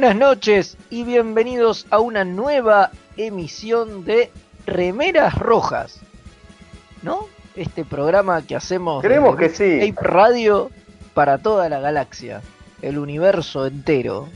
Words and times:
Buenas 0.00 0.14
noches 0.14 0.76
y 0.90 1.02
bienvenidos 1.02 1.84
a 1.90 1.98
una 1.98 2.24
nueva 2.24 2.92
emisión 3.16 4.04
de 4.04 4.30
Remeras 4.64 5.34
Rojas. 5.34 5.98
¿No? 7.02 7.26
Este 7.56 7.84
programa 7.84 8.42
que 8.42 8.54
hacemos 8.54 9.02
Creemos 9.02 9.34
que 9.34 9.48
sí. 9.48 9.92
Tape 9.92 10.08
Radio 10.08 10.70
para 11.14 11.38
toda 11.38 11.68
la 11.68 11.80
galaxia, 11.80 12.42
el 12.80 12.96
universo 12.96 13.66
entero. 13.66 14.28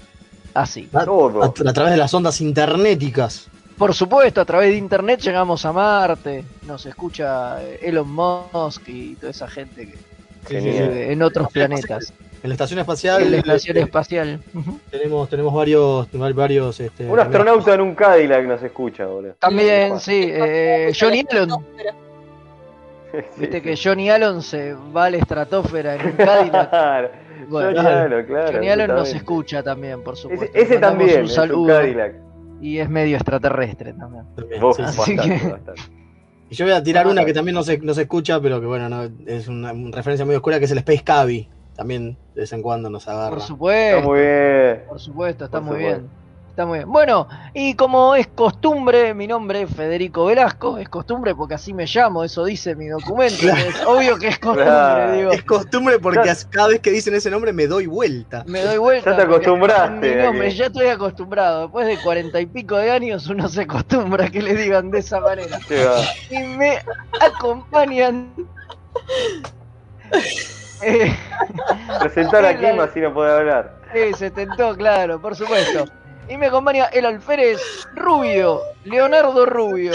Así. 0.52 0.88
A, 0.92 1.04
Todo. 1.04 1.44
a- 1.44 1.46
a 1.46 1.72
través 1.72 1.92
de 1.92 1.96
las 1.96 2.12
ondas 2.12 2.40
internéticas. 2.40 3.46
Por 3.78 3.94
supuesto, 3.94 4.40
a 4.40 4.44
través 4.44 4.70
de 4.70 4.78
internet 4.78 5.20
llegamos 5.20 5.64
a 5.64 5.72
Marte, 5.72 6.44
nos 6.66 6.86
escucha 6.86 7.62
Elon 7.80 8.10
Musk 8.10 8.88
y 8.88 9.14
toda 9.14 9.30
esa 9.30 9.46
gente 9.46 9.86
que 9.86 9.98
que 10.44 10.60
Genial. 10.60 10.88
vive 10.88 11.12
en 11.12 11.22
otros 11.22 11.52
planetas, 11.52 12.12
En 12.42 12.48
la 12.48 12.54
estación 12.54 12.80
espacial, 12.80 13.22
en 13.22 13.30
la 13.30 13.36
estación 13.38 13.76
eh, 13.76 13.80
espacial. 13.80 14.40
Tenemos, 14.90 15.28
tenemos 15.28 15.54
varios, 15.54 16.08
varios 16.34 16.80
este, 16.80 17.06
Un 17.06 17.20
astronauta 17.20 17.74
en 17.74 17.80
un 17.80 17.94
Cadillac 17.94 18.44
nos 18.46 18.62
escucha, 18.62 19.06
boludo. 19.06 19.34
También, 19.38 20.00
sí, 20.00 20.28
eh, 20.28 20.92
Johnny 20.98 21.24
Allen. 21.30 21.50
Viste 23.36 23.56
sí. 23.58 23.60
que 23.62 23.76
Johnny 23.76 24.10
Allen 24.10 24.42
se 24.42 24.74
va 24.74 25.04
a 25.04 25.10
la 25.10 25.18
estratosfera 25.18 25.94
en 25.96 26.06
un 26.06 26.12
Cadillac. 26.12 26.70
Claro. 26.70 27.10
Bueno, 27.48 27.82
Johnny 27.82 27.94
Allen, 27.94 28.26
claro. 28.26 28.52
Johnny 28.52 28.68
Allen 28.68 28.88
nos 28.88 29.14
escucha 29.14 29.62
también, 29.62 30.02
por 30.02 30.16
supuesto. 30.16 30.46
Ese, 30.54 30.78
también, 30.78 31.10
un 31.10 31.24
es 31.24 31.30
un 31.30 31.34
saludo 31.34 31.66
Cadillac. 31.68 32.14
y 32.60 32.78
es 32.78 32.88
medio 32.88 33.16
extraterrestre 33.16 33.92
también. 33.92 34.24
También, 34.34 34.60
Vos, 34.60 34.76
sí, 34.76 34.82
sí. 34.82 34.88
Así 34.88 35.16
bastante, 35.16 35.40
que- 35.40 35.48
bastante. 35.48 35.82
Y 36.50 36.54
yo 36.54 36.66
voy 36.66 36.74
a 36.74 36.82
tirar 36.82 37.06
una 37.06 37.24
que 37.24 37.32
también 37.32 37.54
no 37.54 37.62
se, 37.62 37.78
no 37.78 37.94
se 37.94 38.02
escucha, 38.02 38.38
pero 38.40 38.60
que 38.60 38.66
bueno, 38.66 38.88
no, 38.88 39.08
es 39.26 39.48
una, 39.48 39.72
una 39.72 39.96
referencia 39.96 40.26
muy 40.26 40.34
oscura, 40.34 40.58
que 40.58 40.66
es 40.66 40.70
el 40.70 40.78
Space 40.78 41.02
Cavi. 41.02 41.48
También 41.74 42.16
de 42.34 42.42
vez 42.42 42.52
en 42.52 42.62
cuando 42.62 42.90
nos 42.90 43.08
agarra. 43.08 43.30
Por 43.30 43.38
Está 43.38 43.48
supuesto, 43.48 44.08
muy 44.08 44.20
bien. 44.20 44.82
por 44.88 45.00
supuesto, 45.00 45.44
está 45.46 45.58
Por 45.58 45.68
muy 45.68 45.76
supuesto. 45.76 46.00
bien. 46.00 46.22
Está 46.50 46.66
muy 46.66 46.78
bien. 46.80 46.92
Bueno, 46.92 47.28
y 47.54 47.72
como 47.76 48.14
es 48.14 48.26
costumbre, 48.26 49.14
mi 49.14 49.26
nombre 49.26 49.62
es 49.62 49.74
Federico 49.74 50.26
Velasco, 50.26 50.76
es 50.76 50.86
costumbre 50.90 51.34
porque 51.34 51.54
así 51.54 51.72
me 51.72 51.86
llamo, 51.86 52.24
eso 52.24 52.44
dice 52.44 52.76
mi 52.76 52.88
documento. 52.88 53.36
Claro. 53.40 53.60
Es 53.70 53.86
obvio 53.86 54.18
que 54.18 54.28
es 54.28 54.38
costumbre, 54.38 54.64
Claro. 54.66 55.12
digo. 55.16 55.30
Es 55.32 55.42
costumbre 55.44 55.98
porque 55.98 56.30
cada 56.50 56.68
vez 56.68 56.80
que 56.80 56.90
dicen 56.90 57.14
ese 57.14 57.30
nombre 57.30 57.54
me 57.54 57.66
doy 57.66 57.86
vuelta. 57.86 58.44
Me 58.46 58.60
doy 58.60 58.76
vuelta. 58.76 59.12
Ya 59.12 59.16
te 59.16 59.22
acostumbraste 59.22 60.14
mi 60.16 60.22
nombre, 60.22 60.50
ya 60.50 60.66
estoy 60.66 60.88
acostumbrado. 60.88 61.62
Después 61.62 61.86
de 61.86 61.96
cuarenta 62.02 62.38
y 62.38 62.44
pico 62.44 62.76
de 62.76 62.90
años 62.90 63.26
uno 63.28 63.48
se 63.48 63.62
acostumbra 63.62 64.26
a 64.26 64.30
que 64.30 64.42
le 64.42 64.54
digan 64.54 64.90
de 64.90 64.98
esa 64.98 65.20
manera. 65.20 65.58
Y 66.30 66.38
me 66.38 66.80
acompañan. 67.18 68.30
Eh, 70.82 71.14
Presentar 72.00 72.44
a 72.44 72.56
Kim 72.58 72.80
así 72.80 73.00
no 73.00 73.12
puede 73.14 73.32
hablar. 73.32 73.76
eh, 73.94 74.12
se 74.16 74.30
tentó, 74.30 74.76
claro, 74.76 75.20
por 75.20 75.36
supuesto. 75.36 75.84
Y 76.28 76.36
me 76.36 76.46
acompaña 76.46 76.86
el 76.86 77.04
alférez 77.06 77.60
Rubio, 77.94 78.60
Leonardo 78.84 79.44
Rubio. 79.46 79.92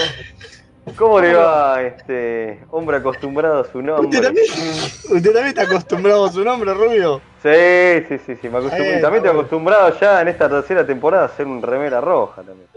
¿Cómo 0.96 1.20
le 1.20 1.34
va 1.34 1.82
este 1.82 2.64
hombre 2.72 2.98
acostumbrado 2.98 3.62
a 3.62 3.66
su 3.66 3.82
nombre? 3.82 4.08
¿Usted 4.08 4.22
también, 4.24 4.46
¿Usted 4.50 5.34
también 5.34 5.48
está 5.48 5.64
acostumbrado 5.64 6.26
a 6.26 6.32
su 6.32 6.44
nombre, 6.46 6.74
Rubio? 6.74 7.22
Sí, 7.44 8.06
sí, 8.08 8.18
sí, 8.26 8.36
sí. 8.42 8.50
Me 8.50 8.60
acostumbré. 8.60 8.98
Eh, 8.98 9.02
también 9.02 9.16
estoy 9.16 9.20
bueno. 9.20 9.40
acostumbrado 9.40 10.00
ya 10.00 10.22
en 10.22 10.28
esta 10.30 10.48
tercera 10.50 10.86
temporada 10.86 11.26
a 11.26 11.30
ser 11.30 11.46
un 11.48 11.62
remera 11.62 12.00
roja 12.00 12.42
también. 12.42 12.68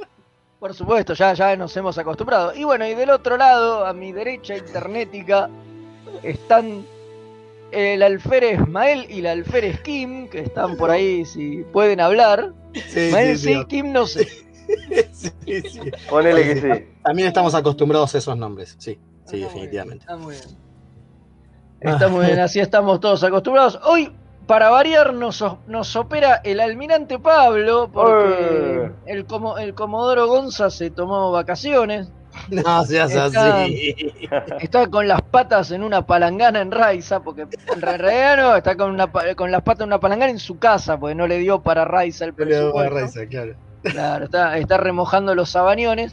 Por 0.58 0.74
supuesto, 0.74 1.14
ya, 1.14 1.32
ya 1.34 1.54
nos 1.56 1.76
hemos 1.76 1.96
acostumbrado. 1.98 2.52
Y 2.54 2.64
bueno, 2.64 2.84
y 2.86 2.94
del 2.94 3.10
otro 3.10 3.36
lado, 3.36 3.86
a 3.86 3.92
mi 3.92 4.12
derecha 4.12 4.56
internética, 4.56 5.48
están 6.22 6.84
el 7.72 8.02
alférez 8.02 8.66
Mael 8.68 9.06
y 9.08 9.20
la 9.20 9.32
alférez 9.32 9.80
Kim, 9.82 10.28
que 10.28 10.40
están 10.40 10.76
por 10.76 10.90
ahí 10.90 11.24
si 11.24 11.64
pueden 11.72 12.00
hablar. 12.00 12.52
Sí, 12.88 13.10
Mael 13.12 13.38
sí, 13.38 13.54
sí, 13.54 13.64
Kim 13.66 13.92
no 13.92 14.06
sé. 14.06 14.24
sí, 15.12 15.30
sí, 15.46 15.62
sí. 15.62 15.80
Ponele 16.08 16.42
que 16.42 16.60
sí. 16.60 16.84
También 17.02 17.28
estamos 17.28 17.54
acostumbrados 17.54 18.14
a 18.14 18.18
esos 18.18 18.36
nombres, 18.36 18.76
sí, 18.78 18.98
sí, 18.98 18.98
Está 19.24 19.32
muy 19.32 19.40
definitivamente. 19.40 20.06
bien, 20.06 20.10
Está 20.10 20.16
muy 20.16 20.34
bien. 20.34 20.60
Está 21.80 22.08
muy 22.08 22.26
bien, 22.26 22.38
así 22.40 22.60
estamos 22.60 23.00
todos 23.00 23.24
acostumbrados. 23.24 23.80
Hoy, 23.84 24.12
para 24.46 24.68
variar, 24.68 25.14
nos, 25.14 25.40
opera 25.96 26.40
el 26.44 26.60
almirante 26.60 27.18
Pablo, 27.18 27.90
porque 27.92 28.90
el, 29.06 29.24
como, 29.24 29.56
el 29.56 29.74
Comodoro 29.74 30.26
Gonza 30.26 30.70
se 30.70 30.90
tomó 30.90 31.32
vacaciones. 31.32 32.12
No 32.64 32.84
seas 32.84 33.10
Está- 33.12 33.62
así. 33.62 33.94
Está 34.60 34.86
con 34.88 35.06
las 35.08 35.22
patas 35.22 35.70
en 35.70 35.82
una 35.82 36.06
palangana 36.06 36.60
en 36.60 36.70
Raiza, 36.70 37.20
porque 37.20 37.42
en 37.42 37.80
re- 37.80 37.96
realidad 37.98 38.36
no, 38.36 38.56
está 38.56 38.76
con, 38.76 38.90
una, 38.90 39.06
con 39.36 39.50
las 39.50 39.62
patas 39.62 39.80
en 39.82 39.88
una 39.88 40.00
palangana 40.00 40.30
en 40.30 40.38
su 40.38 40.58
casa, 40.58 40.98
porque 40.98 41.14
no 41.14 41.26
le 41.26 41.38
dio 41.38 41.60
para 41.62 41.84
Raiza 41.84 42.24
el 42.24 42.34
presupuesto. 42.34 42.94
Raiza, 42.94 43.26
claro. 43.26 43.54
Claro, 43.82 44.24
está, 44.26 44.58
está 44.58 44.76
remojando 44.76 45.34
los 45.34 45.48
sabañones, 45.50 46.12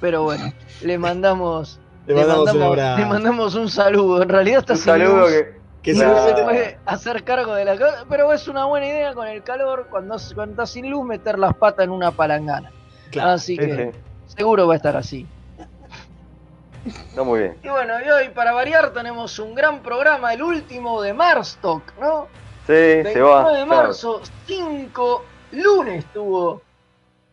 pero 0.00 0.22
bueno, 0.24 0.52
le 0.82 0.98
mandamos, 0.98 1.78
Le 2.06 2.14
mandamos 2.14 2.52
un 2.54 2.62
abrazo. 2.62 2.98
le 2.98 3.06
mandamos 3.06 3.54
un 3.54 3.70
saludo. 3.70 4.22
En 4.22 4.28
realidad 4.28 4.60
está 4.60 4.72
Un 4.72 4.78
sin 4.78 4.84
saludo 4.86 5.20
luz, 5.20 5.30
que. 5.32 5.58
Que 5.80 5.94
no 5.94 6.26
se 6.26 6.42
puede 6.42 6.76
hacer 6.86 7.22
cargo 7.22 7.54
de 7.54 7.64
la 7.64 7.76
cosa, 7.78 8.04
pero 8.10 8.32
es 8.32 8.48
una 8.48 8.64
buena 8.64 8.86
idea 8.88 9.14
con 9.14 9.28
el 9.28 9.44
calor, 9.44 9.86
cuando, 9.88 10.16
cuando 10.34 10.54
está 10.54 10.66
sin 10.66 10.90
luz, 10.90 11.06
meter 11.06 11.38
las 11.38 11.54
patas 11.54 11.84
en 11.84 11.90
una 11.92 12.10
palangana. 12.10 12.72
Claro. 13.12 13.30
Así 13.30 13.52
Sí, 13.54 13.58
que 13.58 13.92
sí. 13.92 14.34
seguro 14.36 14.66
va 14.66 14.74
a 14.74 14.76
estar 14.76 14.96
así. 14.96 15.24
Está 16.88 17.22
muy 17.22 17.40
bien. 17.40 17.56
Y 17.62 17.68
bueno, 17.68 17.94
y 18.04 18.08
hoy 18.10 18.28
para 18.30 18.52
variar 18.52 18.92
tenemos 18.92 19.38
un 19.38 19.54
gran 19.54 19.82
programa, 19.82 20.32
el 20.34 20.42
último 20.42 21.00
de 21.02 21.12
Marstock, 21.14 21.82
¿no? 22.00 22.26
Sí, 22.66 22.72
se 22.74 23.02
29 23.02 23.30
va. 23.32 23.52
de 23.52 23.64
marzo, 23.66 24.20
5 24.46 25.24
lunes 25.52 26.04
tuvo 26.12 26.60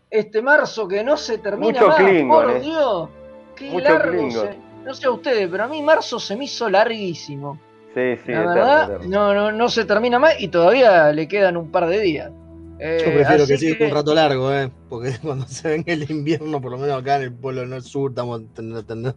este 0.09 0.41
marzo 0.41 0.87
que 0.87 1.03
no 1.03 1.17
se 1.17 1.37
termina 1.39 1.73
Mucho 1.73 1.87
más, 1.87 1.97
Klingon, 1.97 2.43
por 2.45 2.55
eh. 2.55 2.59
Dios. 2.61 3.09
Qué 3.55 3.69
Mucho 3.69 3.83
largo 3.89 4.31
se- 4.31 4.57
No 4.85 4.93
sé 4.93 5.07
a 5.07 5.11
ustedes, 5.11 5.47
pero 5.49 5.63
a 5.63 5.67
mí 5.67 5.81
marzo 5.81 6.19
se 6.19 6.35
me 6.35 6.45
hizo 6.45 6.69
larguísimo. 6.69 7.59
Sí, 7.93 8.17
sí, 8.25 8.31
la 8.31 8.41
eterno, 8.41 8.53
verdad, 8.53 8.83
eterno. 8.91 9.07
no, 9.09 9.33
no, 9.33 9.51
no 9.51 9.69
se 9.69 9.85
termina 9.85 10.19
más 10.19 10.39
y 10.39 10.47
todavía 10.49 11.11
le 11.11 11.27
quedan 11.27 11.57
un 11.57 11.71
par 11.71 11.87
de 11.87 11.99
días. 11.99 12.31
Eh, 12.77 13.01
Yo 13.05 13.13
prefiero 13.13 13.47
que 13.47 13.57
siga 13.57 13.85
un 13.85 13.91
rato 13.93 14.13
largo, 14.13 14.53
¿eh? 14.53 14.69
Porque 14.89 15.15
cuando 15.21 15.47
se 15.47 15.69
venga 15.69 15.93
el 15.93 16.09
invierno, 16.11 16.61
por 16.61 16.71
lo 16.71 16.77
menos 16.77 17.01
acá 17.01 17.15
en 17.17 17.23
el 17.23 17.33
polo 17.33 17.65
no 17.65 17.79
sur, 17.81 18.11
estamos 18.11 18.41
teniendo. 18.53 19.15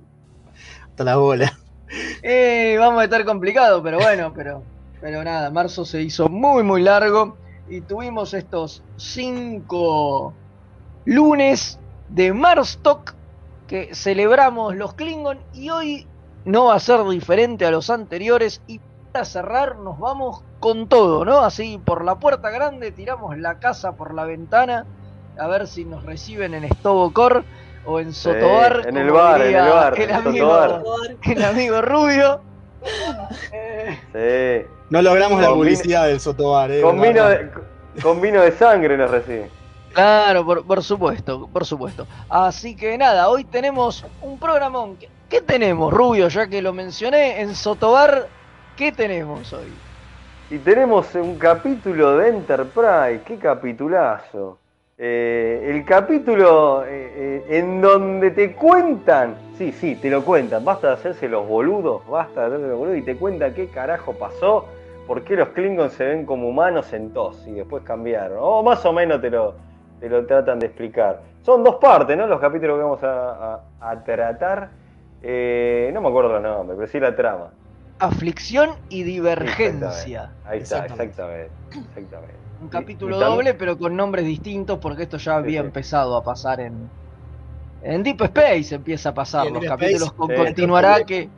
La 1.05 1.17
bola. 1.17 1.59
Eh, 2.23 2.77
vamos 2.79 3.01
a 3.01 3.05
estar 3.05 3.25
complicado, 3.25 3.83
pero 3.83 3.99
bueno, 3.99 4.31
pero, 4.35 4.63
pero 5.01 5.25
nada, 5.25 5.51
marzo 5.51 5.87
se 5.87 6.03
hizo 6.03 6.29
muy, 6.29 6.63
muy 6.63 6.83
largo 6.83 7.39
y 7.67 7.81
tuvimos 7.81 8.35
estos 8.35 8.83
cinco 8.97 10.35
lunes 11.07 11.79
de 12.11 12.33
Marstock 12.35 13.15
que 13.67 13.95
celebramos 13.95 14.77
los 14.77 14.95
Klingon 14.95 15.39
y 15.55 15.71
hoy 15.71 16.07
no 16.45 16.67
va 16.67 16.75
a 16.75 16.81
ser 16.81 17.03
diferente 17.09 17.67
a 17.67 17.71
los 17.71 17.91
anteriores 17.91 18.63
y 18.67 18.81
para 19.13 19.25
cerrar 19.25 19.79
nos 19.79 19.99
vamos 19.99 20.43
con 20.61 20.89
todo, 20.89 21.25
¿no? 21.25 21.41
Así 21.41 21.81
por 21.83 22.05
la 22.05 22.19
puerta 22.19 22.51
grande 22.51 22.91
tiramos 22.91 23.39
la 23.39 23.59
casa 23.59 23.93
por 23.93 24.15
la 24.15 24.25
ventana 24.25 24.87
a 25.39 25.47
ver 25.47 25.67
si 25.67 25.85
nos 25.85 26.05
reciben 26.05 26.55
en 26.55 26.65
Estobocor 26.65 27.45
o 27.89 28.01
en 28.01 28.13
Sotobar. 28.13 28.87
en 28.87 28.97
el 28.99 29.11
bar, 29.11 29.41
en 29.41 29.57
el 29.57 29.69
bar, 29.69 29.95
El 29.99 30.11
en 30.11 30.17
amigo, 30.17 30.47
Sotobar. 30.49 30.83
el 31.25 31.45
amigo 31.45 31.83
Rubio. 31.83 32.41
Eh, 33.53 33.99
Sí. 34.13 34.71
No 34.91 35.03
logramos 35.03 35.41
la 35.41 35.49
publicidad 35.51 36.07
del 36.07 36.21
Sotobar, 36.21 36.71
eh. 36.71 36.81
Con 36.83 36.97
no, 36.97 37.03
vino, 37.03 37.23
no. 37.25 37.29
de, 37.31 37.51
con 38.03 38.21
vino 38.21 38.41
de 38.43 38.53
sangre 38.53 38.97
nos 38.97 39.11
recibe. 39.11 39.51
Claro, 39.95 40.45
por, 40.45 40.67
por 40.67 40.83
supuesto, 40.83 41.49
por 41.53 41.65
supuesto. 41.65 42.07
Así 42.29 42.77
que 42.77 42.97
nada, 42.99 43.29
hoy 43.29 43.45
tenemos 43.45 44.05
un 44.23 44.39
programón. 44.39 44.97
¿Qué, 44.97 45.09
qué 45.29 45.41
tenemos, 45.41 45.93
Rubio? 45.93 46.29
Ya 46.29 46.47
que 46.47 46.61
lo 46.63 46.73
mencioné 46.73 47.41
en 47.41 47.55
Sotobar, 47.55 48.29
¿qué 48.77 48.93
tenemos 48.93 49.53
hoy? 49.53 49.73
Y 50.51 50.59
tenemos 50.59 51.15
un 51.15 51.39
capítulo 51.39 52.17
de 52.19 52.29
Enterprise, 52.29 53.23
qué 53.27 53.39
capitulazo. 53.39 54.59
Eh, 55.01 55.65
el 55.71 55.85
capítulo 55.85 56.85
eh, 56.85 57.45
eh, 57.47 57.59
en 57.59 57.81
donde 57.81 58.33
te 58.33 58.53
cuentan, 58.55 59.37
sí, 59.57 59.71
sí, 59.71 59.95
te 59.95 60.11
lo 60.11 60.25
cuentan, 60.25 60.65
basta 60.65 60.89
de 60.89 60.95
hacerse 60.95 61.29
los 61.29 61.47
boludos, 61.47 62.05
basta 62.09 62.41
de 62.41 62.47
hacerse 62.49 62.67
los 62.69 62.79
boludos 62.79 62.99
y 62.99 63.03
te 63.03 63.17
cuentan 63.17 63.55
qué 63.55 63.69
carajo 63.69 64.15
pasó, 64.19 64.67
por 65.07 65.23
qué 65.23 65.37
los 65.37 65.51
Klingons 65.51 65.93
se 65.93 66.05
ven 66.05 66.27
como 66.27 66.49
humanos 66.49 66.93
en 66.93 67.13
TOS 67.13 67.47
y 67.47 67.53
después 67.55 67.85
cambiaron, 67.85 68.39
o 68.41 68.63
más 68.65 68.85
o 68.87 68.93
menos 68.93 69.21
te 69.21 69.31
lo, 69.31 69.57
te 70.01 70.09
lo 70.09 70.27
tratan 70.27 70.59
de 70.59 70.67
explicar. 70.67 71.23
Son 71.43 71.63
dos 71.63 71.77
partes, 71.77 72.17
¿no? 72.17 72.27
Los 72.27 72.41
capítulos 72.41 72.77
que 72.77 72.83
vamos 72.83 73.03
a, 73.05 73.55
a- 73.55 73.65
a 73.81 74.03
tratar, 74.05 74.73
no 75.23 76.01
me 76.01 76.09
acuerdo 76.09 76.33
los 76.33 76.43
nombres, 76.43 76.77
pero 76.77 76.89
sí 76.91 76.99
la 76.99 77.15
trama. 77.15 77.55
Aflicción 78.01 78.71
y 78.89 79.05
divergencia. 79.05 80.35
Ahí 80.45 80.59
está, 80.59 80.79
Exactamente. 80.79 81.53
exactamente. 81.71 82.48
Un 82.61 82.69
capítulo 82.69 83.19
doble, 83.19 83.55
pero 83.55 83.79
con 83.79 83.97
nombres 83.97 84.25
distintos, 84.25 84.79
porque 84.79 85.05
esto 85.05 85.17
ya 85.19 85.37
había 85.37 85.61
sí. 85.61 85.67
empezado 85.67 86.17
a 86.17 86.25
pasar 86.25 86.61
en. 86.61 86.89
En 87.83 88.03
Deep 88.03 88.23
Space 88.23 88.75
empieza 88.75 89.11
a 89.11 89.15
pasar 89.15 89.51
los 89.51 89.61
Deep 89.61 89.71
capítulos 89.71 90.13
con 90.13 90.35
continuará 90.35 91.05
que. 91.05 91.29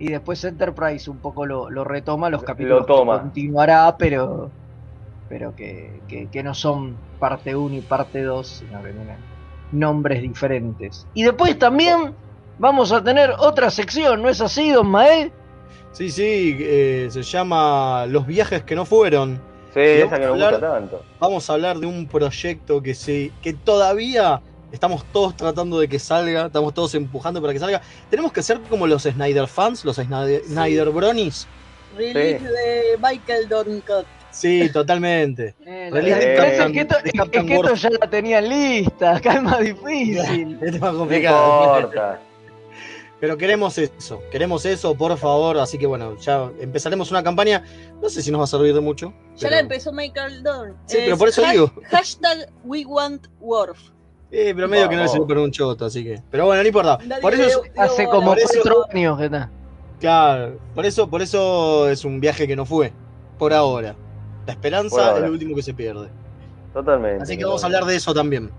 Y 0.00 0.10
después 0.10 0.42
Enterprise 0.44 1.10
un 1.10 1.18
poco 1.18 1.44
lo, 1.46 1.70
lo 1.70 1.84
retoma, 1.84 2.30
los 2.30 2.40
Lo 2.42 2.46
capítulos 2.46 2.86
toma. 2.86 3.16
que 3.16 3.22
continuará, 3.22 3.96
pero. 3.96 4.50
Pero 5.28 5.54
que, 5.54 6.00
que, 6.08 6.28
que 6.28 6.42
no 6.42 6.54
son 6.54 6.96
parte 7.18 7.54
1 7.54 7.74
y 7.76 7.80
parte 7.82 8.22
2, 8.22 8.46
sino 8.46 8.82
que 8.82 8.90
tienen 8.92 9.16
nombres 9.72 10.22
diferentes. 10.22 11.06
Y 11.14 11.22
después 11.24 11.58
también 11.58 12.14
vamos 12.58 12.92
a 12.92 13.04
tener 13.04 13.30
otra 13.38 13.70
sección, 13.70 14.22
¿no 14.22 14.28
es 14.28 14.40
así, 14.40 14.70
don 14.70 14.88
Mael? 14.88 15.30
Sí, 15.92 16.10
sí, 16.10 16.56
eh, 16.60 17.08
se 17.10 17.22
llama 17.22 18.06
Los 18.06 18.26
viajes 18.26 18.62
que 18.62 18.74
no 18.74 18.84
fueron. 18.86 19.40
Sí, 19.84 20.02
esa 20.02 20.18
que 20.18 20.26
nos 20.26 20.30
vamos 20.38 20.42
a 20.42 20.50
gusta 20.50 20.66
hablar- 20.66 20.80
tanto. 20.80 21.04
Vamos 21.20 21.50
a 21.50 21.52
hablar 21.54 21.78
de 21.78 21.86
un 21.86 22.06
proyecto 22.06 22.82
que 22.82 22.94
se, 22.94 23.30
que 23.42 23.52
todavía 23.54 24.40
estamos 24.72 25.04
todos 25.12 25.36
tratando 25.36 25.78
de 25.80 25.88
que 25.88 25.98
salga, 25.98 26.46
estamos 26.46 26.74
todos 26.74 26.94
empujando 26.94 27.40
para 27.40 27.52
que 27.52 27.58
salga. 27.58 27.80
Tenemos 28.10 28.32
que 28.32 28.42
ser 28.42 28.60
como 28.68 28.86
los 28.86 29.02
Snyder 29.04 29.46
fans, 29.46 29.84
los 29.84 29.96
Snyder, 29.96 30.42
Sí. 30.44 30.52
Snyder 30.52 30.90
Bronis. 30.90 31.46
Release 31.96 32.44
de 32.44 32.98
Michael 33.02 33.48
Dorncott. 33.48 34.06
Sí, 34.30 34.68
totalmente. 34.72 35.54
Eh, 35.66 35.88
Release 35.90 36.18
diferencia 36.18 36.64
Captain- 36.64 36.66
es 36.68 36.72
que 36.72 36.80
esto, 36.80 36.94
de 37.02 37.08
es 37.08 37.12
Captain 37.14 37.46
que 37.46 37.54
esto 37.54 37.66
Worf. 37.66 37.80
ya 37.80 37.90
la 37.90 38.10
tenían 38.10 38.48
lista, 38.48 39.16
acá 39.16 39.32
es 39.34 39.42
más 39.42 39.58
difícil. 39.60 40.58
Este 40.60 40.66
es 40.76 40.80
más 40.80 40.92
No 40.92 40.98
complicado. 40.98 41.90
Pero 43.20 43.36
queremos 43.36 43.76
eso, 43.78 44.22
queremos 44.30 44.64
eso, 44.64 44.94
por 44.94 45.16
favor. 45.18 45.58
Así 45.58 45.76
que 45.76 45.86
bueno, 45.86 46.16
ya 46.18 46.50
empezaremos 46.60 47.10
una 47.10 47.22
campaña. 47.22 47.64
No 48.00 48.08
sé 48.08 48.22
si 48.22 48.30
nos 48.30 48.40
va 48.40 48.44
a 48.44 48.46
servir 48.46 48.72
de 48.74 48.80
mucho. 48.80 49.12
Ya 49.36 49.48
pero- 49.48 49.50
la 49.50 49.58
empezó 49.60 49.92
Michael 49.92 50.42
Dorn. 50.44 50.76
Sí, 50.86 50.98
Es 50.98 51.04
pero 51.04 51.18
por 51.18 51.28
eso 51.28 51.42
digo. 51.50 51.72
Hashtag 51.90 52.48
We 52.64 52.84
Want 52.86 53.26
Worf. 53.40 53.78
Eh, 54.30 54.52
pero 54.54 54.68
medio 54.68 54.88
que 54.88 54.94
no 54.96 55.02
le 55.02 55.08
sirve 55.08 55.26
para 55.26 55.40
un 55.40 55.50
choto, 55.50 55.86
así 55.86 56.04
que. 56.04 56.22
Pero 56.30 56.46
bueno, 56.46 56.62
no 56.62 56.68
importa. 56.68 56.98
Nadie 57.06 57.22
Por 57.22 57.34
eso, 57.34 57.64
es- 57.64 57.72
Hace 57.78 58.04
bola. 58.06 58.16
como 58.18 58.34
por 58.34 58.42
cuatro 58.42 58.84
años 58.92 59.18
que 59.18 59.24
está. 59.24 59.50
claro, 59.98 60.58
por 60.74 60.86
eso, 60.86 61.08
por 61.10 61.22
eso 61.22 61.88
es 61.88 62.04
un 62.04 62.20
viaje 62.20 62.46
que 62.46 62.54
no 62.54 62.64
fue. 62.66 62.92
Por 63.38 63.52
ahora. 63.52 63.96
La 64.40 64.44
Por 64.44 64.50
esperanza 64.54 65.04
ahora. 65.08 65.16
es 65.18 65.24
lo 65.26 65.32
último 65.32 65.56
que 65.56 65.62
se 65.62 65.74
pierde. 65.74 66.08
Totalmente. 66.72 67.22
Así 67.22 67.36
que 67.36 67.44
vamos 67.44 67.62
a 67.62 67.66
hablar 67.66 67.84
de 67.84 67.96
eso 67.96 68.12
también. 68.14 68.50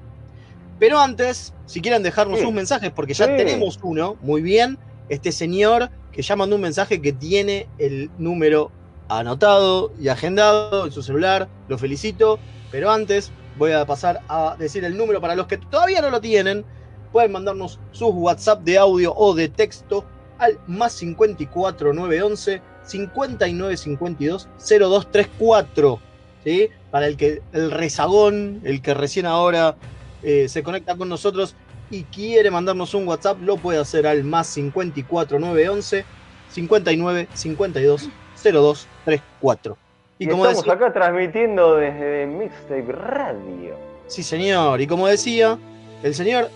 Pero 0.80 1.00
antes, 1.00 1.54
si 1.66 1.82
quieren 1.82 2.04
dejarnos 2.04 2.40
Sí. 2.40 2.46
sus 2.46 2.54
mensajes, 2.54 2.92
porque 2.92 3.14
ya 3.14 3.26
Sí. 3.26 3.32
tenemos 3.38 3.80
uno, 3.84 4.18
muy 4.22 4.42
bien. 4.42 4.78
Este 5.10 5.32
señor 5.32 5.90
que 6.12 6.22
ya 6.22 6.36
mandó 6.36 6.56
un 6.56 6.62
mensaje 6.62 7.02
que 7.02 7.14
tiene 7.14 7.68
el 7.78 8.10
número 8.18 8.72
anotado 9.10 9.92
y 10.00 10.08
agendado 10.08 10.86
en 10.86 10.92
su 10.92 11.02
celular. 11.04 11.50
Lo 11.68 11.78
felicito. 11.78 12.40
Pero 12.72 12.92
antes 12.92 13.32
voy 13.58 13.72
a 13.72 13.86
pasar 13.86 14.22
a 14.30 14.56
decir 14.58 14.84
el 14.86 14.96
número 14.96 15.20
para 15.20 15.36
los 15.36 15.48
que 15.48 15.58
todavía 15.58 16.02
no 16.02 16.10
lo 16.12 16.22
tienen. 16.22 16.64
Pueden 17.12 17.32
mandarnos 17.32 17.80
sus 17.92 18.12
WhatsApp 18.14 18.62
de 18.64 18.78
audio 18.78 19.14
o 19.16 19.34
de 19.34 19.50
texto 19.50 20.06
al 20.38 20.60
más 20.68 20.94
54 20.94 21.92
911 21.94 22.62
59 22.84 23.76
52 23.78 24.48
0234. 24.60 26.00
¿sí? 26.44 26.70
Para 26.92 27.08
el 27.08 27.18
que 27.18 27.42
el 27.52 27.72
rezagón, 27.72 28.62
el 28.64 28.82
que 28.82 28.94
recién 28.94 29.26
ahora 29.26 29.76
eh, 30.24 30.48
se 30.50 30.64
conecta 30.64 30.96
con 30.96 31.10
nosotros 31.10 31.56
y 31.92 32.04
quiere 32.04 32.52
mandarnos 32.52 32.94
un 32.94 33.08
WhatsApp, 33.08 33.42
lo 33.42 33.58
puede 33.58 33.80
hacer 33.80 34.06
al 34.06 34.24
más 34.24 34.48
54 34.48 35.40
911 35.40 36.06
59 36.50 37.28
52 37.34 38.10
0234. 38.44 39.78
Y, 40.20 40.26
Y 40.26 40.28
como 40.28 40.46
estamos 40.46 40.66
decía, 40.66 40.74
acá 40.74 40.94
transmitiendo 40.94 41.76
desde 41.76 42.28
Mixtape 42.28 42.92
Radio. 42.92 43.76
sí 44.08 44.24
señor, 44.24 44.82
y 44.82 44.88
como 44.88 45.08
decía, 45.08 45.58
el 46.04 46.14
señor, 46.14 46.50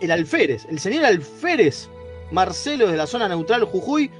el 0.00 0.10
alférez, 0.10 0.66
el 0.70 0.78
señor 0.78 1.04
alférez 1.04 1.88
Marcelo 2.30 2.88
de 2.90 2.96
la 2.96 3.06
zona 3.06 3.28
neutral 3.28 3.64
Jujuy, 3.64 4.10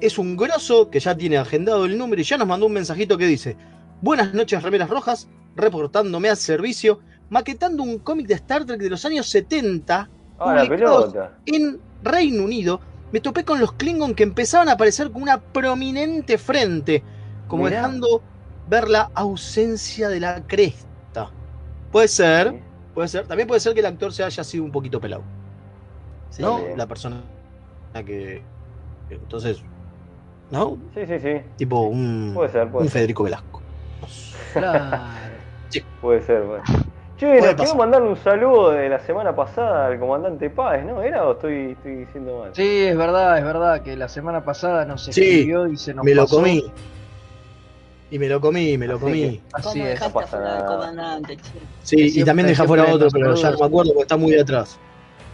es 0.00 0.18
un 0.18 0.36
grosso 0.36 0.88
que 0.88 1.00
ya 1.00 1.16
tiene 1.16 1.36
agendado 1.36 1.84
el 1.84 1.98
número 1.98 2.22
y 2.22 2.24
ya 2.24 2.38
nos 2.38 2.48
mandó 2.48 2.66
un 2.66 2.72
mensajito 2.72 3.18
que 3.18 3.26
dice, 3.26 3.56
buenas 4.00 4.32
noches 4.32 4.62
remeras 4.62 4.88
rojas, 4.88 5.28
reportándome 5.56 6.30
al 6.30 6.36
servicio, 6.36 7.00
maquetando 7.30 7.82
un 7.82 7.98
cómic 8.00 8.26
de 8.26 8.34
Star 8.34 8.64
Trek 8.64 8.80
de 8.80 8.90
los 8.90 9.04
años 9.04 9.26
70 9.28 10.08
Ah, 10.38 10.54
la 10.54 10.62
Publicados. 10.64 11.12
pelota. 11.12 11.38
en 11.46 11.80
Reino 12.02 12.44
Unido, 12.44 12.80
me 13.12 13.20
topé 13.20 13.44
con 13.44 13.60
los 13.60 13.72
Klingon 13.72 14.14
que 14.14 14.22
empezaban 14.22 14.68
a 14.68 14.72
aparecer 14.72 15.10
con 15.10 15.22
una 15.22 15.38
prominente 15.40 16.38
frente, 16.38 17.02
como 17.46 17.64
Mirá. 17.64 17.76
dejando 17.76 18.22
ver 18.68 18.88
la 18.88 19.10
ausencia 19.14 20.08
de 20.08 20.20
la 20.20 20.42
cresta. 20.46 21.30
Puede 21.92 22.08
ser, 22.08 22.60
puede 22.94 23.08
ser, 23.08 23.26
también 23.26 23.46
puede 23.48 23.60
ser 23.60 23.74
que 23.74 23.80
el 23.80 23.86
actor 23.86 24.12
se 24.12 24.22
haya 24.24 24.42
sido 24.44 24.64
un 24.64 24.72
poquito 24.72 25.00
pelado, 25.00 25.22
Sí. 26.30 26.40
¿no? 26.42 26.58
Bien. 26.64 26.78
La 26.78 26.86
persona 26.86 27.20
que... 28.06 28.42
Entonces, 29.10 29.60
¿no? 30.52 30.78
Sí, 30.94 31.00
sí, 31.06 31.18
sí. 31.18 31.40
Tipo 31.56 31.80
un, 31.80 32.30
Puede 32.32 32.50
ser, 32.52 32.70
puede 32.70 32.84
un 32.84 32.88
ser. 32.90 32.92
Federico 33.00 33.24
Velasco. 33.24 33.60
Claro. 34.54 35.02
Puede 36.00 36.22
ser, 36.22 36.42
bueno. 36.44 36.64
Che, 37.20 37.26
Puede 37.26 37.42
nos 37.42 37.54
quiero 37.54 37.74
mandarle 37.74 38.08
un 38.08 38.16
saludo 38.16 38.70
de 38.70 38.88
la 38.88 38.98
semana 39.00 39.36
pasada 39.36 39.88
al 39.88 39.98
comandante 40.00 40.48
Páez, 40.48 40.86
¿no? 40.86 41.02
¿Era 41.02 41.26
o 41.28 41.32
estoy, 41.32 41.72
estoy 41.72 41.96
diciendo 41.96 42.38
mal? 42.40 42.50
Sí, 42.54 42.86
es 42.86 42.96
verdad, 42.96 43.36
es 43.36 43.44
verdad 43.44 43.82
que 43.82 43.94
la 43.94 44.08
semana 44.08 44.42
pasada 44.42 44.86
nos 44.86 45.04
Sí, 45.04 45.10
escribió 45.10 45.66
y 45.66 45.76
se 45.76 45.92
nos 45.92 46.02
Me 46.02 46.14
lo 46.14 46.22
pasó. 46.22 46.36
comí. 46.36 46.64
Y 48.10 48.18
me 48.18 48.26
lo 48.26 48.40
comí, 48.40 48.78
me 48.78 48.86
lo 48.86 48.94
Así 48.96 49.04
comí. 49.04 49.20
que- 49.20 49.40
Así 49.52 49.78
¿Cómo 49.80 49.86
es. 49.86 50.00
No 50.00 50.10
pasa 50.12 50.40
nada. 50.40 50.66
comandante, 50.66 51.36
che? 51.36 51.42
Sí, 51.82 51.96
y 51.96 52.10
siempre- 52.10 52.24
también 52.30 52.46
deja 52.48 52.64
fuera 52.64 52.84
otro, 52.90 53.08
pero 53.12 53.34
ya 53.34 53.50
no 53.50 53.58
me 53.58 53.66
acuerdo 53.66 53.90
porque 53.92 54.02
está 54.02 54.16
muy 54.16 54.38
atrás. 54.38 54.78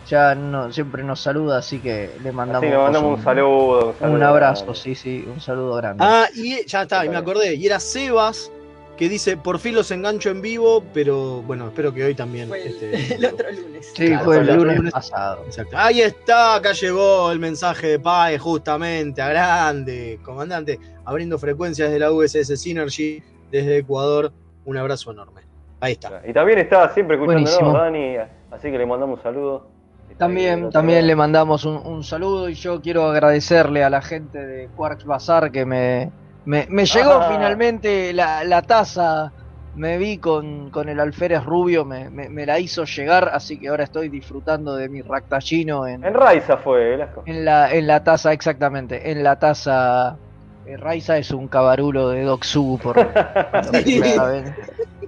Ya 0.08 0.34
no, 0.34 0.72
siempre 0.72 1.04
nos 1.04 1.20
saluda, 1.20 1.58
así 1.58 1.78
que 1.78 2.10
le 2.22 2.32
mandamos, 2.32 2.64
Así 2.64 2.66
que 2.66 2.76
le 2.76 2.82
mandamos 2.82 3.18
un 3.18 3.24
saludo. 3.24 3.88
un 3.90 3.98
saludo 3.98 4.26
abrazo, 4.26 4.64
grande. 4.64 4.80
sí, 4.80 4.94
sí, 4.96 5.24
un 5.32 5.40
saludo 5.40 5.76
grande. 5.76 6.04
Ah, 6.04 6.26
y 6.34 6.66
ya 6.66 6.82
está, 6.82 7.04
y 7.06 7.08
me 7.08 7.16
acordé. 7.16 7.54
Y 7.54 7.64
era 7.66 7.78
Sebas 7.80 8.50
que 8.96 9.08
dice, 9.08 9.36
por 9.36 9.58
fin 9.58 9.74
los 9.74 9.90
engancho 9.90 10.30
en 10.30 10.40
vivo, 10.40 10.82
pero 10.94 11.42
bueno, 11.42 11.68
espero 11.68 11.92
que 11.92 12.04
hoy 12.04 12.14
también. 12.14 12.48
Fue 12.48 12.62
el, 12.62 12.68
este, 12.68 13.14
el 13.16 13.24
otro 13.26 13.50
lunes. 13.52 13.92
sí, 13.94 14.06
claro, 14.06 14.24
fue 14.24 14.38
el 14.38 14.48
el 14.48 14.56
lunes, 14.56 14.76
lunes. 14.78 14.92
pasado. 14.92 15.44
Exacto. 15.46 15.76
Ahí 15.78 16.00
está, 16.00 16.56
acá 16.56 16.72
llegó 16.72 17.30
el 17.30 17.38
mensaje 17.38 17.88
de 17.88 17.98
Pae, 17.98 18.38
justamente, 18.38 19.20
a 19.20 19.28
grande, 19.28 20.18
comandante, 20.22 20.78
abriendo 21.04 21.38
frecuencias 21.38 21.90
de 21.90 21.98
la 21.98 22.10
USS 22.10 22.58
Synergy 22.60 23.22
desde 23.50 23.78
Ecuador. 23.78 24.32
Un 24.64 24.76
abrazo 24.78 25.12
enorme. 25.12 25.42
Ahí 25.80 25.92
está. 25.92 26.22
Y 26.26 26.32
también 26.32 26.58
está 26.58 26.92
siempre 26.92 27.16
escuchándonos, 27.16 27.60
Buenísimo. 27.60 27.78
Dani, 27.78 28.16
así 28.50 28.70
que 28.70 28.78
le 28.78 28.86
mandamos 28.86 29.18
un 29.18 29.22
saludo. 29.22 29.68
También, 30.16 30.70
también 30.70 31.06
le 31.06 31.14
mandamos 31.14 31.66
un, 31.66 31.76
un 31.76 32.02
saludo 32.02 32.48
y 32.48 32.54
yo 32.54 32.80
quiero 32.80 33.04
agradecerle 33.04 33.84
a 33.84 33.90
la 33.90 34.00
gente 34.00 34.38
de 34.38 34.68
Quarks 34.68 35.04
Bazar 35.04 35.52
que 35.52 35.66
me, 35.66 36.10
me, 36.46 36.66
me 36.70 36.84
llegó 36.86 37.12
Ah. 37.12 37.28
finalmente 37.30 38.12
la, 38.12 38.42
la 38.44 38.62
taza. 38.62 39.32
Me 39.74 39.98
vi 39.98 40.18
con, 40.18 40.70
con 40.70 40.88
el 40.88 40.98
alférez 40.98 41.44
rubio, 41.44 41.84
me, 41.84 42.08
me- 42.08 42.30
me 42.30 42.46
la 42.46 42.58
hizo 42.58 42.84
llegar, 42.84 43.28
así 43.34 43.60
que 43.60 43.68
ahora 43.68 43.84
estoy 43.84 44.08
disfrutando 44.08 44.74
de 44.74 44.88
mi 44.88 45.02
ractallino 45.02 45.86
en, 45.86 46.02
En 46.02 46.14
Raiza 46.14 46.56
fue, 46.56 46.82
Velasco. 46.92 47.22
en 47.26 47.44
la, 47.44 47.70
en 47.74 47.86
la 47.86 48.02
taza, 48.02 48.32
exactamente. 48.32 49.10
En 49.10 49.22
la 49.22 49.38
taza. 49.38 50.18
eh, 50.64 50.78
Raiza 50.78 51.18
es 51.18 51.30
un 51.30 51.48
cabarulo 51.48 52.08
de 52.08 52.22
Doxu, 52.22 52.78
por 52.82 52.94
para 53.12 53.62
los 53.70 53.70
que 53.84 54.14
saben, 54.14 54.56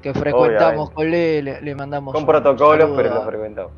que 0.03 0.13
frecuentamos 0.13 0.91
Obviamente. 0.91 0.95
con 0.95 1.07
él, 1.15 1.45
le, 1.47 1.61
le 1.63 1.75
mandamos 1.75 2.13
Con 2.15 2.27
protocolos, 2.27 2.91
pero 2.95 3.15
lo 3.15 3.25
frecuentamos. 3.25 3.73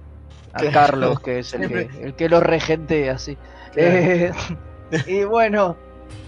a 0.52 0.59
Carlos, 0.73 1.21
que 1.21 1.38
es 1.38 1.55
el 1.55 1.69
que, 1.69 1.88
el 2.02 2.17
que 2.17 2.29
lo 2.29 2.40
regentea, 2.40 3.17
sí. 3.17 3.38
Eh, 3.76 4.33
y 5.07 5.23
bueno, 5.23 5.76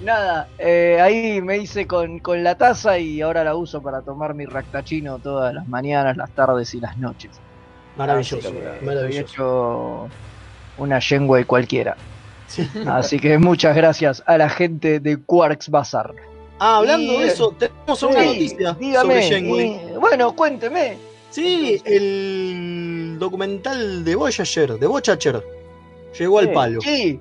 nada, 0.02 0.48
eh, 0.58 0.98
ahí 1.00 1.40
me 1.42 1.58
hice 1.58 1.86
con, 1.86 2.18
con 2.18 2.42
la 2.42 2.54
taza 2.56 2.98
y 2.98 3.20
ahora 3.20 3.44
la 3.44 3.54
uso 3.54 3.82
para 3.82 4.02
tomar 4.02 4.34
mi 4.34 4.44
ractachino 4.46 5.18
todas 5.18 5.54
las 5.54 5.66
mañanas, 5.68 6.16
las 6.16 6.30
tardes 6.32 6.74
y 6.74 6.80
las 6.80 6.96
noches. 6.98 7.30
Maravilloso, 7.96 8.52
que, 8.52 8.58
He 8.80 8.84
maravilloso. 8.84 9.20
hecho 9.20 10.08
una 10.78 10.98
Shenway 10.98 11.44
cualquiera. 11.44 11.96
Sí. 12.46 12.68
Así 12.86 13.18
que 13.18 13.38
muchas 13.38 13.76
gracias 13.76 14.22
a 14.26 14.36
la 14.38 14.48
gente 14.48 14.98
de 15.00 15.16
Quarks 15.18 15.68
Bazar. 15.70 16.12
Ah, 16.58 16.78
hablando 16.78 17.12
Y- 17.14 17.18
de 17.20 17.26
eso, 17.26 17.54
tenemos 17.58 18.02
una 18.02 18.20
Sí, 18.20 18.26
noticia 18.26 18.76
dígame, 18.78 19.22
sobre 19.22 19.38
y- 19.40 19.80
bueno, 20.00 20.34
cuénteme. 20.36 20.96
Sí, 21.30 21.80
el 21.86 23.16
documental 23.18 24.04
de 24.04 24.14
Voyager, 24.16 24.74
de 24.78 24.86
Voyager, 24.86 25.42
llegó 26.18 26.38
al 26.38 26.52
palo, 26.52 26.80
Sí, 26.82 27.18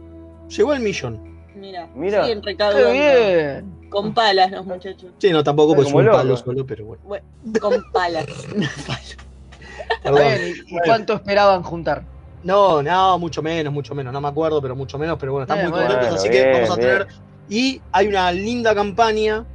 llegó 0.50 0.72
al 0.72 0.82
millón. 0.82 1.31
Mira, 1.56 1.88
Mira. 1.96 2.24
siguen 2.24 2.42
qué 2.42 2.46
recaudando. 2.52 2.92
bien. 2.92 3.90
Con 3.90 4.14
palas 4.14 4.52
los 4.52 4.66
muchachos. 4.66 5.12
Sí, 5.18 5.32
no, 5.32 5.44
tampoco 5.44 5.76
pues 5.76 5.88
como 5.88 5.98
un 6.00 6.06
loco. 6.06 6.18
palo 6.18 6.38
solo, 6.38 6.66
pero 6.66 6.86
bueno. 6.86 7.04
Bueno, 7.06 7.26
con 7.60 7.84
palas. 7.92 8.26
Perdón. 10.04 10.22
bien, 10.24 10.56
¿Y, 10.68 10.78
cuánto 10.86 11.14
esperaban 11.16 11.64
juntar? 11.64 12.04
No, 12.44 12.82
no, 12.82 13.20
mucho 13.20 13.42
menos, 13.42 13.72
mucho 13.72 13.94
menos, 13.94 14.12
no 14.12 14.20
me 14.22 14.28
acuerdo, 14.30 14.62
pero 14.62 14.76
mucho 14.76 14.98
menos, 14.98 15.18
pero 15.20 15.34
bueno, 15.34 15.44
están 15.44 15.58
Bien, 15.60 15.70
muy 15.70 15.80
bueno. 15.80 15.94
contentos, 15.94 16.20
así 16.20 16.30
Bueno, 16.30 16.44
que 16.44 16.50
bien, 16.50 16.64
vamos 16.64 16.78
a 16.78 16.80
tener... 16.82 17.08
Y 17.50 17.82
hay 17.92 18.08
una 18.08 18.32
linda 18.32 18.74
campaña 18.74 19.46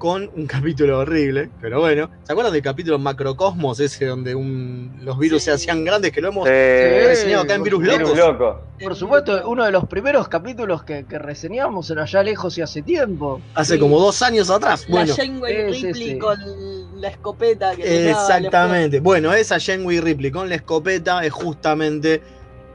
con 0.00 0.30
un 0.34 0.46
capítulo 0.46 1.00
horrible, 1.00 1.50
pero 1.60 1.78
bueno, 1.78 2.08
¿se 2.22 2.32
acuerdan 2.32 2.54
del 2.54 2.62
capítulo 2.62 2.98
Macrocosmos, 2.98 3.80
ese 3.80 4.06
donde 4.06 4.34
un- 4.34 4.98
los 5.02 5.18
virus 5.18 5.42
se 5.42 5.50
hacían 5.52 5.84
grandes, 5.84 6.10
que 6.10 6.22
lo 6.22 6.28
hemos 6.28 6.48
Sí, 6.48 6.54
reseñado 6.54 7.42
acá 7.42 7.54
en 7.56 7.62
Virus 7.62 7.82
Virus 7.82 7.98
Locos? 7.98 8.16
loco. 8.18 8.60
Por 8.82 8.96
supuesto, 8.96 9.46
uno 9.46 9.62
de 9.66 9.70
los 9.72 9.84
primeros 9.86 10.26
capítulos 10.28 10.84
que, 10.84 11.04
que 11.04 11.18
reseñamos 11.18 11.90
era 11.90 12.04
allá 12.04 12.22
lejos 12.22 12.56
y 12.56 12.62
hace 12.62 12.80
tiempo. 12.80 13.42
Hace 13.54 13.74
Sí. 13.74 13.78
como 13.78 14.00
dos 14.00 14.22
años 14.22 14.48
atrás. 14.48 14.86
La 14.88 15.00
Bueno, 15.00 15.14
Janeway 15.14 15.74
Sí, 15.74 15.80
sí, 15.80 15.86
Ripley 15.88 16.08
sí. 16.12 16.18
con 16.18 17.00
la 17.00 17.08
escopeta 17.08 17.76
que 17.76 18.04
daba 18.04 18.20
exactamente. 18.22 19.00
Bueno, 19.00 19.34
esa 19.34 19.60
Janeway 19.60 20.00
Ripley 20.00 20.30
con 20.30 20.48
la 20.48 20.54
escopeta 20.54 21.22
es 21.26 21.32
justamente 21.34 22.22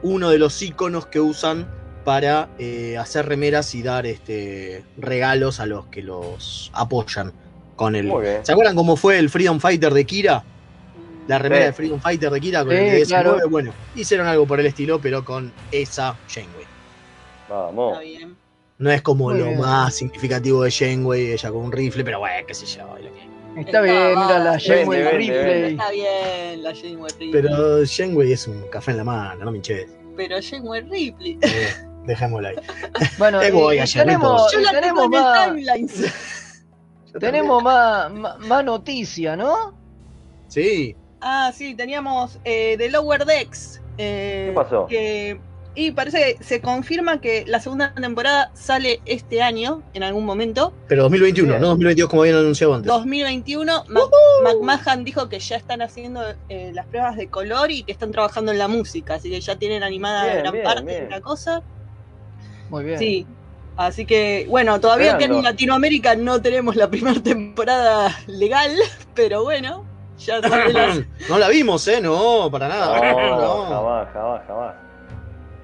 uno 0.04 0.30
de 0.30 0.38
los 0.38 0.62
iconos 0.62 1.06
que 1.06 1.18
usan 1.18 1.66
para 2.06 2.48
eh, 2.60 2.96
hacer 2.96 3.26
remeras 3.26 3.74
y 3.74 3.82
dar 3.82 4.06
este 4.06 4.84
regalos 4.96 5.58
a 5.58 5.66
los 5.66 5.86
que 5.86 6.02
los 6.02 6.70
apoyan 6.72 7.32
con 7.74 7.96
el. 7.96 8.12
¿Se 8.44 8.52
acuerdan 8.52 8.76
cómo 8.76 8.96
fue 8.96 9.18
el 9.18 9.28
Freedom 9.28 9.58
Fighter 9.58 9.92
de 9.92 10.04
Kira? 10.06 10.44
La 11.26 11.38
remera 11.40 11.62
Sí. 11.62 11.66
de 11.66 11.72
Freedom 11.72 12.00
Fighter 12.00 12.30
de 12.30 12.40
Kira 12.40 12.60
con 12.64 12.70
Sí, 12.70 12.76
el 12.78 13.02
DS9. 13.02 13.06
claro. 13.08 13.38
Bueno, 13.50 13.72
hicieron 13.96 14.28
algo 14.28 14.46
por 14.46 14.60
el 14.60 14.66
estilo, 14.66 15.00
pero 15.00 15.24
con 15.24 15.52
esa 15.72 16.16
Janeway. 16.32 16.64
Vamos. 17.48 17.94
Está 17.94 18.04
bien. 18.04 18.36
No 18.78 18.90
es 18.92 19.02
como 19.02 19.30
Muy 19.30 19.38
lo 19.40 19.46
bien. 19.46 19.58
más 19.58 19.92
significativo 19.96 20.62
de 20.62 20.70
Janeway, 20.70 21.32
ella 21.32 21.50
con 21.50 21.64
un 21.64 21.72
rifle, 21.72 22.04
pero 22.04 22.20
bueno, 22.20 22.46
qué 22.46 22.54
sé 22.54 22.66
yo. 22.66 22.86
lo 22.86 22.94
que- 23.12 23.26
Está 23.56 23.60
Está 23.60 23.80
bien, 23.80 23.96
era 23.96 24.14
la 24.14 24.26
bárbaro. 24.28 24.60
Janeway 24.64 25.02
Vende, 25.02 25.04
vende, 25.04 25.18
Ripley. 25.18 25.70
Está 25.72 25.90
bien 25.90 26.62
la 26.62 26.74
Janeway 26.74 27.10
Ripley. 27.18 27.32
Pero 27.32 27.78
Janeway 27.84 28.32
es 28.32 28.46
un 28.46 28.62
café 28.70 28.90
en 28.92 28.96
la 28.98 29.04
mano, 29.04 29.44
no 29.44 29.50
me 29.50 29.56
hinches. 29.58 29.86
Pero 30.16 30.36
Janeway 30.40 30.80
Ripley. 30.82 31.38
Dejémoslo 32.06 32.48
ahí. 32.48 32.56
Bueno, 33.18 33.44
y- 33.46 33.50
voy 33.50 33.80
y 33.80 33.84
tenemos, 33.92 34.52
Yo 34.52 34.60
la 34.60 34.70
tengo 34.80 34.80
tenemos 34.80 35.04
en 35.06 35.14
el 35.14 35.20
más, 35.20 35.46
timeline. 35.46 35.90
tenemos 37.20 37.62
más, 37.62 38.10
más, 38.40 38.64
noticia, 38.64 39.36
¿no? 39.36 39.74
Sí, 40.48 40.96
Ah, 41.20 41.50
sí, 41.54 41.74
teníamos 41.74 42.38
eh, 42.44 42.76
The 42.78 42.90
Lower 42.90 43.24
Decks. 43.24 43.80
eh, 43.98 44.46
¿Qué 44.48 44.52
pasó? 44.54 44.86
que- 44.86 45.40
y 45.78 45.90
parece 45.90 46.36
que 46.38 46.44
se 46.44 46.62
confirma 46.62 47.20
que 47.20 47.44
la 47.46 47.60
segunda 47.60 47.92
temporada 47.94 48.50
sale 48.54 49.00
este 49.04 49.42
año, 49.42 49.82
en 49.92 50.02
algún 50.04 50.24
momento. 50.24 50.72
pero 50.88 51.02
2021, 51.02 51.48
Bien. 51.50 51.60
no 51.60 51.68
2022 51.68 52.08
como 52.08 52.22
habían 52.22 52.36
anunciado 52.38 52.74
antes. 52.74 52.86
2021, 52.90 53.84
Mac- 53.88 54.10
McMahon 54.42 55.04
dijo 55.04 55.28
que 55.28 55.38
ya 55.38 55.56
están 55.56 55.82
haciendo 55.82 56.22
eh, 56.48 56.70
las 56.74 56.86
pruebas 56.86 57.16
de 57.16 57.28
color 57.28 57.70
y 57.70 57.82
que 57.82 57.92
están 57.92 58.10
trabajando 58.10 58.52
en 58.52 58.58
la 58.58 58.68
música, 58.68 59.16
así 59.16 59.28
que 59.28 59.38
ya 59.40 59.56
tienen 59.56 59.82
animada 59.82 60.24
Bien, 60.24 60.38
gran 60.38 60.52
bien, 60.52 60.64
parte 60.64 60.82
bien. 60.84 61.04
de 61.04 61.10
la 61.10 61.20
cosa. 61.20 61.62
Muy 62.70 62.84
bien. 62.84 62.98
Sí. 62.98 63.26
Así 63.76 64.06
que, 64.06 64.46
bueno, 64.48 64.80
todavía 64.80 65.18
que 65.18 65.24
en. 65.24 65.42
Latinoamérica 65.42 66.14
no 66.16 66.40
tenemos 66.40 66.76
la 66.76 66.88
primera 66.88 67.20
temporada 67.22 68.10
legal, 68.26 68.70
pero 69.14 69.42
bueno, 69.44 69.84
ya 70.18 70.40
sale 70.48 70.72
la, 70.72 70.94
No 71.28 71.38
la 71.38 71.48
vimos, 71.48 71.86
¿eh? 71.88 72.00
No, 72.00 72.48
para 72.50 72.68
nada. 72.68 73.12
No, 73.12 73.36
No. 73.38 73.62
jamás, 73.66 74.08
jamás, 74.14 74.42
jamás. 74.46 74.74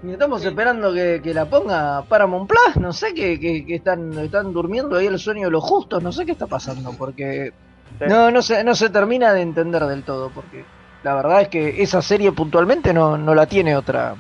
Y 0.05 0.11
estamos 0.11 0.43
Sí. 0.43 0.49
esperando 0.49 0.93
que, 0.93 1.21
que 1.23 1.33
la 1.33 1.45
ponga 1.47 2.03
Paramount 2.03 2.49
Plus, 2.51 2.77
no 2.83 2.93
sé, 2.93 3.15
que, 3.15 3.39
que- 3.39 3.65
que 3.65 3.77
están, 3.77 4.13
están 4.19 4.53
durmiendo 4.53 4.97
ahí 4.97 5.07
el 5.07 5.19
sueño 5.19 5.47
de 5.47 5.53
los 5.53 5.63
justos, 5.65 6.03
no 6.03 6.11
sé 6.13 6.27
qué 6.27 6.33
está 6.33 6.47
pasando, 6.49 6.93
porque 6.99 7.53
Sí. 7.99 8.05
no, 8.09 8.31
no, 8.31 8.43
se, 8.43 8.65
no 8.65 8.75
se 8.75 8.91
termina 8.91 9.33
de 9.33 9.43
entender 9.43 9.85
del 9.87 10.03
todo, 10.03 10.31
porque 10.35 10.65
la 11.05 11.15
verdad 11.15 11.43
es 11.43 11.49
que 11.49 11.83
esa 11.83 12.03
serie 12.03 12.33
puntualmente 12.33 12.93
no, 12.93 13.17
no 13.17 13.35
la 13.35 13.47
tiene 13.47 13.77
otra, 13.77 14.17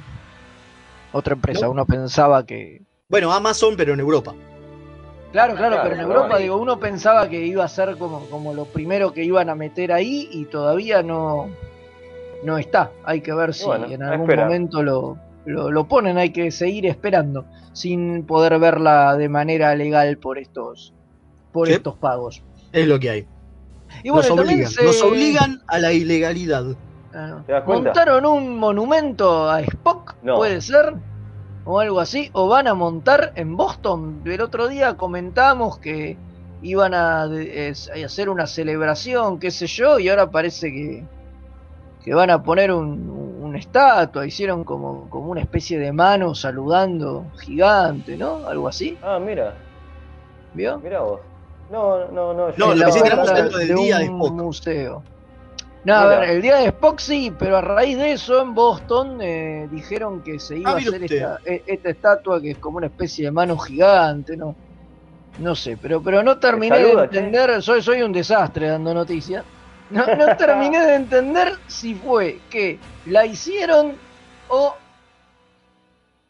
otra 1.13 1.35
empresa, 1.35 1.67
No. 1.67 1.73
uno 1.73 1.87
pensaba 1.87 2.45
que... 2.47 2.83
Bueno, 3.09 3.33
Amazon, 3.33 3.75
pero 3.77 3.93
en 3.95 4.01
Europa. 4.01 4.35
Claro, 5.33 5.55
claro, 5.55 5.77
Claro, 5.77 5.83
pero 5.91 5.95
en. 5.95 6.01
Europa, 6.11 6.39
digo, 6.39 6.57
uno 6.57 6.79
pensaba 6.79 7.29
que 7.29 7.47
iba 7.47 7.65
a 7.65 7.69
ser 7.69 7.97
como, 7.97 8.27
como 8.29 8.53
lo 8.55 8.65
primero 8.67 9.13
que 9.13 9.25
iban 9.25 9.49
a 9.49 9.55
meter 9.55 9.93
ahí 9.93 10.29
y 10.31 10.45
todavía 10.47 11.03
no, 11.03 11.49
no 12.45 12.59
está. 12.59 12.91
Hay 13.05 13.21
que 13.23 13.33
ver 13.33 13.55
si 13.55 13.65
Bueno, 13.65 13.87
en 13.87 14.03
algún 14.03 14.27
momento 14.45 14.83
lo, 14.83 15.17
lo, 15.47 15.71
lo 15.71 15.89
ponen, 15.89 16.19
hay 16.19 16.31
que 16.31 16.51
seguir 16.51 16.87
esperando 16.87 17.47
sin 17.73 18.27
poder 18.27 18.59
verla 18.59 19.17
de 19.17 19.29
manera 19.31 19.75
legal 19.75 20.19
por 20.19 20.39
estos, 20.39 20.93
por 21.51 21.69
estos 21.71 21.97
pagos. 21.97 22.43
Es 22.73 22.87
lo 22.87 22.99
que 23.01 23.11
hay. 23.11 23.27
Y 24.03 24.11
bueno, 24.11 24.37
nos, 24.37 24.39
obligan, 24.47 24.71
se- 24.71 24.85
nos 24.85 25.03
obligan 25.03 25.61
a 25.67 25.79
la 25.79 25.93
ilegalidad. 25.93 26.65
Ah, 27.15 27.43
¿Te 27.47 27.53
das 27.53 27.65
cuenta? 27.65 27.91
montaron 27.91 28.27
un 28.27 28.59
monumento 28.59 29.49
a 29.51 29.61
Spock, 29.61 30.15
No. 30.23 30.37
puede 30.37 30.61
ser, 30.61 30.95
o 31.65 31.79
algo 31.79 32.01
así, 32.01 32.31
o 32.33 32.49
van 32.49 32.67
a 32.69 32.75
montar 32.75 33.33
en 33.37 33.57
Boston. 33.57 34.23
El 34.25 34.41
otro 34.41 34.69
día 34.69 34.95
comentamos 34.97 35.79
que 35.79 36.17
iban 36.63 36.95
a, 36.95 37.27
de- 37.29 37.75
hacer 38.05 38.29
una 38.29 38.47
celebración, 38.47 39.39
qué 39.39 39.51
sé 39.51 39.67
yo, 39.67 39.99
y 39.99 40.09
ahora 40.09 40.31
parece 40.31 40.71
que, 40.71 41.05
que 42.05 42.15
van 42.15 42.31
a 42.31 42.43
poner 42.43 42.73
un, 42.73 43.09
una 43.43 43.59
estatua, 43.59 44.27
hicieron 44.27 44.65
como, 44.65 45.09
como 45.11 45.31
una 45.31 45.41
especie 45.43 45.79
de 45.79 45.93
mano 45.93 46.35
saludando 46.35 47.31
gigante, 47.45 48.17
¿no? 48.17 48.47
Algo 48.47 48.69
así, 48.69 48.99
Ah, 49.03 49.19
mira, 49.19 49.55
¿vio? 50.55 50.79
mira 50.79 51.01
vos. 51.01 51.21
No, 51.71 51.99
no, 52.13 52.35
no. 52.35 52.49
No, 52.57 52.67
lo 52.69 52.75
la 52.75 52.87
que 52.87 52.93
sí 52.93 53.03
tenemos 53.03 53.33
dentro 53.35 53.59
del 53.59 53.75
día 53.75 53.99
de 53.99 54.09
un 54.09 54.17
Spock. 54.21 54.33
museo. 54.33 55.05
No, 55.85 55.95
a 55.95 56.07
ver, 56.07 56.31
el 56.31 56.43
día 56.43 56.57
de 56.59 56.67
Spock 56.67 57.01
sí, 57.01 57.33
pero 57.37 57.57
a 57.57 57.61
raíz 57.61 57.97
de 57.99 58.13
eso 58.13 58.41
en 58.41 58.55
Boston 58.55 59.19
eh, 59.21 59.67
dijeron 59.71 60.23
que 60.23 60.39
se 60.39 60.57
iba 60.59 60.71
Ah, 60.71 60.75
a 60.75 60.77
hacer 60.77 61.03
esta, 61.03 61.41
e- 61.45 61.63
esta 61.67 61.91
estatua 61.91 62.41
que 62.41 62.53
es 62.53 62.59
como 62.59 62.77
una 62.77 62.87
especie 62.87 63.25
de 63.25 63.33
mano 63.33 63.59
gigante, 63.59 64.37
¿no? 64.37 64.55
No 65.39 65.57
sé, 65.57 65.77
pero, 65.81 66.01
pero 66.01 66.23
no 66.23 66.39
terminé 66.39 66.77
saluda, 66.77 67.01
de 67.01 67.05
entender, 67.19 67.63
soy, 67.63 67.83
soy 67.83 68.03
un 68.03 68.13
desastre 68.13 68.69
dando 68.69 68.95
noticias. 68.95 69.45
No, 69.91 70.07
no 70.15 70.37
terminé 70.37 70.87
de 70.87 70.95
entender 70.95 71.53
si 71.67 71.95
fue 71.97 72.39
que 72.49 72.79
la 73.07 73.27
hicieron 73.27 73.95
o 74.51 74.75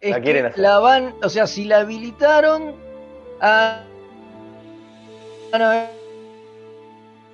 es 0.01 0.13
La 0.13 0.21
quieren 0.21 0.47
hacer. 0.47 0.59
la 0.61 0.79
van, 0.79 1.15
o 1.23 1.29
sea, 1.29 1.47
si 1.47 1.65
la 1.65 1.81
habilitaron 1.81 2.75
a... 3.41 3.83
a 5.53 5.59
no, 5.59 5.73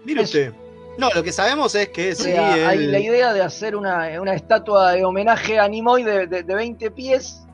Mire 0.04 0.22
usted. 0.22 0.52
No, 0.98 1.08
lo 1.14 1.22
que 1.22 1.32
sabemos 1.32 1.74
es 1.74 1.88
que 1.90 2.12
O 2.12 2.14
sí, 2.14 2.24
sea, 2.24 2.68
hay 2.68 2.78
el- 2.78 2.92
la 2.92 2.98
idea 2.98 3.32
de 3.32 3.40
hacer 3.42 3.76
una, 3.76 4.20
una 4.20 4.34
estatua 4.34 4.92
de 4.92 5.04
homenaje 5.04 5.58
a 5.58 5.68
Nimoy 5.68 6.02
de, 6.02 6.26
de, 6.26 6.42
de 6.42 6.54
20 6.54 6.90
pies 6.90 7.46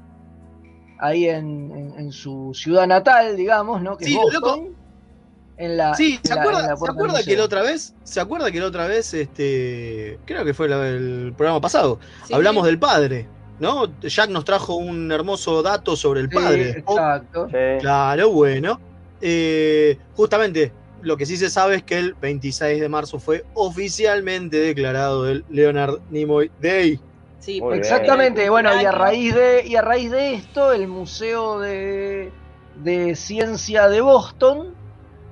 ahí 0.99 1.29
en, 1.29 1.71
en- 1.71 1.95
en 1.99 2.13
su 2.13 2.53
ciudad 2.55 2.87
natal, 2.87 3.37
digamos, 3.37 3.83
¿no? 3.83 3.97
Que 3.97 4.07
Sí, 4.07 4.15
es 4.17 4.23
Boston. 4.41 4.69
En 5.57 5.77
la, 5.77 5.95
Sí, 5.95 6.15
en 6.23 6.29
¿se 6.29 6.35
la- 6.35 6.41
acuerda, 6.41 6.61
en 6.61 6.67
la 6.67 6.73
¿se 6.73 6.79
puerta 6.79 6.95
del 6.97 7.05
acuerda 7.11 7.25
que 7.25 7.37
la 7.37 7.45
otra 7.45 7.63
vez? 7.63 7.95
¿Se 8.03 8.21
acuerda 8.21 8.51
que 8.51 8.61
la 8.61 8.67
otra 8.67 8.87
vez, 8.89 9.15
este, 9.15 10.19
creo 10.25 10.45
que 10.45 10.53
fue 10.55 10.69
la- 10.69 10.89
el 10.89 11.33
programa 11.37 11.61
pasado, 11.61 12.01
Sí. 12.27 12.35
hablamos 12.35 12.65
del 12.67 12.79
padre? 12.79 13.29
¿no? 13.61 13.87
Jack 14.01 14.31
nos 14.31 14.45
trajo 14.45 14.75
un 14.75 15.13
hermoso 15.13 15.63
dato 15.63 15.95
sobre 15.95 16.21
el 16.21 16.29
padre. 16.29 16.71
exacto. 16.71 17.47
Sí. 17.49 17.57
Claro, 17.81 18.31
bueno. 18.31 18.81
Eh, 19.21 19.97
justamente, 20.17 20.73
lo 21.05 21.17
que 21.17 21.27
sí 21.27 21.37
se 21.37 21.51
sabe 21.51 21.77
es 21.77 21.83
que 21.83 21.99
el 21.99 22.15
26 22.15 22.81
de 22.81 22.89
marzo 22.89 23.19
fue 23.19 23.45
oficialmente 23.55 24.57
declarado 24.57 25.29
el 25.29 25.45
Leonard 25.49 26.01
Nimoy 26.11 26.51
Day. 26.61 26.99
Sí, 27.39 27.61
Muy 27.61 27.75
bien. 27.75 27.81
Exactamente, 27.81 28.49
bueno, 28.49 28.71
y 28.81 28.85
a 28.85 28.93
raíz 28.93 29.35
de, 29.35 29.67
y 29.67 29.77
a 29.77 29.83
raíz 29.83 30.11
de 30.11 30.35
esto, 30.35 30.73
el 30.73 30.89
Museo 30.89 31.61
de, 31.61 32.33
de 32.83 33.15
Ciencia 33.17 33.89
de 33.89 34.01
Boston 34.01 34.75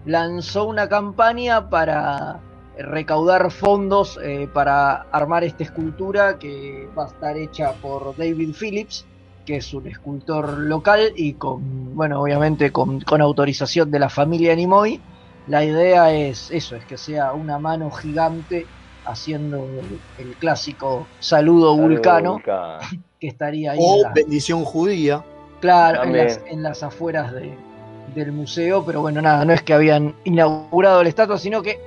lanzó 0.05 0.65
una 0.65 0.89
campaña 0.89 1.71
para 1.71 2.41
recaudar 2.79 3.51
fondos 3.51 4.19
eh, 4.23 4.49
para 4.53 5.03
armar 5.13 5.45
esta 5.45 5.65
escultura 5.65 6.39
que 6.39 6.89
va 6.97 7.05
a 7.05 7.09
estar 7.09 7.37
hecha 7.37 7.73
por 7.75 8.17
David 8.17 8.55
Phillips, 8.59 9.07
que 9.45 9.57
es 9.57 9.75
un 9.75 9.87
escultor 9.87 10.59
local 10.59 11.13
y 11.17 11.35
con, 11.35 11.95
bueno, 11.95 12.21
obviamente 12.21 12.71
con, 12.73 13.01
con 13.01 13.21
autorización 13.21 13.91
de 13.91 13.99
la 13.99 14.09
familia 14.09 14.55
Nimoy. 14.55 15.01
La 15.47 15.65
idea 15.65 16.13
es 16.13 16.51
eso, 16.51 16.77
es 16.77 16.85
que 16.85 16.97
sea 16.97 17.33
una 17.33 17.59
mano 17.59 17.91
gigante 17.91 18.69
haciendo 19.05 19.81
el, 19.81 20.01
el 20.19 20.37
clásico 20.37 21.09
saludo 21.19 21.77
vulcano 21.77 22.35
Vulcano. 22.35 22.79
que 23.19 23.27
estaría 23.29 23.73
ahí 23.73 23.79
en, 23.79 23.85
O 23.85 24.03
la- 24.03 24.13
bendición 24.13 24.65
judía. 24.65 25.25
claro, 25.61 26.05
en 26.05 26.17
las, 26.17 26.41
en 26.47 26.63
las 26.63 26.83
afueras 26.85 27.33
de- 27.33 27.57
del 28.15 28.33
museo, 28.33 28.85
pero 28.85 29.01
bueno, 29.01 29.21
nada, 29.23 29.45
no 29.45 29.53
es 29.53 29.63
que 29.63 29.75
habían 29.75 30.15
inaugurado 30.25 31.03
la 31.03 31.09
estatua, 31.09 31.39
sino 31.39 31.63
que 31.63 31.79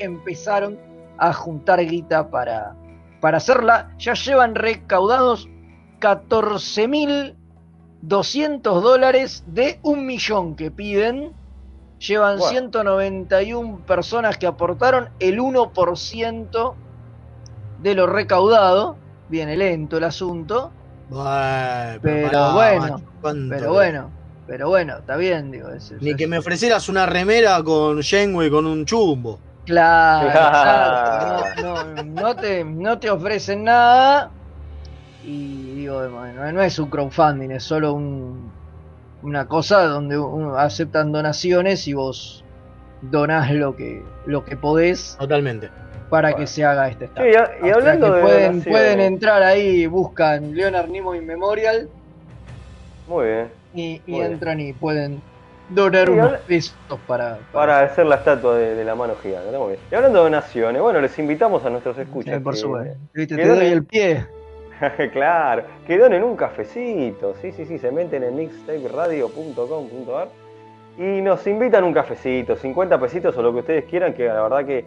empezaron 0.00 0.78
a 1.16 1.32
juntar 1.32 1.80
guita 1.84 2.30
para, 2.30 2.74
para 3.20 3.38
hacerla. 3.38 3.90
Ya 3.98 4.14
llevan 4.14 4.54
recaudados 4.54 5.48
14.200 6.00 8.82
dólares 8.82 9.44
de 9.46 9.78
un 9.82 10.06
millón 10.06 10.54
que 10.56 10.70
piden. 10.70 11.32
Llevan 12.06 12.38
Bueno. 12.38 12.50
191 12.50 13.84
personas 13.84 14.38
que 14.38 14.46
aportaron 14.46 15.08
el 15.18 15.40
1% 15.40 16.74
de 17.82 17.94
lo 17.94 18.06
recaudado. 18.06 18.96
Viene 19.28 19.56
lento 19.56 19.98
el 19.98 20.04
asunto. 20.04 20.70
Bueno, 21.08 21.98
Pero 22.02 22.26
pará, 22.28 22.52
bueno, 22.52 23.02
cuánto 23.20 23.54
Pero 23.54 23.72
bueno, 23.72 24.10
pero 24.46 24.68
bueno, 24.68 24.98
está 24.98 25.16
bien, 25.16 25.50
digo. 25.50 25.70
es- 25.70 25.90
es- 25.90 26.00
Ni 26.02 26.14
que 26.14 26.26
me 26.26 26.38
ofrecieras 26.38 26.88
una 26.88 27.04
remera 27.06 27.62
con 27.62 28.00
Shenway 28.00 28.50
con 28.50 28.66
un 28.66 28.84
chumbo. 28.84 29.38
Claro, 29.66 30.30
no, 31.62 31.94
no- 31.94 32.04
no 32.04 32.36
te, 32.36 32.64
no 32.64 32.98
te 32.98 33.10
ofrecen 33.10 33.64
nada. 33.64 34.30
Y 35.24 35.74
digo, 35.74 36.08
bueno, 36.10 36.52
no 36.52 36.62
es 36.62 36.78
un 36.78 36.88
crowdfunding, 36.88 37.50
es 37.50 37.64
solo 37.64 37.92
un, 37.92 38.50
una 39.22 39.46
cosa 39.46 39.82
donde 39.84 40.18
uno- 40.18 40.56
aceptan 40.56 41.12
donaciones 41.12 41.86
y 41.88 41.92
vos 41.94 42.44
donás 43.02 43.50
lo 43.52 43.74
que, 43.76 44.02
lo 44.26 44.44
que 44.44 44.56
podés 44.56 45.16
Totalmente. 45.18 45.70
para 46.10 46.28
Bueno. 46.30 46.36
que 46.38 46.46
se 46.46 46.64
haga 46.64 46.88
este 46.88 47.06
Sí, 47.08 47.12
y, 47.16 47.66
y 47.66 47.70
hablando 47.70 48.06
que 48.10 48.16
de 48.16 48.22
pueden, 48.22 48.52
donaciones, 48.52 48.64
pueden 48.68 49.00
entrar 49.00 49.42
ahí, 49.42 49.86
buscan 49.86 50.52
Leonard 50.54 50.88
Nimoy 50.88 51.20
Memorial 51.20 51.88
Muy 53.06 53.26
bien. 53.26 53.48
y, 53.74 54.02
y 54.06 54.10
Muy 54.10 54.20
bien. 54.20 54.32
entran 54.32 54.60
y 54.60 54.72
pueden 54.72 55.20
donar 55.70 56.06
Sí, 56.06 56.12
unos 56.12 56.32
pesos 56.46 56.76
para, 57.06 57.38
Para 57.52 57.80
hacer 57.80 58.06
la 58.06 58.16
estatua 58.16 58.56
de, 58.56 58.74
de 58.74 58.84
la 58.84 58.94
mano 58.94 59.14
gigante. 59.22 59.46
está 59.46 59.58
muy 59.58 59.68
bien. 59.72 59.80
Y 59.90 59.94
hablando 59.94 60.18
de 60.18 60.24
donaciones, 60.24 60.80
bueno, 60.82 61.00
les 61.00 61.18
invitamos 61.18 61.64
a 61.64 61.70
nuestros 61.70 61.98
escuchas. 61.98 62.38
Sí, 62.38 62.40
por 62.42 62.54
que- 62.54 62.60
supuesto. 62.60 62.98
Viste, 63.12 63.36
que 63.36 63.42
te 63.42 63.48
doy 63.48 63.66
el 63.66 63.84
pie. 63.84 64.26
claro, 65.12 65.64
que 65.86 65.98
donen 65.98 66.22
un 66.22 66.36
cafecito. 66.36 67.34
Sí, 67.40 67.52
sí, 67.52 67.64
sí, 67.64 67.78
se 67.78 67.90
meten 67.90 68.22
en 68.22 68.36
mixtaperadio.com.ar 68.36 70.28
y 70.98 71.20
nos 71.20 71.46
invitan 71.46 71.84
un 71.84 71.92
cafecito, 71.94 72.56
50 72.56 72.98
pesitos 72.98 73.36
o 73.36 73.42
lo 73.42 73.52
que 73.52 73.60
ustedes 73.60 73.84
quieran, 73.84 74.14
que 74.14 74.26
la 74.26 74.42
verdad 74.42 74.64
que 74.66 74.84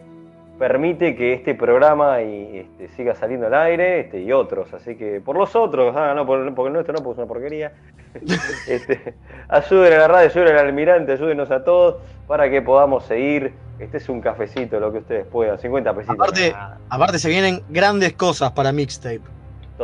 permite 0.58 1.16
que 1.16 1.32
este 1.32 1.54
programa 1.54 2.20
y, 2.22 2.58
este, 2.58 2.88
siga 2.96 3.14
saliendo 3.14 3.46
al 3.46 3.54
aire 3.54 4.00
este, 4.00 4.20
y 4.20 4.30
otros. 4.32 4.72
Así 4.74 4.94
que 4.96 5.20
por 5.20 5.36
los 5.36 5.56
otros, 5.56 5.94
ah, 5.96 6.12
no, 6.14 6.26
por, 6.26 6.54
porque 6.54 6.68
el 6.68 6.72
nuestro 6.74 6.94
no, 6.94 7.02
porque 7.02 7.14
es 7.14 7.18
una 7.18 7.26
porquería. 7.26 7.72
este, 8.68 9.14
ayuden 9.48 9.94
a 9.94 9.98
la 9.98 10.08
radio, 10.08 10.28
ayuden 10.28 10.56
al 10.56 10.66
almirante, 10.66 11.12
ayúdenos 11.12 11.50
a 11.50 11.64
todos 11.64 11.96
para 12.26 12.50
que 12.50 12.60
podamos 12.62 13.04
seguir. 13.04 13.54
Este 13.78 13.96
es 13.96 14.08
un 14.08 14.20
cafecito, 14.20 14.78
lo 14.78 14.92
que 14.92 14.98
ustedes 14.98 15.26
puedan, 15.26 15.58
50 15.58 15.94
pesitos. 15.94 16.14
Aparte- 16.14 16.54
Aparte 16.88 17.18
se 17.18 17.28
vienen 17.28 17.62
grandes 17.68 18.12
cosas 18.12 18.52
para 18.52 18.70
Mixtape. 18.70 19.20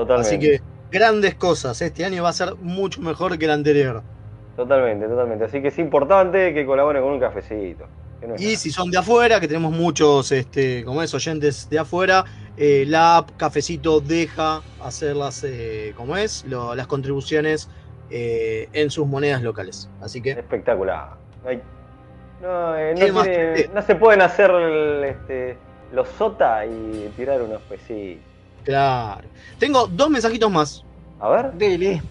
Totalmente. 0.00 0.28
Así 0.28 0.38
que 0.38 0.60
grandes 0.90 1.34
cosas. 1.34 1.80
Este 1.82 2.04
año 2.04 2.22
va 2.22 2.30
a 2.30 2.32
ser 2.32 2.54
mucho 2.56 3.00
mejor 3.00 3.38
que 3.38 3.44
el 3.44 3.50
anterior. 3.52 4.02
Totalmente, 4.56 5.06
totalmente. 5.06 5.44
Así 5.44 5.62
que 5.62 5.68
es 5.68 5.78
importante 5.78 6.52
que 6.52 6.66
colaboren 6.66 7.02
con 7.02 7.12
un 7.12 7.20
cafecito. 7.20 7.86
no 8.22 8.34
Y 8.36 8.44
nada. 8.46 8.56
si 8.56 8.70
son 8.70 8.90
de 8.90 8.98
afuera, 8.98 9.38
que 9.38 9.46
tenemos 9.46 9.72
muchos, 9.72 10.32
este, 10.32 10.84
como 10.84 11.02
es, 11.02 11.14
oyentes 11.14 11.68
de 11.70 11.78
afuera, 11.78 12.24
eh, 12.56 12.84
la 12.88 13.18
app 13.18 13.30
Cafecito 13.36 14.00
deja 14.00 14.62
hacer 14.82 15.14
las, 15.14 15.44
eh, 15.44 15.92
como 15.96 16.16
es, 16.16 16.44
Lo- 16.44 16.74
las 16.74 16.88
contribuciones 16.88 17.68
eh, 18.10 18.68
en 18.72 18.90
sus 18.90 19.06
monedas 19.06 19.42
locales. 19.42 19.88
Así 20.00 20.20
que 20.20 20.30
Espectacular. 20.32 21.10
No, 22.42 23.82
se 23.82 23.94
pueden 23.96 24.22
hacer 24.22 24.50
el, 24.50 25.04
este, 25.04 25.56
los 25.92 26.08
sota 26.08 26.64
y 26.66 27.12
tirar 27.16 27.42
unos 27.42 27.60
pesitos. 27.62 28.24
Claro. 28.68 29.26
Tengo 29.58 29.86
dos 29.86 30.10
mensajitos 30.10 30.50
más. 30.50 30.84
A 31.20 31.28
ver. 31.30 31.52
Dele. 31.54 32.02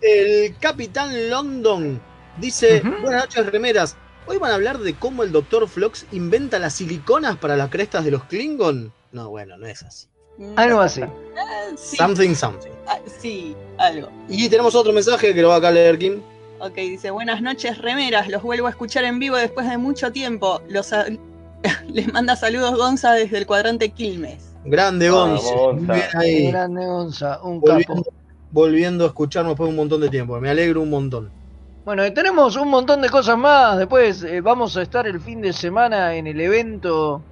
El 0.00 0.56
Capitán 0.58 1.28
London 1.28 2.00
dice. 2.38 2.80
Buenas 3.02 3.24
noches, 3.24 3.46
remeras. 3.46 3.96
Hoy 4.26 4.38
van 4.38 4.52
a 4.52 4.54
hablar 4.54 4.78
de 4.78 4.94
cómo 4.94 5.24
el 5.24 5.32
Dr. 5.32 5.68
Flox 5.68 6.06
inventa 6.12 6.60
las 6.60 6.74
siliconas 6.74 7.36
para 7.38 7.56
las 7.56 7.70
crestas 7.70 8.04
de 8.04 8.12
los 8.12 8.22
Klingon. 8.24 8.92
No, 9.10 9.30
bueno, 9.30 9.56
no 9.58 9.66
es 9.66 9.82
así. 9.82 10.06
Algo 10.54 10.80
así. 10.80 11.02
Ah, 11.02 11.10
sí, 11.76 11.96
Something, 11.96 12.34
something. 12.34 12.70
ah, 12.86 12.98
sí, 13.20 13.56
algo. 13.76 14.08
Y 14.28 14.48
tenemos 14.48 14.74
otro 14.76 14.92
mensaje 14.92 15.34
que 15.34 15.42
lo 15.42 15.48
va 15.48 15.56
acá 15.56 15.68
a 15.68 15.72
leer 15.72 15.98
Kim. 15.98 16.20
Ok, 16.60 16.74
dice, 16.76 17.10
buenas 17.10 17.42
noches, 17.42 17.78
remeras. 17.78 18.28
Los 18.28 18.42
vuelvo 18.44 18.68
a 18.68 18.70
escuchar 18.70 19.02
en 19.04 19.18
vivo 19.18 19.36
después 19.36 19.68
de 19.68 19.76
mucho 19.76 20.12
tiempo. 20.12 20.62
Los 20.68 20.92
a- 20.92 21.06
Les 21.88 22.10
manda 22.12 22.36
saludos 22.36 22.76
Gonza 22.76 23.12
desde 23.12 23.38
el 23.38 23.46
cuadrante 23.46 23.90
Quilmes. 23.90 24.49
Grande 24.64 25.10
Vamos, 25.10 25.42
Gonza. 25.42 25.72
Muy 25.72 25.94
bien 25.96 26.06
ahí. 26.16 26.50
Grande 26.50 26.86
Gonza, 26.86 27.40
un 27.42 27.60
Volviendo, 27.60 27.94
capo. 28.04 28.12
volviendo 28.50 29.04
a 29.04 29.06
escucharnos 29.08 29.52
después 29.52 29.68
de 29.68 29.70
un 29.70 29.76
montón 29.76 30.00
de 30.00 30.08
tiempo. 30.08 30.38
Me 30.40 30.50
alegro 30.50 30.82
un 30.82 30.90
montón. 30.90 31.30
Bueno, 31.84 32.06
y 32.06 32.12
tenemos 32.12 32.56
un 32.56 32.68
montón 32.68 33.00
de 33.00 33.08
cosas 33.08 33.38
más. 33.38 33.78
Después 33.78 34.22
eh, 34.22 34.40
vamos 34.42 34.76
a 34.76 34.82
estar 34.82 35.06
el 35.06 35.18
fin 35.20 35.40
de 35.40 35.52
semana 35.52 36.14
en 36.14 36.26
el 36.26 36.40
evento, 36.40 37.22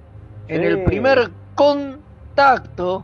en 0.47 0.61
Sí. 0.61 0.67
el 0.67 0.83
primer 0.83 1.29
contacto. 1.55 3.03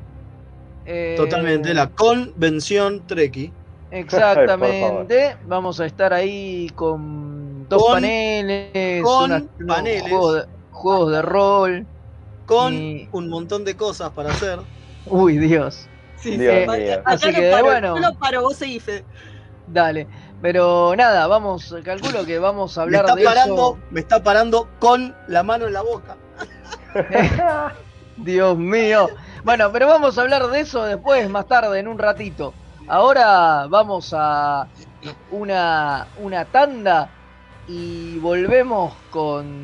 eh, 0.87 1.15
Totalmente. 1.17 1.73
La 1.73 1.89
convención 1.89 3.05
Treki. 3.07 3.51
Exactamente. 3.91 5.35
Vamos 5.47 5.79
a 5.79 5.85
estar 5.85 6.13
ahí 6.13 6.69
con 6.75 7.67
dos 7.69 7.81
Con- 7.83 7.93
paneles, 7.93 9.03
con 9.03 9.23
unas- 9.31 9.43
unos 9.59 9.75
paneles. 9.75 10.01
juegos 10.03 10.35
de, 10.35 10.41
juegos 10.71 11.11
de 11.11 11.21
rol. 11.21 11.87
Con 12.45 12.73
Y- 12.73 13.09
un 13.11 13.29
montón 13.29 13.63
de 13.65 13.75
cosas 13.75 14.11
para 14.11 14.31
hacer. 14.31 14.59
Uy, 15.07 15.37
Dios. 15.37 15.87
Sí, 16.17 16.37
Dios 16.37 16.53
sí. 16.63 16.69
mío. 16.79 16.93
Acá 16.99 17.01
Así 17.11 17.33
que, 17.33 17.51
paro, 17.51 17.65
bueno. 17.65 17.95
yo 17.95 18.01
lo 18.01 18.15
paro, 18.15 18.41
vos 18.41 18.55
seguís, 18.55 18.83
Fede. 18.83 19.03
Dale. 19.67 20.07
Pero 20.41 20.93
nada, 20.95 21.25
vamos, 21.27 21.73
calculo 21.83 22.25
que 22.25 22.37
vamos 22.39 22.77
a 22.77 22.81
Me 22.81 22.83
hablar 22.97 23.05
está 23.05 23.15
de 23.15 23.23
parando, 23.23 23.79
me 23.89 23.99
está 23.99 24.23
parando 24.23 24.67
con 24.79 25.15
la 25.27 25.43
mano 25.43 25.65
en 25.67 25.73
la 25.73 25.81
boca. 25.81 26.17
eso. 27.09 27.43
Dios 28.17 28.57
mío. 28.57 29.09
Bueno, 29.43 29.71
pero 29.71 29.87
vamos 29.87 30.17
a 30.17 30.21
hablar 30.21 30.47
de 30.47 30.59
eso 30.61 30.83
después, 30.85 31.29
más 31.29 31.47
tarde, 31.47 31.79
en 31.79 31.87
un 31.87 31.97
ratito. 31.97 32.53
Ahora 32.87 33.65
vamos 33.67 34.13
a 34.15 34.67
una, 35.31 36.07
una 36.19 36.45
tanda 36.45 37.09
y 37.67 38.17
volvemos 38.19 38.93
con 39.09 39.63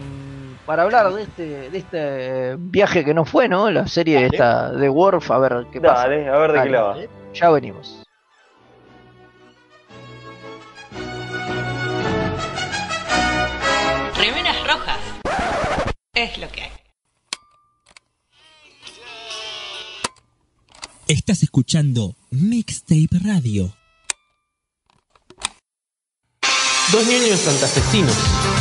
para 0.65 0.83
hablar 0.83 1.11
de 1.13 1.23
este 1.23 1.69
de 1.69 1.77
este 1.77 2.55
viaje 2.57 3.03
que 3.03 3.13
no 3.13 3.25
fue, 3.25 3.47
¿no? 3.47 3.69
La 3.71 3.87
serie 3.87 4.15
Dale. 4.15 4.27
esta 4.27 4.71
de 4.71 4.89
Worf, 4.89 5.31
a 5.31 5.39
ver 5.39 5.65
qué 5.71 5.81
pasa. 5.81 6.03
Dale, 6.03 6.29
a 6.29 6.37
ver 6.37 6.51
de 6.51 6.57
Dale. 6.57 6.69
qué 6.69 6.75
la 6.75 6.81
va. 6.83 6.97
Ya 7.33 7.49
venimos. 7.49 8.03
Remeras 14.15 14.67
rojas. 14.67 14.99
Es 16.13 16.37
lo 16.37 16.47
que 16.49 16.61
hay. 16.63 16.71
Estás 21.07 21.43
escuchando 21.43 22.15
Mixtape 22.31 23.19
Radio. 23.25 23.73
Dos 26.91 27.05
niños 27.07 27.39
santafesinos. 27.39 28.60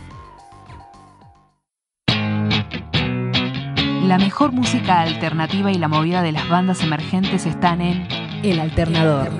La 4.11 4.17
mejor 4.17 4.51
música 4.51 4.99
alternativa 4.99 5.71
y 5.71 5.77
la 5.77 5.87
movida 5.87 6.21
de 6.21 6.33
las 6.33 6.49
bandas 6.49 6.83
emergentes 6.83 7.45
están 7.45 7.79
en 7.79 8.05
El 8.43 8.59
Alternador. 8.59 9.31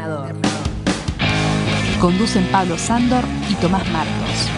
Conducen 2.00 2.48
Pablo 2.54 2.78
Sándor 2.78 3.26
y 3.50 3.56
Tomás 3.56 3.86
Martos. 3.92 4.50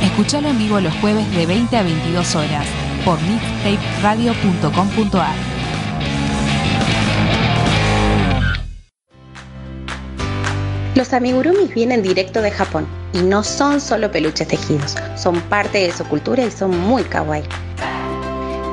Escuchalo 0.00 0.46
en 0.46 0.58
vivo 0.58 0.78
los 0.78 0.94
jueves 1.00 1.28
de 1.34 1.46
20 1.46 1.76
a 1.76 1.82
22 1.82 2.36
horas 2.36 2.66
por 3.04 3.18
mixtaperadio.com.ar. 3.22 5.59
Los 10.96 11.12
amigurumis 11.12 11.72
vienen 11.72 12.02
directo 12.02 12.42
de 12.42 12.50
Japón 12.50 12.88
y 13.12 13.18
no 13.18 13.44
son 13.44 13.80
solo 13.80 14.10
peluches 14.10 14.48
tejidos, 14.48 14.96
son 15.16 15.40
parte 15.42 15.78
de 15.78 15.92
su 15.92 16.04
cultura 16.04 16.44
y 16.44 16.50
son 16.50 16.76
muy 16.76 17.04
kawaii. 17.04 17.44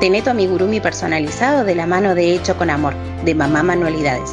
Tené 0.00 0.22
tu 0.22 0.30
amigurumi 0.30 0.80
personalizado 0.80 1.62
de 1.64 1.76
la 1.76 1.86
mano 1.86 2.16
de 2.16 2.34
Hecho 2.34 2.56
con 2.56 2.70
Amor, 2.70 2.96
de 3.24 3.36
Mamá 3.36 3.62
Manualidades. 3.62 4.30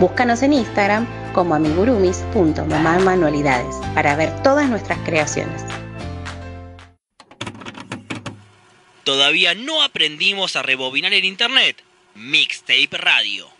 Búscanos 0.00 0.42
en 0.42 0.54
Instagram 0.54 1.06
como 1.34 1.54
amigurumis.mamamanualidades 1.54 3.76
para 3.94 4.16
ver 4.16 4.32
todas 4.42 4.70
nuestras 4.70 4.98
creaciones. 5.00 5.62
¿Todavía 9.04 9.54
no 9.54 9.82
aprendimos 9.82 10.56
a 10.56 10.62
rebobinar 10.62 11.12
el 11.12 11.26
internet? 11.26 11.84
Mixtape 12.14 12.88
Radio. 12.92 13.51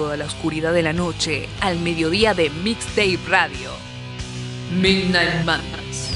Toda 0.00 0.16
la 0.16 0.26
oscuridad 0.26 0.72
de 0.72 0.82
la 0.82 0.92
noche 0.92 1.48
al 1.60 1.80
mediodía 1.80 2.32
de 2.32 2.50
Mixtape 2.50 3.18
Radio. 3.28 3.70
Midnight 4.80 5.44
Madness. 5.44 6.12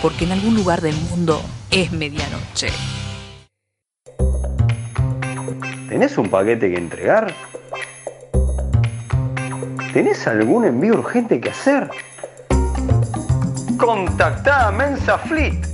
Porque 0.00 0.24
en 0.24 0.32
algún 0.32 0.54
lugar 0.54 0.80
del 0.80 0.94
mundo 1.10 1.42
es 1.70 1.92
medianoche. 1.92 2.68
¿Tenés 5.90 6.16
un 6.16 6.30
paquete 6.30 6.70
que 6.70 6.78
entregar? 6.78 7.34
¿Tenés 9.92 10.26
algún 10.26 10.64
envío 10.64 10.94
urgente 10.94 11.38
que 11.38 11.50
hacer? 11.50 11.90
Contactá 13.76 14.68
a 14.68 14.72
Mensa 14.72 15.18
Fleet. 15.18 15.66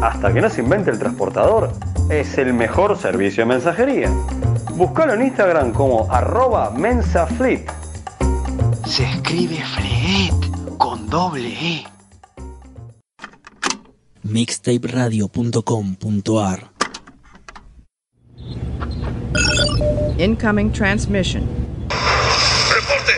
Hasta 0.00 0.32
que 0.32 0.40
no 0.40 0.48
se 0.48 0.62
invente 0.62 0.90
el 0.90 0.98
transportador, 0.98 1.74
es 2.08 2.38
el 2.38 2.54
mejor 2.54 2.96
servicio 2.96 3.42
de 3.44 3.48
mensajería. 3.48 4.10
Buscalo 4.80 5.12
en 5.12 5.22
Instagram 5.24 5.74
como 5.74 6.10
arroba 6.10 6.70
mensafleet. 6.70 7.70
Se 8.86 9.04
escribe 9.04 9.62
Fleet 9.62 10.32
con 10.78 11.06
doble 11.10 11.50
E. 11.50 11.84
mixtaperadio.com.ar 14.22 16.70
Incoming 20.16 20.72
transmission. 20.72 21.46
¡Reporte! 22.72 23.12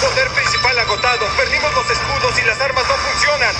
Poder 0.00 0.28
principal 0.28 0.78
agotado. 0.78 1.26
Perdimos 1.36 1.74
los 1.74 1.90
escudos 1.90 2.38
y 2.40 2.46
las 2.46 2.60
armas 2.60 2.84
no 2.86 2.94
funcionan. 2.94 3.56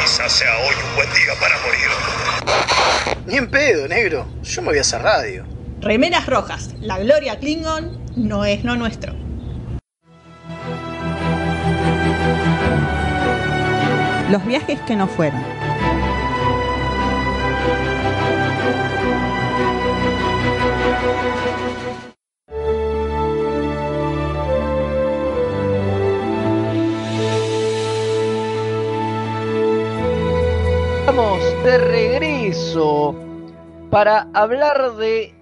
Quizás 0.00 0.32
sea 0.32 0.56
hoy 0.58 0.74
un 0.88 0.96
buen 0.96 1.08
día 1.08 1.32
para 1.40 1.56
morir. 1.58 3.16
Ni 3.26 3.36
en 3.36 3.50
pedo, 3.50 3.88
negro. 3.88 4.26
Yo 4.42 4.62
me 4.62 4.68
voy 4.68 4.78
a 4.78 4.82
hacer 4.82 5.02
radio. 5.02 5.44
Remeras 5.80 6.26
rojas. 6.26 6.70
La 6.80 6.98
gloria 6.98 7.38
Klingon 7.38 8.00
no 8.16 8.44
es 8.44 8.62
lo 8.62 8.76
nuestro. 8.76 9.12
Los 14.30 14.46
viajes 14.46 14.80
que 14.82 14.94
no 14.94 15.08
fueron. 15.08 15.42
Estamos 31.12 31.62
de 31.62 31.76
regreso 31.76 33.14
para 33.90 34.28
hablar 34.32 34.92
de 34.92 35.34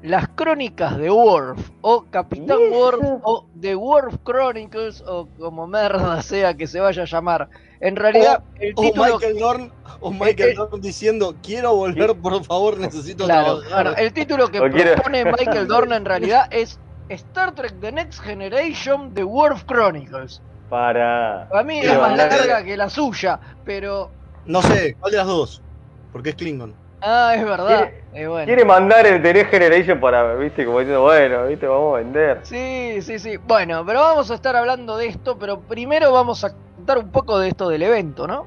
las 0.00 0.26
crónicas 0.28 0.96
de 0.96 1.10
Worf, 1.10 1.68
o 1.82 2.06
Capitán 2.10 2.56
Worf, 2.72 2.98
o 3.24 3.44
The 3.60 3.76
Worf 3.76 4.14
Chronicles, 4.24 5.02
o 5.06 5.28
como 5.38 5.66
merda 5.66 6.22
sea 6.22 6.54
que 6.54 6.66
se 6.66 6.80
vaya 6.80 7.02
a 7.02 7.04
llamar. 7.04 7.50
En 7.80 7.94
realidad, 7.94 8.42
el 8.58 8.72
O 8.74 8.80
título. 8.80 9.18
Michael 9.18 9.38
Dorn, 9.38 9.72
o 10.00 10.10
Michael 10.12 10.54
Dorn 10.54 10.80
diciendo, 10.80 11.34
quiero 11.42 11.74
volver, 11.76 12.14
por 12.16 12.42
favor, 12.42 12.78
necesito 12.78 13.26
Claro, 13.26 13.58
trabajar. 13.60 13.84
bueno, 13.84 13.98
el 13.98 14.14
título 14.14 14.48
que 14.48 14.60
O 14.60 14.70
propone 14.70 15.26
Michael 15.26 15.68
Dorn 15.68 15.92
en 15.92 16.06
realidad 16.06 16.46
es 16.50 16.80
Star 17.10 17.54
Trek 17.54 17.74
The 17.82 17.92
Next 17.92 18.22
Generation 18.22 19.12
The 19.12 19.24
Worf 19.24 19.64
Chronicles. 19.66 20.40
Para. 20.70 21.42
A 21.48 21.62
mí 21.62 21.80
es 21.80 21.98
más 21.98 22.16
larga 22.16 22.64
que 22.64 22.78
la 22.78 22.88
suya, 22.88 23.38
pero. 23.66 24.16
No 24.48 24.62
sé, 24.62 24.96
¿cuál 24.98 25.12
de 25.12 25.18
las 25.18 25.26
dos? 25.26 25.62
Porque 26.10 26.30
es 26.30 26.34
Klingon. 26.34 26.74
Ah, 27.02 27.34
es 27.36 27.44
verdad. 27.44 27.90
Eh, 28.14 28.26
bueno. 28.26 28.46
Quiere 28.46 28.64
mandar 28.64 29.06
el 29.06 29.22
The 29.22 29.34
Next 29.34 29.50
Generation 29.50 30.00
para, 30.00 30.34
viste, 30.36 30.64
como 30.64 30.78
diciendo, 30.78 31.02
bueno, 31.02 31.46
viste, 31.46 31.66
vamos 31.66 31.94
a 31.94 31.98
vender. 31.98 32.40
Sí, 32.44 32.98
sí, 33.02 33.18
sí. 33.18 33.36
Bueno, 33.36 33.84
pero 33.84 34.00
vamos 34.00 34.30
a 34.30 34.34
estar 34.34 34.56
hablando 34.56 34.96
de 34.96 35.08
esto, 35.08 35.38
pero 35.38 35.60
primero 35.60 36.10
vamos 36.12 36.44
a 36.44 36.54
contar 36.76 36.96
un 36.96 37.10
poco 37.12 37.38
de 37.38 37.48
esto 37.48 37.68
del 37.68 37.82
evento, 37.82 38.26
¿no? 38.26 38.46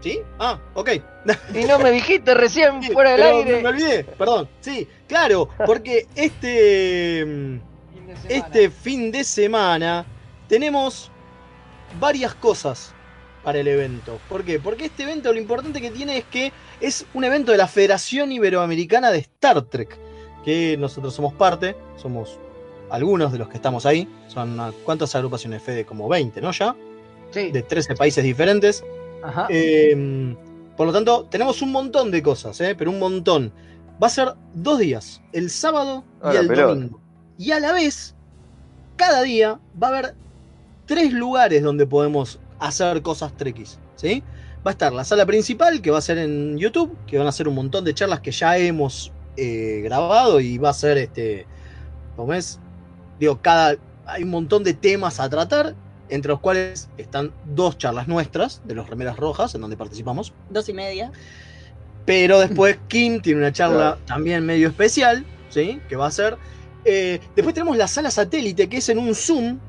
¿Sí? 0.00 0.20
Ah, 0.38 0.60
ok. 0.74 0.90
Y 1.54 1.64
no 1.64 1.80
me 1.80 1.90
dijiste 1.90 2.32
recién 2.32 2.82
fuera 2.92 3.10
del 3.10 3.20
Pero 3.20 3.36
aire. 3.36 3.62
Me 3.62 3.68
olvidé, 3.68 4.04
perdón. 4.04 4.48
Sí, 4.60 4.88
claro, 5.08 5.48
porque 5.66 6.06
este, 6.14 7.22
este 8.28 8.70
fin 8.70 9.10
de 9.10 9.24
semana 9.24 10.06
tenemos 10.46 11.10
varias 11.98 12.32
cosas 12.36 12.94
para 13.42 13.58
el 13.58 13.68
evento. 13.68 14.18
¿Por 14.28 14.44
qué? 14.44 14.58
Porque 14.58 14.86
este 14.86 15.02
evento 15.02 15.32
lo 15.32 15.38
importante 15.38 15.80
que 15.80 15.90
tiene 15.90 16.18
es 16.18 16.24
que 16.24 16.52
es 16.80 17.06
un 17.14 17.24
evento 17.24 17.52
de 17.52 17.58
la 17.58 17.68
Federación 17.68 18.32
Iberoamericana 18.32 19.10
de 19.10 19.18
Star 19.18 19.62
Trek, 19.62 19.98
que 20.44 20.76
nosotros 20.78 21.14
somos 21.14 21.34
parte, 21.34 21.76
somos 21.96 22.38
algunos 22.90 23.32
de 23.32 23.38
los 23.38 23.48
que 23.48 23.56
estamos 23.56 23.86
ahí. 23.86 24.08
Son 24.28 24.58
¿cuántas 24.84 25.14
agrupaciones, 25.14 25.62
Fede? 25.62 25.84
Como 25.84 26.08
20, 26.08 26.40
¿no? 26.40 26.52
Ya. 26.52 26.76
Sí. 27.30 27.50
De 27.50 27.62
13 27.62 27.94
países 27.94 28.22
diferentes. 28.22 28.84
Ajá. 29.22 29.46
Eh, 29.48 30.34
por 30.76 30.86
lo 30.86 30.92
tanto, 30.92 31.26
tenemos 31.30 31.62
un 31.62 31.72
montón 31.72 32.10
de 32.10 32.22
cosas, 32.22 32.60
¿eh? 32.60 32.74
pero 32.76 32.90
un 32.90 32.98
montón. 32.98 33.52
Va 34.02 34.06
a 34.06 34.10
ser 34.10 34.34
dos 34.54 34.78
días, 34.78 35.20
el 35.32 35.50
sábado 35.50 36.04
y 36.32 36.36
el 36.36 36.48
pelota. 36.48 36.68
domingo. 36.68 37.00
Y 37.38 37.52
a 37.52 37.60
la 37.60 37.72
vez, 37.72 38.14
cada 38.96 39.22
día 39.22 39.60
va 39.80 39.88
a 39.88 39.90
haber 39.90 40.14
tres 40.86 41.12
lugares 41.12 41.62
donde 41.62 41.86
podemos 41.86 42.40
hacer 42.66 43.02
cosas 43.02 43.36
trekkies, 43.36 43.78
¿sí? 43.96 44.22
Va 44.66 44.70
a 44.70 44.72
estar 44.72 44.92
la 44.92 45.04
sala 45.04 45.26
principal, 45.26 45.82
que 45.82 45.90
va 45.90 45.98
a 45.98 46.02
ser 46.02 46.18
en 46.18 46.56
YouTube, 46.58 46.96
que 47.06 47.18
van 47.18 47.26
a 47.26 47.32
ser 47.32 47.48
un 47.48 47.54
montón 47.54 47.84
de 47.84 47.94
charlas 47.94 48.20
que 48.20 48.30
ya 48.30 48.56
hemos 48.58 49.12
eh, 49.36 49.80
grabado 49.84 50.40
y 50.40 50.58
va 50.58 50.70
a 50.70 50.74
ser 50.74 50.98
este. 50.98 51.46
¿Cómo 52.16 52.32
es? 52.34 52.60
Digo, 53.18 53.40
cada. 53.42 53.76
Hay 54.06 54.22
un 54.24 54.30
montón 54.30 54.64
de 54.64 54.74
temas 54.74 55.20
a 55.20 55.28
tratar, 55.30 55.74
entre 56.08 56.30
los 56.30 56.40
cuales 56.40 56.88
están 56.98 57.32
dos 57.44 57.78
charlas 57.78 58.08
nuestras, 58.08 58.60
de 58.64 58.74
los 58.74 58.88
remeras 58.88 59.16
rojas, 59.16 59.54
en 59.54 59.60
donde 59.62 59.76
participamos. 59.76 60.32
Dos 60.50 60.68
y 60.68 60.72
media. 60.74 61.12
Pero 62.04 62.40
después 62.40 62.78
Kim 62.88 63.20
tiene 63.20 63.40
una 63.40 63.52
charla 63.52 63.98
también 64.06 64.44
medio 64.44 64.68
especial, 64.68 65.24
¿sí? 65.48 65.80
Que 65.88 65.96
va 65.96 66.06
a 66.06 66.10
ser. 66.10 66.38
eh, 66.84 67.20
después 67.36 67.54
tenemos 67.54 67.76
la 67.76 67.88
sala 67.88 68.10
satélite, 68.10 68.68
que 68.68 68.78
es 68.78 68.88
en 68.88 68.98
un 68.98 69.14
Zoom, 69.14 69.60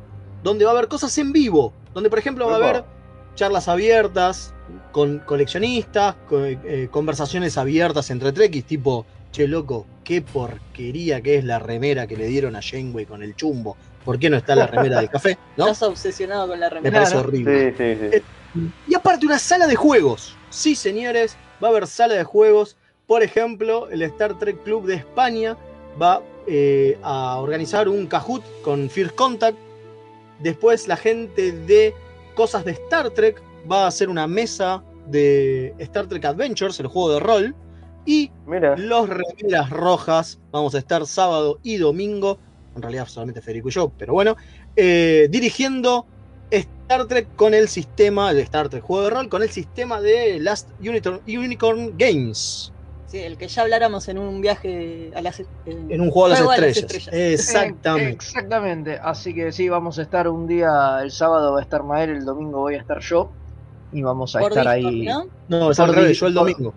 donde 0.43 0.65
va 0.65 0.71
a 0.71 0.73
haber 0.75 0.87
cosas 0.87 1.17
en 1.17 1.31
vivo. 1.31 1.73
Donde, 1.93 2.09
por 2.09 2.19
ejemplo, 2.19 2.47
va 2.47 2.53
a 2.53 2.55
haber 2.57 2.83
charlas 3.35 3.67
abiertas 3.67 4.53
con 4.91 5.19
coleccionistas, 5.19 6.15
co- 6.27 6.45
eh, 6.45 6.87
conversaciones 6.91 7.57
abiertas 7.57 8.09
entre 8.11 8.31
trekkies, 8.31 8.65
tipo, 8.65 9.05
che, 9.31 9.47
loco, 9.47 9.85
qué 10.03 10.21
porquería 10.21 11.21
que 11.21 11.37
es 11.37 11.43
la 11.43 11.59
remera 11.59 12.07
que 12.07 12.15
le 12.17 12.25
dieron 12.27 12.55
a 12.55 12.61
Janeway 12.61 13.05
con 13.05 13.23
el 13.23 13.35
chumbo. 13.35 13.75
¿Por 14.05 14.19
qué 14.19 14.29
no 14.29 14.37
está 14.37 14.55
la 14.55 14.67
remera 14.67 14.97
del 14.97 15.09
café? 15.09 15.37
¿No? 15.57 15.65
Estás 15.65 15.83
obsesionado 15.83 16.47
con 16.47 16.59
la 16.59 16.67
Me 16.69 16.75
remera. 16.75 16.99
parece 16.99 17.17
horrible. 17.17 17.73
Sí, 17.77 17.95
sí, 17.95 18.09
sí. 18.11 18.23
Y 18.87 18.93
aparte 18.95 19.25
una 19.25 19.39
sala 19.39 19.65
de 19.65 19.75
juegos. 19.75 20.35
Sí, 20.49 20.75
señores, 20.75 21.37
va 21.63 21.69
a 21.69 21.71
haber 21.71 21.87
sala 21.87 22.13
de 22.15 22.23
juegos. 22.23 22.77
Por 23.07 23.23
ejemplo, 23.23 23.89
el 23.89 24.01
Star 24.03 24.37
Trek 24.37 24.61
Club 24.63 24.85
de 24.85 24.95
España 24.95 25.57
va 26.01 26.21
eh, 26.47 26.97
a 27.01 27.37
organizar 27.37 27.87
un 27.89 28.05
Kahoot 28.07 28.43
con 28.61 28.89
First 28.89 29.15
Contact. 29.15 29.57
Después 30.39 30.87
la 30.87 30.97
gente 30.97 31.51
de 31.51 31.93
cosas 32.35 32.65
de 32.65 32.71
Star 32.71 33.09
Trek 33.11 33.41
va 33.71 33.85
a 33.85 33.87
hacer 33.87 34.09
una 34.09 34.27
mesa 34.27 34.83
de 35.07 35.73
Star 35.79 36.07
Trek 36.07 36.25
Adventures, 36.25 36.79
el 36.79 36.87
juego 36.87 37.13
de 37.13 37.19
rol. 37.19 37.55
Y 38.05 38.31
Mira. 38.45 38.75
los 38.75 39.07
remeras 39.07 39.69
rojas 39.69 40.39
vamos 40.51 40.75
a 40.75 40.79
estar 40.79 41.05
sábado 41.07 41.59
y 41.63 41.77
domingo. 41.77 42.37
En 42.75 42.81
realidad 42.81 43.07
solamente 43.07 43.41
Federico 43.41 43.69
y 43.69 43.71
yo, 43.71 43.91
pero 43.97 44.13
bueno. 44.13 44.35
eh, 44.75 45.27
dirigiendo 45.29 46.05
Star 46.51 47.07
Trek 47.07 47.27
con 47.35 47.53
el 47.53 47.67
sistema, 47.69 48.31
el 48.31 48.39
Star 48.39 48.67
Trek 48.67 48.83
juego 48.83 49.05
de 49.05 49.09
rol, 49.11 49.29
con 49.29 49.41
el 49.41 49.49
sistema 49.49 50.01
de 50.01 50.39
Last 50.39 50.69
Unicorn, 50.81 51.21
Unicorn 51.27 51.93
Games. 51.97 52.72
Sí, 53.13 53.19
el 53.19 53.37
que 53.37 53.47
ya 53.47 53.61
habláramos 53.61 54.07
en 54.07 54.17
un 54.17 54.41
viaje 54.41 55.11
a 55.15 55.21
las 55.21 55.39
En 55.67 56.01
un 56.01 56.09
juego 56.09 56.25
a 56.25 56.29
las 56.29 56.41
estrellas. 56.77 57.09
Exactamente. 57.11 58.09
Eh, 58.09 58.13
exactamente. 58.13 58.99
Así 58.99 59.35
que 59.35 59.51
sí, 59.51 59.69
vamos 59.69 59.99
a 59.99 60.01
estar 60.01 60.27
un 60.27 60.47
día, 60.47 60.97
el 61.03 61.11
sábado 61.11 61.53
va 61.53 61.59
a 61.59 61.61
estar 61.61 61.83
Mael, 61.83 62.09
el 62.09 62.25
domingo 62.25 62.61
voy 62.61 62.73
a 62.73 62.79
estar 62.79 62.99
yo. 63.01 63.29
Y 63.91 64.01
vamos 64.01 64.35
a 64.35 64.39
Por 64.39 64.51
estar 64.57 64.75
Discord, 64.75 64.91
ahí. 64.93 65.05
¿no? 65.05 65.25
No, 65.47 65.69
es 65.69 65.77
Por 65.77 65.89
al 65.89 65.93
revés, 65.95 66.09
Di- 66.09 66.15
yo 66.15 66.25
el 66.25 66.33
domingo. 66.33 66.73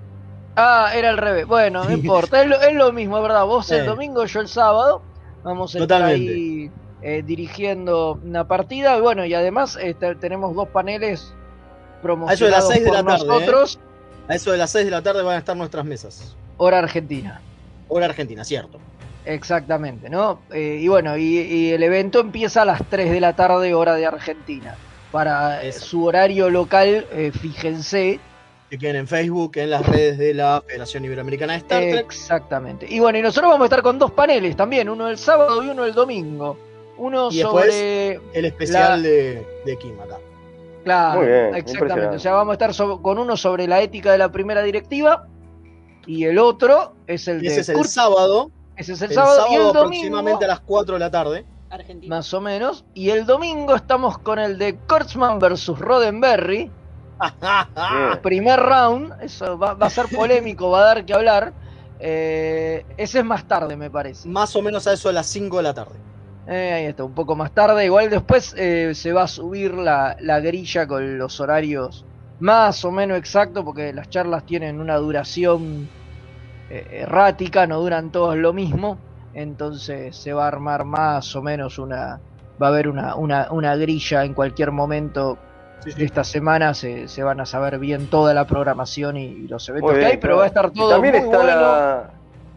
Ah, 0.56 0.90
era 0.94 1.08
al 1.08 1.16
revés. 1.16 1.46
Bueno, 1.46 1.84
no 1.84 1.90
importa. 1.90 2.42
Es 2.42 2.48
lo, 2.50 2.60
es 2.60 2.74
lo 2.74 2.92
mismo, 2.92 3.22
¿verdad? 3.22 3.46
Vos 3.46 3.70
el 3.70 3.86
domingo, 3.86 4.26
yo 4.26 4.40
el 4.42 4.48
sábado. 4.48 5.00
Vamos 5.42 5.74
a 5.74 5.78
estar 5.78 6.00
Totalmente. 6.00 6.32
ahí 6.34 6.70
eh, 7.00 7.22
dirigiendo 7.24 8.20
una 8.22 8.46
partida. 8.46 8.98
Y 8.98 9.00
bueno, 9.00 9.24
y 9.24 9.32
además 9.32 9.78
este, 9.80 10.14
tenemos 10.16 10.54
dos 10.54 10.68
paneles 10.68 11.32
A 12.26 12.34
eso 12.34 12.44
de 12.44 12.50
las 12.50 12.66
promocionados 12.66 12.68
6 12.68 12.80
de 12.84 12.86
por 12.88 12.94
la 12.98 13.04
tarde. 13.04 13.24
¿eh? 13.24 13.26
nosotros. 13.26 13.80
A 14.28 14.34
eso 14.34 14.50
de 14.52 14.58
las 14.58 14.70
6 14.70 14.84
de 14.86 14.90
la 14.90 15.02
tarde 15.02 15.22
van 15.22 15.36
a 15.36 15.38
estar 15.38 15.56
nuestras 15.56 15.84
mesas. 15.84 16.36
Hora 16.56 16.78
Argentina. 16.78 17.40
Hora 17.88 18.06
Argentina, 18.06 18.44
cierto. 18.44 18.78
Exactamente, 19.24 20.08
¿no? 20.08 20.40
Eh, 20.52 20.78
y 20.80 20.88
bueno, 20.88 21.16
y, 21.16 21.38
y 21.40 21.70
el 21.72 21.82
evento 21.82 22.20
empieza 22.20 22.62
a 22.62 22.64
las 22.64 22.82
3 22.88 23.10
de 23.10 23.20
la 23.20 23.34
tarde, 23.36 23.74
hora 23.74 23.94
de 23.94 24.06
Argentina. 24.06 24.76
Para 25.12 25.62
eh, 25.62 25.72
su 25.72 26.04
horario 26.04 26.50
local, 26.50 27.06
eh, 27.12 27.30
fíjense. 27.32 28.20
Que 28.70 28.78
queden 28.78 28.96
en 28.96 29.06
Facebook, 29.06 29.52
en 29.56 29.70
las 29.70 29.86
redes 29.86 30.18
de 30.18 30.34
la 30.34 30.62
Federación 30.66 31.04
Iberoamericana 31.04 31.52
de 31.52 31.58
Star 31.60 31.80
Trek. 31.82 32.04
Exactamente. 32.06 32.86
Y 32.88 32.98
bueno, 32.98 33.18
y 33.18 33.22
nosotros 33.22 33.50
vamos 33.50 33.64
a 33.64 33.66
estar 33.66 33.82
con 33.82 33.98
dos 33.98 34.10
paneles 34.10 34.56
también, 34.56 34.88
uno 34.88 35.08
el 35.08 35.18
sábado 35.18 35.62
y 35.62 35.68
uno 35.68 35.84
el 35.84 35.92
domingo. 35.94 36.58
Uno 36.98 37.28
Y 37.30 37.40
sobre. 37.40 38.14
el 38.32 38.44
especial 38.44 39.02
la- 39.02 39.08
de, 39.08 39.46
de 39.64 39.76
Kim 39.78 40.00
acá. 40.00 40.18
Claro, 40.86 41.18
Muy 41.20 41.28
bien, 41.28 41.54
exactamente. 41.56 42.16
O 42.16 42.18
sea, 42.20 42.32
vamos 42.32 42.52
a 42.52 42.54
estar 42.54 42.72
so- 42.72 43.02
con 43.02 43.18
uno 43.18 43.36
sobre 43.36 43.66
la 43.66 43.80
ética 43.82 44.12
de 44.12 44.18
la 44.18 44.30
primera 44.30 44.62
directiva 44.62 45.26
y 46.06 46.24
el 46.24 46.38
otro 46.38 46.94
es 47.08 47.26
el 47.26 47.38
Y 47.38 47.48
de 47.48 47.48
ese 47.48 47.60
es 47.62 47.68
el 47.70 47.76
Kurt- 47.78 47.88
sábado. 47.88 48.50
Ese 48.76 48.92
es 48.92 49.02
el, 49.02 49.10
El 49.10 49.14
sábado, 49.16 49.36
sábado, 49.36 49.52
y 49.52 49.56
el 49.56 49.62
domingo 49.64 49.80
aproximadamente 49.86 50.44
a 50.44 50.48
las 50.48 50.60
4 50.60 50.94
de 50.94 51.00
la 51.00 51.10
tarde. 51.10 51.44
Argentina. 51.68 52.14
más 52.16 52.32
o 52.32 52.40
menos. 52.40 52.84
Y 52.94 53.10
el 53.10 53.26
domingo 53.26 53.74
estamos 53.74 54.16
con 54.18 54.38
el 54.38 54.56
de 54.58 54.76
Kurtzman 54.76 55.40
versus 55.40 55.76
Roddenberry. 55.78 56.70
Primer 58.22 58.60
round, 58.60 59.12
eso 59.22 59.58
va, 59.58 59.74
va 59.74 59.86
a 59.86 59.90
ser 59.90 60.06
polémico, 60.14 60.70
va 60.70 60.82
a 60.82 60.84
dar 60.84 61.04
que 61.04 61.12
hablar. 61.14 61.52
Eh, 61.98 62.84
ese 62.96 63.18
es 63.20 63.24
más 63.24 63.44
tarde, 63.48 63.76
me 63.76 63.90
parece. 63.90 64.28
Más 64.28 64.54
o 64.54 64.62
menos 64.62 64.86
a 64.86 64.92
eso 64.92 65.08
a 65.08 65.12
las 65.12 65.26
5 65.26 65.56
de 65.56 65.62
la 65.64 65.74
tarde. 65.74 65.94
Eh, 66.48 66.72
ahí 66.72 66.84
está, 66.86 67.04
un 67.04 67.14
poco 67.14 67.34
más 67.34 67.52
tarde. 67.52 67.84
Igual 67.84 68.08
después 68.10 68.54
eh, 68.56 68.92
se 68.94 69.12
va 69.12 69.22
a 69.24 69.28
subir 69.28 69.74
la, 69.74 70.16
la 70.20 70.40
grilla 70.40 70.86
con 70.86 71.18
los 71.18 71.40
horarios 71.40 72.04
más 72.38 72.84
o 72.84 72.90
menos 72.90 73.18
exactos, 73.18 73.64
porque 73.64 73.92
las 73.92 74.08
charlas 74.10 74.44
tienen 74.44 74.80
una 74.80 74.96
duración 74.96 75.88
eh, 76.70 76.86
errática, 77.02 77.66
no 77.66 77.80
duran 77.80 78.10
todos 78.10 78.36
lo 78.36 78.52
mismo. 78.52 78.98
Entonces 79.34 80.16
se 80.16 80.32
va 80.32 80.44
a 80.44 80.48
armar 80.48 80.84
más 80.84 81.34
o 81.36 81.42
menos 81.42 81.78
una. 81.78 82.20
Va 82.60 82.68
a 82.68 82.70
haber 82.70 82.88
una, 82.88 83.16
una, 83.16 83.48
una 83.50 83.76
grilla 83.76 84.24
en 84.24 84.32
cualquier 84.32 84.72
momento 84.72 85.38
de 85.84 86.04
esta 86.04 86.24
semana. 86.24 86.72
Se, 86.74 87.08
se 87.08 87.22
van 87.22 87.40
a 87.40 87.46
saber 87.46 87.78
bien 87.78 88.06
toda 88.06 88.32
la 88.32 88.46
programación 88.46 89.16
y, 89.18 89.24
y 89.24 89.48
los 89.48 89.68
eventos 89.68 89.92
que 89.92 90.06
hay, 90.06 90.16
pero 90.16 90.38
va 90.38 90.44
a 90.44 90.46
estar 90.46 90.70
Y 90.72 90.78
todo 90.78 90.90
también 90.90 91.14
muy 91.16 91.24
está 91.24 91.36
bueno. 91.38 91.60
la. 91.60 92.10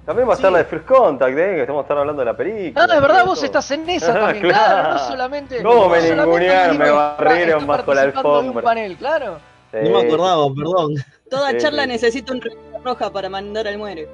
También 0.10 0.28
va 0.28 0.34
a 0.34 0.36
estar 0.38 0.52
la 0.52 0.58
de 0.58 0.66
First 0.66 0.88
Contact, 0.88 1.38
¿eh? 1.38 1.54
que 1.54 1.62
estamos 1.62 1.84
estar 1.84 1.96
hablando 2.00 2.22
de 2.22 2.26
la 2.26 2.36
película. 2.36 2.84
Ah, 2.90 2.96
es 2.96 3.00
verdad, 3.00 3.26
vos 3.28 3.44
estás 3.44 3.70
en 3.70 3.88
esa 3.92 4.12
también, 4.12 4.42
claro, 4.44 4.94
no 4.94 4.98
solamente. 5.08 5.62
¿Cómo 5.62 5.84
no 5.84 5.90
me 5.90 6.02
ningunearon, 6.02 6.78
me 6.80 6.90
barrieron 6.90 7.68
bajo 7.68 7.94
la 7.94 8.02
de 8.02 8.08
alfombra? 8.08 8.64
panel, 8.64 8.98
claro. 8.98 9.38
Sí. 9.72 9.78
No 9.84 10.00
me 10.02 10.08
acordaba, 10.08 10.48
perdón. 10.56 10.96
Toda 11.30 11.52
Sí, 11.52 11.58
charla 11.58 11.84
sí. 11.84 11.90
necesita 11.90 12.34
un 12.34 12.42
roja 12.84 13.12
para 13.12 13.30
mandar 13.30 13.68
al 13.68 13.78
muere. 13.78 14.10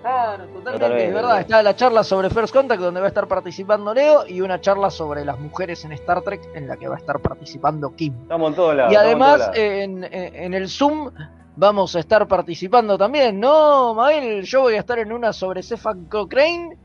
Claro, 0.00 0.44
totalmente, 0.44 0.70
Totalmente. 0.72 1.08
es 1.08 1.14
verdad. 1.14 1.40
Está 1.40 1.62
la 1.62 1.76
charla 1.76 2.04
sobre 2.04 2.30
First 2.30 2.54
Contact, 2.54 2.80
donde 2.80 3.00
va 3.00 3.06
a 3.06 3.08
estar 3.08 3.28
participando 3.28 3.92
Leo, 3.92 4.26
y 4.26 4.40
una 4.40 4.62
charla 4.62 4.88
sobre 4.88 5.26
las 5.26 5.38
mujeres 5.38 5.84
en 5.84 5.92
Star 5.92 6.22
Trek, 6.22 6.40
en 6.54 6.66
la 6.68 6.78
que 6.78 6.88
va 6.88 6.94
a 6.94 6.98
estar 6.98 7.20
participando 7.20 7.94
Kim. 7.94 8.14
Estamos 8.22 8.48
en 8.48 8.56
todos 8.56 8.76
lados. 8.76 8.90
Y 8.94 8.96
además, 8.96 9.50
en- 9.52 10.04
en 10.10 10.54
el 10.54 10.70
Zoom 10.70 11.10
vamos 11.56 11.94
a 11.96 12.00
estar 12.00 12.26
participando 12.28 12.98
también, 12.98 13.38
¿no, 13.40 13.94
Mabel? 13.94 14.42
Yo 14.44 14.62
voy 14.62 14.74
a 14.74 14.80
estar 14.80 14.98
en 14.98 15.12
una 15.12 15.32
sobre 15.32 15.62
Stefan 15.62 16.06
Cochrane, 16.06 16.76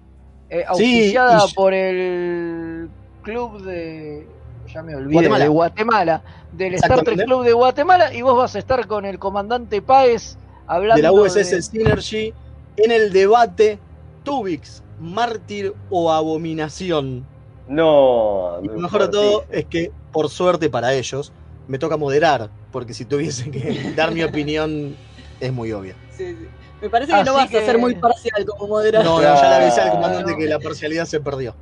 eh, 0.49 0.60
Sí, 0.60 0.67
auspiciada 0.67 1.45
y- 1.47 1.53
por 1.53 1.73
el 1.73 2.89
club 3.21 3.62
de. 3.63 4.27
Ya 4.73 4.84
me 4.84 4.95
olvidé, 4.95 5.13
Guatemala. 5.13 5.43
de 5.43 5.49
Guatemala, 5.49 6.23
del 6.51 6.73
Star 6.75 7.03
Trek. 7.03 7.23
Club 7.25 7.43
de 7.43 7.53
Guatemala, 7.53 8.13
y 8.13 8.21
vos 8.21 8.38
vas 8.38 8.55
a 8.55 8.60
estar 8.60 8.86
con 8.88 9.03
el 9.05 9.17
comandante 9.17 9.82
Páez 9.82 10.38
hablando 10.67 10.95
de 10.97 11.01
la 11.01 11.12
USS 11.12 11.55
de- 11.55 11.62
Synergy 11.63 12.34
en 12.75 12.91
el 12.91 13.12
debate 13.12 13.79
Tubix, 14.23 14.84
mártir 14.99 15.73
o 15.89 16.12
abominación. 16.12 17.25
No. 17.67 18.60
Y 18.62 18.67
lo 18.67 18.77
mejor 18.77 19.01
de 19.01 19.08
todo 19.10 19.43
es 19.49 19.65
que, 19.65 19.91
por 20.12 20.29
suerte 20.29 20.69
para 20.69 20.93
ellos, 20.93 21.34
me 21.69 21.77
toca 21.77 21.97
moderar, 21.97 22.49
porque 22.71 22.93
si 22.93 23.05
tuviese 23.05 23.49
que 23.51 23.93
dar 23.95 24.12
mi 24.12 24.23
opinión, 24.23 24.95
es 25.39 25.53
muy 25.53 25.71
obvia. 25.71 25.95
Sí, 26.17 26.36
sí. 26.36 26.47
Me 26.82 26.89
parece 26.89 27.12
que 27.12 27.23
no 27.25 27.34
vas 27.34 27.53
a 27.53 27.60
ser 27.60 27.77
muy 27.77 27.93
parcial 27.95 28.45
como 28.45 28.67
moderador. 28.67 29.05
No, 29.05 29.17
no, 29.17 29.21
ya 29.21 29.49
le 29.49 29.65
avisé 29.65 29.82
al 29.82 29.91
comandante 29.91 30.36
que 30.38 30.45
la 30.45 30.60
parcialidad 30.60 31.05
se 31.05 31.19
perdió. 31.19 31.53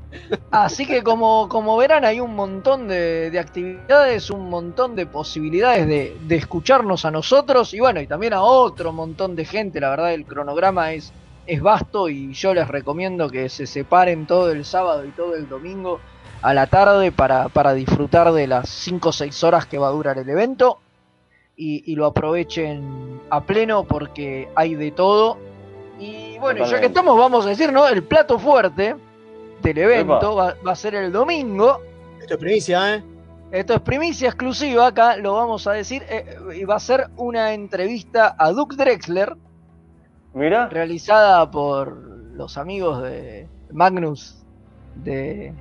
Así 0.52 0.86
que 0.86 1.02
como, 1.02 1.50
como 1.50 1.76
verán 1.76 2.06
hay 2.06 2.20
un 2.20 2.36
montón 2.36 2.88
de, 2.88 3.32
de 3.32 3.39
actividades, 3.39 4.30
un 4.30 4.48
montón 4.48 4.96
de 4.96 5.08
posibilidades 5.08 5.88
de, 5.88 6.15
de 6.22 6.36
escucharnos 6.36 7.04
a 7.04 7.10
nosotros 7.12 7.74
y 7.74 7.80
bueno, 7.80 8.00
y 8.00 8.06
también 8.06 8.34
a 8.34 8.43
otro 8.43 8.93
montón 8.93 9.36
de 9.36 9.43
gente. 9.46 9.82
La 9.82 9.89
verdad 9.89 10.13
el 10.13 10.24
cronograma 10.24 10.93
es, 10.93 11.12
es 11.48 11.62
vasto 11.62 12.10
y 12.10 12.34
yo 12.34 12.54
les 12.54 12.67
recomiendo 12.67 13.28
que 13.28 13.50
se 13.50 13.65
separen 13.65 14.28
todo 14.28 14.52
el 14.52 14.65
sábado 14.65 15.04
y 15.04 15.10
todo 15.10 15.34
el 15.34 15.50
domingo 15.50 16.00
a 16.41 16.54
la 16.54 16.67
tarde 16.67 17.12
para, 17.12 17.50
para 17.50 17.73
disfrutar 17.73 18.32
de 18.32 18.47
las 18.47 18.69
5 18.69 19.10
o 19.10 19.12
6 19.12 19.43
horas 19.43 19.65
que 19.65 19.78
va 19.78 19.88
a 19.88 19.91
durar 19.91 20.17
el 20.17 20.30
evento 20.30 20.80
y, 21.56 21.91
y 21.91 21.95
lo 21.95 22.06
aprovechen 22.06 23.19
a 23.30 23.41
pleno 23.41 23.84
porque 23.84 24.50
hay 24.56 24.76
de 24.76 24.91
todo. 24.91 25.38
Y 26.00 26.38
bueno, 26.39 26.65
ya 26.65 26.80
que 26.80 26.86
estamos, 26.88 27.17
vamos 27.17 27.45
a 27.45 27.50
decir, 27.50 27.71
¿no? 27.73 27.88
El 27.88 28.04
plato 28.04 28.38
fuerte 28.38 28.95
del 29.62 29.78
evento 29.78 30.36
va, 30.36 30.56
va 30.65 30.71
a 30.71 30.76
ser 30.76 30.93
el 30.95 31.12
domingo. 31.12 31.82
Esto 32.21 32.36
es 32.36 32.39
primicia, 32.39 32.95
¿eh? 32.95 33.04
Esto 33.52 33.73
es 33.76 33.80
primicia 33.82 34.28
exclusiva, 34.28 34.88
acá 34.88 35.15
lo 35.17 35.34
vamos 35.34 35.65
a 35.67 35.71
decir. 35.71 36.04
eh, 36.10 36.38
y 36.56 36.65
va 36.65 36.76
a 36.76 36.80
ser 36.80 37.08
una 37.15 37.54
entrevista 37.54 38.36
a 38.38 38.52
Duke 38.52 38.76
Drexler, 38.76 39.36
Mira. 40.34 40.67
realizada 40.67 41.50
por 41.50 41.97
los 42.36 42.58
amigos 42.58 43.02
de 43.02 43.47
Magnus 43.71 44.36
de, 44.95 45.54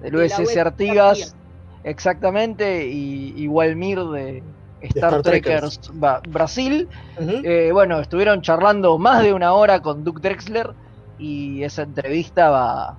del 0.00 0.12
De 0.12 0.18
USS 0.18 0.56
Artigas, 0.60 1.36
exactamente, 1.82 2.86
y, 2.88 3.32
y 3.42 3.46
Walmir 3.48 3.98
de 4.00 4.44
Star, 4.80 5.10
Star 5.10 5.22
Trekkers. 5.22 5.60
Trekkers 5.80 5.98
Ba- 5.98 6.20
Brasil. 6.28 6.88
Eh, 7.44 7.70
bueno, 7.72 8.00
estuvieron 8.00 8.40
charlando 8.42 8.98
más 8.98 9.22
de 9.22 9.32
una 9.32 9.52
hora 9.54 9.80
con 9.80 10.02
Duke 10.04 10.20
Drexler 10.22 10.74
y 11.16 11.62
esa 11.62 11.82
entrevista 11.82 12.50
va, 12.50 12.98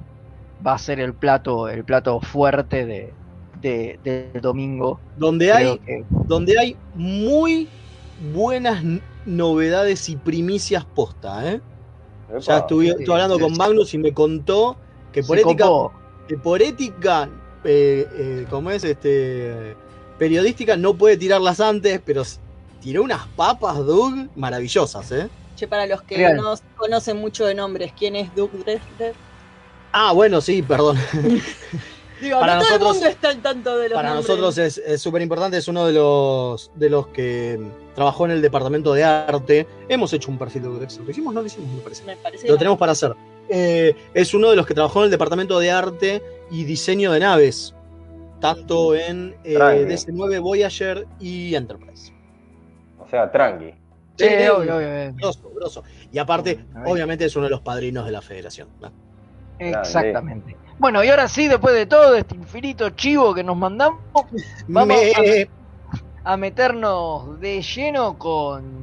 va 0.66 0.74
a 0.74 0.78
ser 0.78 1.00
el 1.00 1.16
plato, 1.16 1.68
el 1.70 1.84
plato 1.86 2.20
fuerte 2.22 2.86
de, 2.86 3.14
de- 3.54 4.00
del 4.02 4.42
domingo. 4.42 5.02
donde 5.16 5.52
hay, 5.52 5.80
que- 5.80 6.06
donde 6.10 6.60
hay 6.60 6.76
muy 6.94 7.70
buenas 8.18 8.84
novedades 9.26 10.08
y 10.10 10.18
primicias 10.18 10.86
posta, 10.86 11.52
¿eh? 11.52 11.62
Epa. 12.28 12.40
Ya 12.40 12.58
estuve, 12.60 12.88
estuve 12.90 13.14
hablando 13.16 13.40
con 13.40 13.58
Magnus 13.58 13.94
y 13.94 13.98
me 13.98 14.14
contó 14.14 14.78
que 15.12 15.24
por 15.24 15.38
ética, 15.38 15.66
copó. 15.66 16.01
Por 16.38 16.62
ética, 16.62 17.30
eh, 17.64 18.08
eh, 18.14 18.48
como 18.50 18.72
es 18.72 18.84
este 18.84 19.76
periodística, 20.18 20.78
no 20.78 20.94
puede 20.94 21.18
tirarlas 21.18 21.60
antes, 21.60 22.00
pero 22.06 22.24
tiró 22.82 23.04
unas 23.04 23.28
papas, 23.36 23.78
Doug, 23.86 24.28
maravillosas, 24.36 25.12
¿eh? 25.12 25.30
Che, 25.56 25.68
para 25.68 25.86
los 25.86 26.02
que 26.04 26.18
Real. 26.18 26.38
no 26.38 26.54
conocen 26.76 27.18
mucho 27.18 27.46
de 27.46 27.56
nombres, 27.56 27.92
¿quién 27.98 28.16
es 28.16 28.34
Doug 28.36 28.52
Drexler? 28.64 29.14
Ah, 29.92 30.12
bueno, 30.14 30.40
sí, 30.42 30.62
perdón. 30.62 30.98
Digo, 32.22 32.40
Para 32.40 32.56
no 32.56 32.62
todo 32.62 32.70
nosotros- 32.70 32.96
el 32.98 33.02
mundo 33.02 33.08
está 33.10 33.30
al 33.30 33.42
tanto 33.42 33.78
de 33.78 33.90
los 33.90 33.96
Para 33.96 34.10
nombres. 34.14 34.28
nosotros 34.40 34.58
es 34.60 35.02
súper 35.02 35.24
importante, 35.24 35.58
es 35.58 35.68
uno 35.68 35.86
de 35.88 35.94
los, 35.94 36.70
de 36.76 36.90
los 36.90 37.08
que 37.08 37.60
trabajó 37.96 38.26
en 38.26 38.32
el 38.32 38.42
departamento 38.44 38.94
de 38.94 39.04
arte. 39.04 39.68
Hemos 39.90 40.14
hecho 40.14 40.30
un 40.30 40.38
perfil 40.38 40.62
de 40.62 40.68
Doug 40.68 40.78
Drexler. 40.80 41.06
¿Lo 41.06 41.12
hicimos? 41.12 41.34
No 41.34 41.42
lo 41.42 41.48
hicimos, 41.48 41.70
me 41.76 41.82
parece. 41.82 42.04
Me 42.04 42.16
parece 42.18 42.48
Lo 42.48 42.58
tenemos 42.58 42.78
para 42.78 42.92
hacer. 42.92 43.16
Eh, 43.54 43.94
es 44.14 44.34
uno 44.34 44.50
de 44.50 44.56
los 44.56 44.66
que 44.66 44.74
trabajó 44.74 45.00
en 45.00 45.06
el 45.06 45.12
departamento 45.12 45.60
de 45.60 45.72
arte 45.72 46.24
y 46.50 46.64
diseño 46.64 47.12
de 47.12 47.20
naves, 47.20 47.76
tanto 48.40 48.96
en 48.96 49.36
eh, 49.44 49.56
Tranqui. 49.56 49.84
DC-9, 49.86 50.40
Voyager 50.42 51.06
y 51.20 51.54
Enterprise. 51.56 52.14
O 53.00 53.08
sea, 53.10 53.30
tranqui. 53.30 53.72
Sí, 54.18 54.26
Sí, 54.28 54.48
obvio, 54.48 54.78
obvio. 54.78 55.14
Grosso, 55.16 55.52
grosso. 55.56 55.84
Y 56.12 56.18
aparte, 56.20 56.64
obviamente 56.86 57.26
es 57.26 57.36
uno 57.36 57.46
de 57.46 57.50
los 57.52 57.62
padrinos 57.62 58.06
de 58.06 58.12
la 58.12 58.22
federación. 58.22 58.68
¿no? 58.80 58.92
Exactamente. 59.60 60.56
Bueno, 60.80 61.04
y 61.04 61.10
ahora 61.10 61.28
sí, 61.28 61.48
después 61.48 61.76
de 61.76 61.86
todo 61.86 62.16
este 62.16 62.36
infinito 62.36 62.90
chivo 62.92 63.34
que 63.34 63.44
nos 63.44 63.56
mandamos, 63.58 64.00
vamos 64.68 64.88
Me- 64.88 65.48
a, 66.24 66.34
a 66.34 66.38
meternos 66.38 67.40
de 67.40 67.62
lleno 67.62 68.18
con 68.18 68.81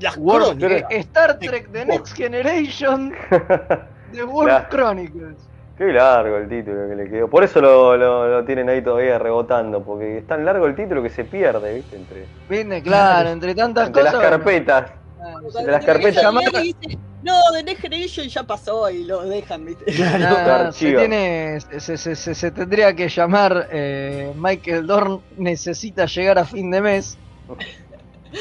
Las 0.00 0.16
World- 0.16 0.58
crónicas. 0.58 0.90
Star 0.90 1.38
Trek 1.38 1.70
The 1.72 1.84
Next 1.86 2.16
Generation 2.16 3.12
de 4.12 4.24
World 4.24 4.52
Las- 4.52 4.68
Chronicles. 4.68 5.36
Qué 5.76 5.92
largo 5.92 6.38
el 6.38 6.48
título 6.48 6.88
que 6.88 6.96
le 6.96 7.08
quedó. 7.08 7.28
Por 7.30 7.44
eso 7.44 7.60
lo, 7.60 7.96
lo- 7.96 8.28
lo 8.28 8.44
tienen 8.44 8.68
ahí 8.68 8.82
todavía 8.82 9.16
rebotando, 9.18 9.82
porque 9.84 10.18
es 10.18 10.26
tan 10.26 10.44
largo 10.44 10.66
el 10.66 10.74
título 10.74 11.02
que 11.04 11.10
se 11.10 11.24
pierde, 11.24 11.74
¿viste? 11.74 11.96
Entre, 11.96 12.26
¿Viste? 12.48 12.82
Claro, 12.82 13.28
entre 13.30 13.54
tantas 13.54 13.86
entre 13.86 14.02
las 14.02 14.14
cosas. 14.14 14.28
carpetas. 14.30 14.90
bueno, 15.16 15.38
Entre 15.56 15.72
las 15.72 15.84
carpetas. 15.84 16.32
Dice, 16.62 16.98
no, 17.22 17.34
de 17.54 17.62
Next 17.62 17.80
Generation 17.82 18.26
ya 18.28 18.42
pasó 18.42 18.90
y 18.90 19.04
lo 19.04 19.22
dejan, 19.22 19.66
¿viste? 19.66 19.84
Nada, 20.18 20.72
se, 20.72 20.86
archivan. 20.86 20.98
tiene, 21.08 21.60
se, 21.78 21.96
se- 21.96 22.16
se- 22.16 22.34
se 22.34 22.50
tendría 22.50 22.94
que 22.96 23.08
llamar 23.08 23.68
eh, 23.70 24.32
Michael 24.36 24.84
Dorn 24.86 25.20
necesita 25.36 26.06
llegar 26.06 26.38
a 26.40 26.44
fin 26.44 26.72
de 26.72 26.80
mes. 26.82 27.16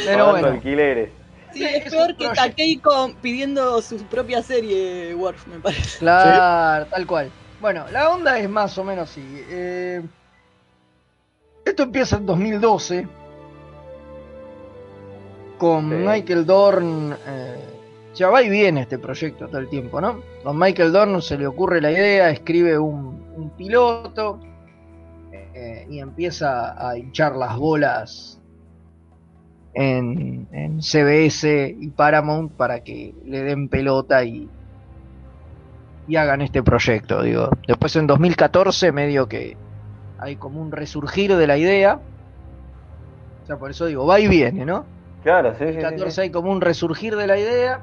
Pero 0.06 0.32
bueno, 0.32 0.48
alquileres. 0.48 1.10
Sí, 1.54 1.64
es 1.64 1.92
peor 1.92 2.16
que 2.16 2.28
Takei 2.30 2.82
pidiendo 3.22 3.82
su 3.82 3.98
propia 4.06 4.42
serie, 4.44 5.14
Worf, 5.16 5.48
me 5.48 5.60
parece. 5.60 6.00
claro, 6.00 6.86
tal 6.88 7.08
cual. 7.08 7.32
Bueno, 7.60 7.86
la 7.92 8.10
onda 8.10 8.38
es 8.38 8.50
más 8.50 8.78
o 8.78 8.84
menos 8.84 9.10
así. 9.10 9.22
eh, 9.50 10.02
esto 11.66 11.84
empieza 11.84 12.18
en 12.18 12.26
2012 12.26 13.08
con 15.58 15.90
Sí. 15.90 15.96
Michael 15.96 16.46
Dorn. 16.46 17.18
eh, 17.28 17.64
ya 18.14 18.30
va 18.30 18.42
y 18.42 18.50
viene 18.50 18.82
este 18.82 18.98
proyecto 18.98 19.48
todo 19.48 19.60
el 19.60 19.70
tiempo, 19.70 20.02
¿no? 20.02 20.22
Con 20.44 20.58
Michael 20.58 20.92
Dorn 20.92 21.22
se 21.22 21.38
le 21.38 21.46
ocurre 21.46 21.80
la 21.82 21.92
idea, 21.92 22.30
escribe 22.32 22.78
un, 22.80 23.24
un 23.36 23.50
piloto 23.52 24.40
eh, 25.32 25.86
y 25.90 26.00
empieza 26.00 26.74
a 26.90 26.98
hinchar 26.98 27.36
las 27.36 27.56
bolas 27.58 28.37
en, 29.78 30.48
en 30.52 30.82
CBS 30.82 31.76
y 31.80 31.90
Paramount 31.90 32.52
para 32.54 32.84
que 32.84 33.14
le 33.26 33.44
den 33.44 33.70
pelota 33.70 34.24
y, 34.24 34.50
y 36.08 36.16
hagan 36.16 36.42
este 36.42 36.64
proyecto. 36.64 37.22
Digo. 37.22 37.50
Después 37.68 37.96
en 37.96 38.08
2014 38.08 38.92
medio 38.92 39.28
que 39.30 39.56
hay 40.18 40.36
como 40.38 40.62
un 40.62 40.72
resurgir 40.72 41.36
de 41.36 41.46
la 41.46 41.58
idea. 41.58 42.00
O 43.44 43.46
sea, 43.46 43.58
por 43.58 43.70
eso 43.70 43.86
digo, 43.86 44.08
va 44.08 44.20
y 44.20 44.28
viene, 44.28 44.66
¿no? 44.66 44.84
Claro, 45.22 45.54
sí, 45.58 45.66
En 45.66 45.76
sí, 45.76 45.80
14 45.80 46.12
sí. 46.12 46.22
hay 46.22 46.30
como 46.32 46.52
un 46.52 46.62
resurgir 46.62 47.16
de 47.16 47.28
la 47.28 47.38
idea. 47.38 47.82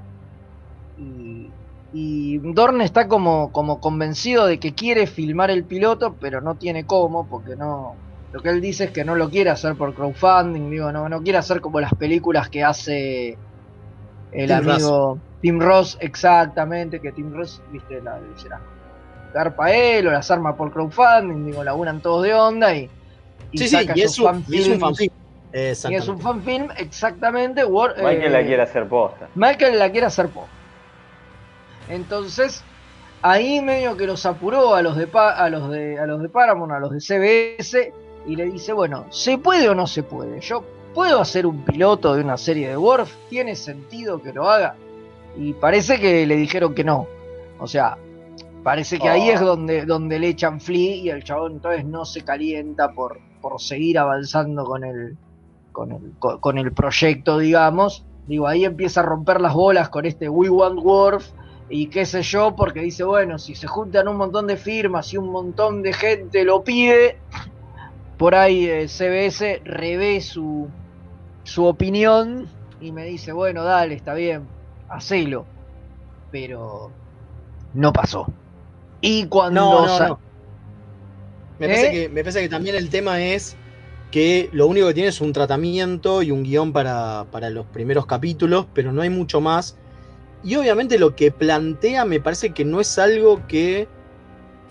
Y, 0.99 1.49
y 1.93 2.39
Dorn 2.39 2.81
está 2.81 3.07
como, 3.07 3.53
como 3.53 3.81
convencido 3.81 4.47
de 4.47 4.59
que 4.59 4.75
quiere 4.75 5.07
filmar 5.07 5.53
el 5.53 5.63
piloto, 5.65 6.17
pero 6.21 6.41
no 6.41 6.57
tiene 6.57 6.87
cómo, 6.87 7.29
porque 7.29 7.55
no. 7.55 7.95
Lo 8.35 8.43
que 8.43 8.49
él 8.49 8.61
dice 8.61 8.85
es 8.87 8.91
que 8.91 9.05
no 9.05 9.15
lo 9.15 9.31
quiere 9.31 9.51
hacer 9.51 9.77
por 9.77 9.95
crowdfunding, 9.95 10.69
digo, 10.69 10.91
no, 10.91 11.09
no 11.09 11.23
quiere 11.23 11.39
hacer 11.39 11.61
como 11.61 11.81
las 11.81 11.95
películas 11.95 12.51
que 12.51 12.65
hace 12.65 13.39
el 14.33 14.49
Tim 14.49 14.57
amigo 14.57 15.21
Tim 15.41 15.61
Ross, 15.61 15.97
exactamente, 16.01 17.01
que 17.01 17.13
Tim 17.13 17.33
Ross, 17.33 17.63
viste, 17.71 18.03
la 18.03 18.19
las 18.19 18.61
garpa 19.33 19.71
él 19.71 20.09
o 20.09 20.11
las 20.11 20.29
arma 20.33 20.57
por 20.57 20.73
crowdfunding, 20.73 21.45
digo, 21.47 21.63
laburan 21.63 22.03
todos 22.03 22.25
de 22.25 22.35
onda 22.35 22.75
y, 22.75 22.91
y 23.53 23.59
Sí, 23.59 23.69
sí, 23.69 23.77
saca 23.77 23.95
y 23.95 24.01
es, 24.03 24.19
un, 24.19 24.45
y 24.49 24.59
es 24.59 24.69
un 24.69 24.81
fanfilm. 24.81 25.09
Y 25.53 25.95
es 25.95 26.09
Exactamente. 26.09 26.11
un 26.11 26.21
fanfilm, 26.21 26.69
exactamente. 26.77 27.65
War- 27.65 27.95
Michael 27.99 28.25
eh, 28.25 28.31
la 28.31 28.43
quiere 28.45 28.63
hacer 28.63 28.89
posta. 28.89 29.31
Michael 29.37 29.79
la 29.79 29.93
quiere 29.93 30.07
hacer 30.09 30.27
poco. 30.27 30.49
Entonces, 31.89 32.65
ahí 33.23 33.61
medio 33.61 33.97
que 33.97 34.07
los 34.09 34.27
apuró 34.27 34.75
a 34.75 34.83
los 34.83 34.97
de 34.97 35.07
Pa- 35.07 35.35
a 35.37 35.49
los 35.51 35.71
de 35.71 35.99
a 36.01 36.07
los 36.07 36.21
de 36.21 36.29
Paramount, 36.29 36.73
a 36.73 36.81
los 36.81 36.91
de 36.91 37.01
CBS 37.01 37.93
y 38.27 38.37
le 38.37 38.47
dice, 38.47 38.73
"Bueno, 38.73 39.07
¿se 39.11 39.39
puede 39.39 39.69
o 39.69 39.75
no 39.75 39.87
se 39.87 40.03
puede? 40.03 40.41
Yo 40.41 40.65
puedo 40.95 41.21
hacer 41.21 41.47
un 41.47 41.65
piloto 41.65 42.15
de 42.15 42.23
una 42.23 42.37
serie 42.37 42.69
de 42.69 42.77
Worf, 42.77 43.13
tiene 43.29 43.55
sentido 43.57 44.21
que 44.23 44.33
lo 44.33 44.49
haga." 44.49 44.77
Y 45.37 45.53
parece 45.55 45.99
que 46.01 46.27
le 46.27 46.37
dijeron 46.37 46.75
que 46.75 46.85
no. 46.85 47.07
O 47.59 47.67
sea, 47.67 47.97
parece 48.63 48.99
que 48.99 49.09
ahí 49.09 49.29
Oh. 49.31 49.35
es 49.35 49.41
donde 49.41 49.85
donde 49.85 50.19
le 50.19 50.29
echan 50.29 50.61
flea 50.61 50.97
y 50.97 51.09
el 51.11 51.25
chabón 51.25 51.53
entonces 51.53 51.85
no 51.85 52.05
se 52.05 52.23
calienta 52.23 52.93
por 52.93 53.19
por 53.43 53.61
seguir 53.61 53.99
avanzando 53.99 54.65
con 54.65 54.85
el 54.85 55.17
con 55.73 55.91
el, 55.93 56.13
co- 56.19 56.41
con 56.41 56.57
el 56.57 56.73
proyecto, 56.73 57.39
digamos. 57.39 58.05
Digo, 58.29 58.47
ahí 58.47 58.65
empieza 58.65 59.01
a 59.01 59.03
romper 59.03 59.41
las 59.41 59.53
bolas 59.55 59.89
con 59.91 60.07
este 60.07 60.29
We 60.31 60.49
Want 60.49 60.81
Worf 60.83 61.27
y 61.69 61.89
qué 61.89 62.07
sé 62.07 62.23
yo, 62.23 62.55
porque 62.57 62.81
dice, 62.81 63.03
bueno, 63.05 63.39
si 63.39 63.55
se 63.55 63.67
juntan 63.67 64.07
un 64.09 64.17
montón 64.17 64.47
de 64.47 64.57
firmas 64.57 65.13
y 65.13 65.17
un 65.19 65.31
montón 65.31 65.83
de 65.83 65.93
gente 65.93 66.45
lo 66.45 66.63
pide, 66.63 67.19
por 68.17 68.35
ahí 68.35 68.67
eh, 68.67 68.89
CBS 68.89 69.61
revé 69.65 70.21
su, 70.21 70.69
su 71.45 71.65
opinión 71.65 72.49
y 72.81 72.93
me 72.93 73.05
dice, 73.05 73.33
bueno, 73.33 73.65
dale, 73.65 73.95
está 73.95 74.15
bien, 74.15 74.43
hacelo. 74.89 75.47
Pero 76.31 76.91
no 77.75 77.93
pasó. 77.93 78.27
Y 79.01 79.27
cuando... 79.27 79.61
No, 79.61 79.87
no, 79.87 79.99
sa- 79.99 80.09
no. 80.09 80.21
Me, 81.59 81.67
parece 81.69 81.87
¿Eh? 81.89 81.93
que, 81.93 82.09
me 82.09 82.23
parece 82.23 82.41
que 82.43 82.49
también 82.49 82.75
el 82.77 82.91
tema 82.91 83.21
es 83.23 83.57
que 84.11 84.49
lo 84.53 84.67
único 84.67 84.87
que 84.89 84.95
tiene 84.95 85.09
es 85.09 85.21
un 85.21 85.33
tratamiento 85.33 86.23
y 86.23 86.31
un 86.31 86.43
guion 86.43 86.73
para, 86.73 87.27
para 87.31 87.51
los 87.51 87.67
primeros 87.67 88.07
capítulos, 88.07 88.67
pero 88.75 88.93
no 88.93 89.03
hay 89.03 89.11
mucho 89.11 89.41
más. 89.41 89.77
Y 90.43 90.57
obviamente 90.57 90.99
lo 90.99 91.15
que 91.17 91.31
plantea 91.31 92.05
me 92.05 92.21
parece 92.21 92.51
que 92.51 92.65
no 92.65 92.81
es 92.81 92.99
algo 92.99 93.47
que 93.47 93.89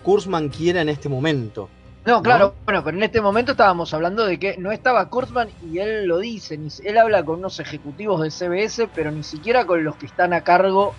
Kurzman 0.04 0.50
quiera 0.50 0.82
en 0.82 0.90
este 0.90 1.10
momento. 1.10 1.70
No, 2.06 2.22
claro, 2.22 2.58
bueno, 2.66 2.84
pero 2.84 2.98
en 2.98 3.04
este 3.04 3.22
momento 3.22 3.52
estábamos 3.54 3.94
hablando 3.94 4.26
de 4.26 4.38
que 4.38 4.58
no 4.58 4.74
estaba 4.74 5.10
Kurtzman 5.10 5.50
y 5.62 5.80
él 5.80 6.06
lo 6.06 6.20
dice, 6.20 6.58
ni, 6.58 6.68
él 6.84 6.98
habla 6.98 7.24
con 7.24 7.40
unos 7.40 7.60
ejecutivos 7.62 8.22
de 8.22 8.30
CBS, 8.30 8.90
pero 8.94 9.10
ni 9.12 9.24
siquiera 9.24 9.66
con 9.66 9.84
los 9.86 9.96
que 9.96 10.08
están 10.08 10.34
a 10.34 10.42
cargo 10.44 10.98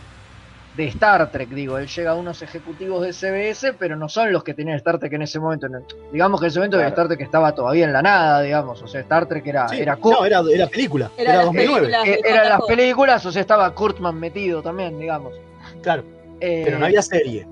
de 0.72 0.86
Star 0.88 1.30
Trek, 1.30 1.50
digo, 1.50 1.76
él 1.78 1.86
llega 1.88 2.12
a 2.12 2.14
unos 2.16 2.40
ejecutivos 2.40 3.02
de 3.05 3.12
CBS, 3.12 3.74
pero 3.74 3.96
no 3.96 4.09
son 4.09 4.32
los 4.32 4.42
que 4.42 4.55
tenían 4.55 4.76
Star 4.78 4.98
Trek 4.98 5.12
en 5.12 5.22
ese 5.22 5.38
momento. 5.38 5.68
digamos 6.11 6.40
que 6.40 6.46
en 6.46 6.50
ese 6.50 6.59
momento 6.59 6.78
Claro. 6.78 6.88
Star 6.88 7.07
Trek 7.09 7.20
estaba 7.20 7.55
todavía 7.55 7.84
en 7.84 7.92
la 7.92 8.00
nada, 8.02 8.40
digamos, 8.40 8.82
o 8.82 8.88
sea, 8.88 9.02
Star 9.02 9.28
Trek 9.28 9.46
era, 9.46 9.68
Sí, 9.68 9.76
era 9.82 9.96
no, 10.02 10.24
era, 10.24 10.40
era 10.50 10.66
película, 10.68 11.12
Era 11.18 11.32
era, 11.34 11.36
las 11.36 11.44
2009. 11.46 11.86
películas. 11.86 12.09
eh, 12.09 12.20
eran 12.24 12.48
las 12.48 12.61
películas, 12.62 13.26
o 13.26 13.30
sea, 13.30 13.40
estaba 13.42 13.74
Kurtzman 13.74 14.18
metido 14.18 14.62
también, 14.62 14.98
digamos. 14.98 15.34
Claro, 15.82 16.02
Eh, 16.40 16.62
pero 16.64 16.78
no 16.78 16.86
había 16.86 17.02
serie. 17.02 17.46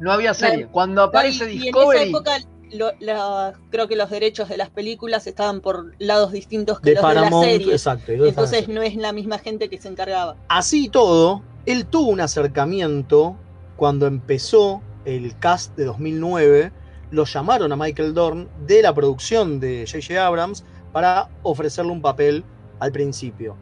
no 0.00 0.12
había 0.12 0.34
serie. 0.34 0.66
Cuando 0.66 1.04
aparece 1.04 1.44
No, 1.44 1.50
y- 1.50 1.54
y 1.54 1.58
Discovery... 1.60 1.98
en 2.02 2.08
esa 2.08 2.18
época 2.18 2.51
lo- 2.72 2.92
la- 3.00 3.52
creo 3.70 3.88
que 3.88 3.96
los 3.96 4.10
derechos 4.10 4.48
de 4.48 4.56
las 4.56 4.70
películas 4.70 5.26
estaban 5.26 5.60
por 5.60 5.92
lados 5.98 6.32
distintos 6.32 6.80
que 6.80 6.90
De 6.90 6.94
los 6.96 7.02
Paramount, 7.02 7.44
de 7.46 7.52
la 7.52 7.58
serie. 7.58 7.72
exacto, 7.72 8.12
Entonces 8.12 8.34
Paramount. 8.62 8.68
no 8.68 8.82
es 8.82 8.96
la 8.96 9.12
misma 9.12 9.38
gente 9.38 9.68
que 9.68 9.78
se 9.78 9.88
encargaba. 9.88 10.36
Así 10.48 10.86
y 10.86 10.88
todo, 10.88 11.42
él 11.66 11.86
tuvo 11.86 12.10
un 12.10 12.20
acercamiento 12.20 13.36
cuando 13.76 14.06
empezó 14.06 14.82
el 15.04 15.38
cast 15.38 15.76
de 15.76 15.84
2009. 15.84 16.72
Lo 17.10 17.24
llamaron 17.24 17.72
a 17.72 17.76
Michael 17.76 18.14
Dorn 18.14 18.48
de 18.66 18.82
la 18.82 18.94
producción 18.94 19.60
de 19.60 19.84
J.J. 19.86 20.24
Abrams 20.24 20.64
para 20.92 21.28
ofrecerle 21.42 21.92
un 21.92 22.00
papel 22.02 22.44
al 22.80 22.92
principio. 22.92 23.56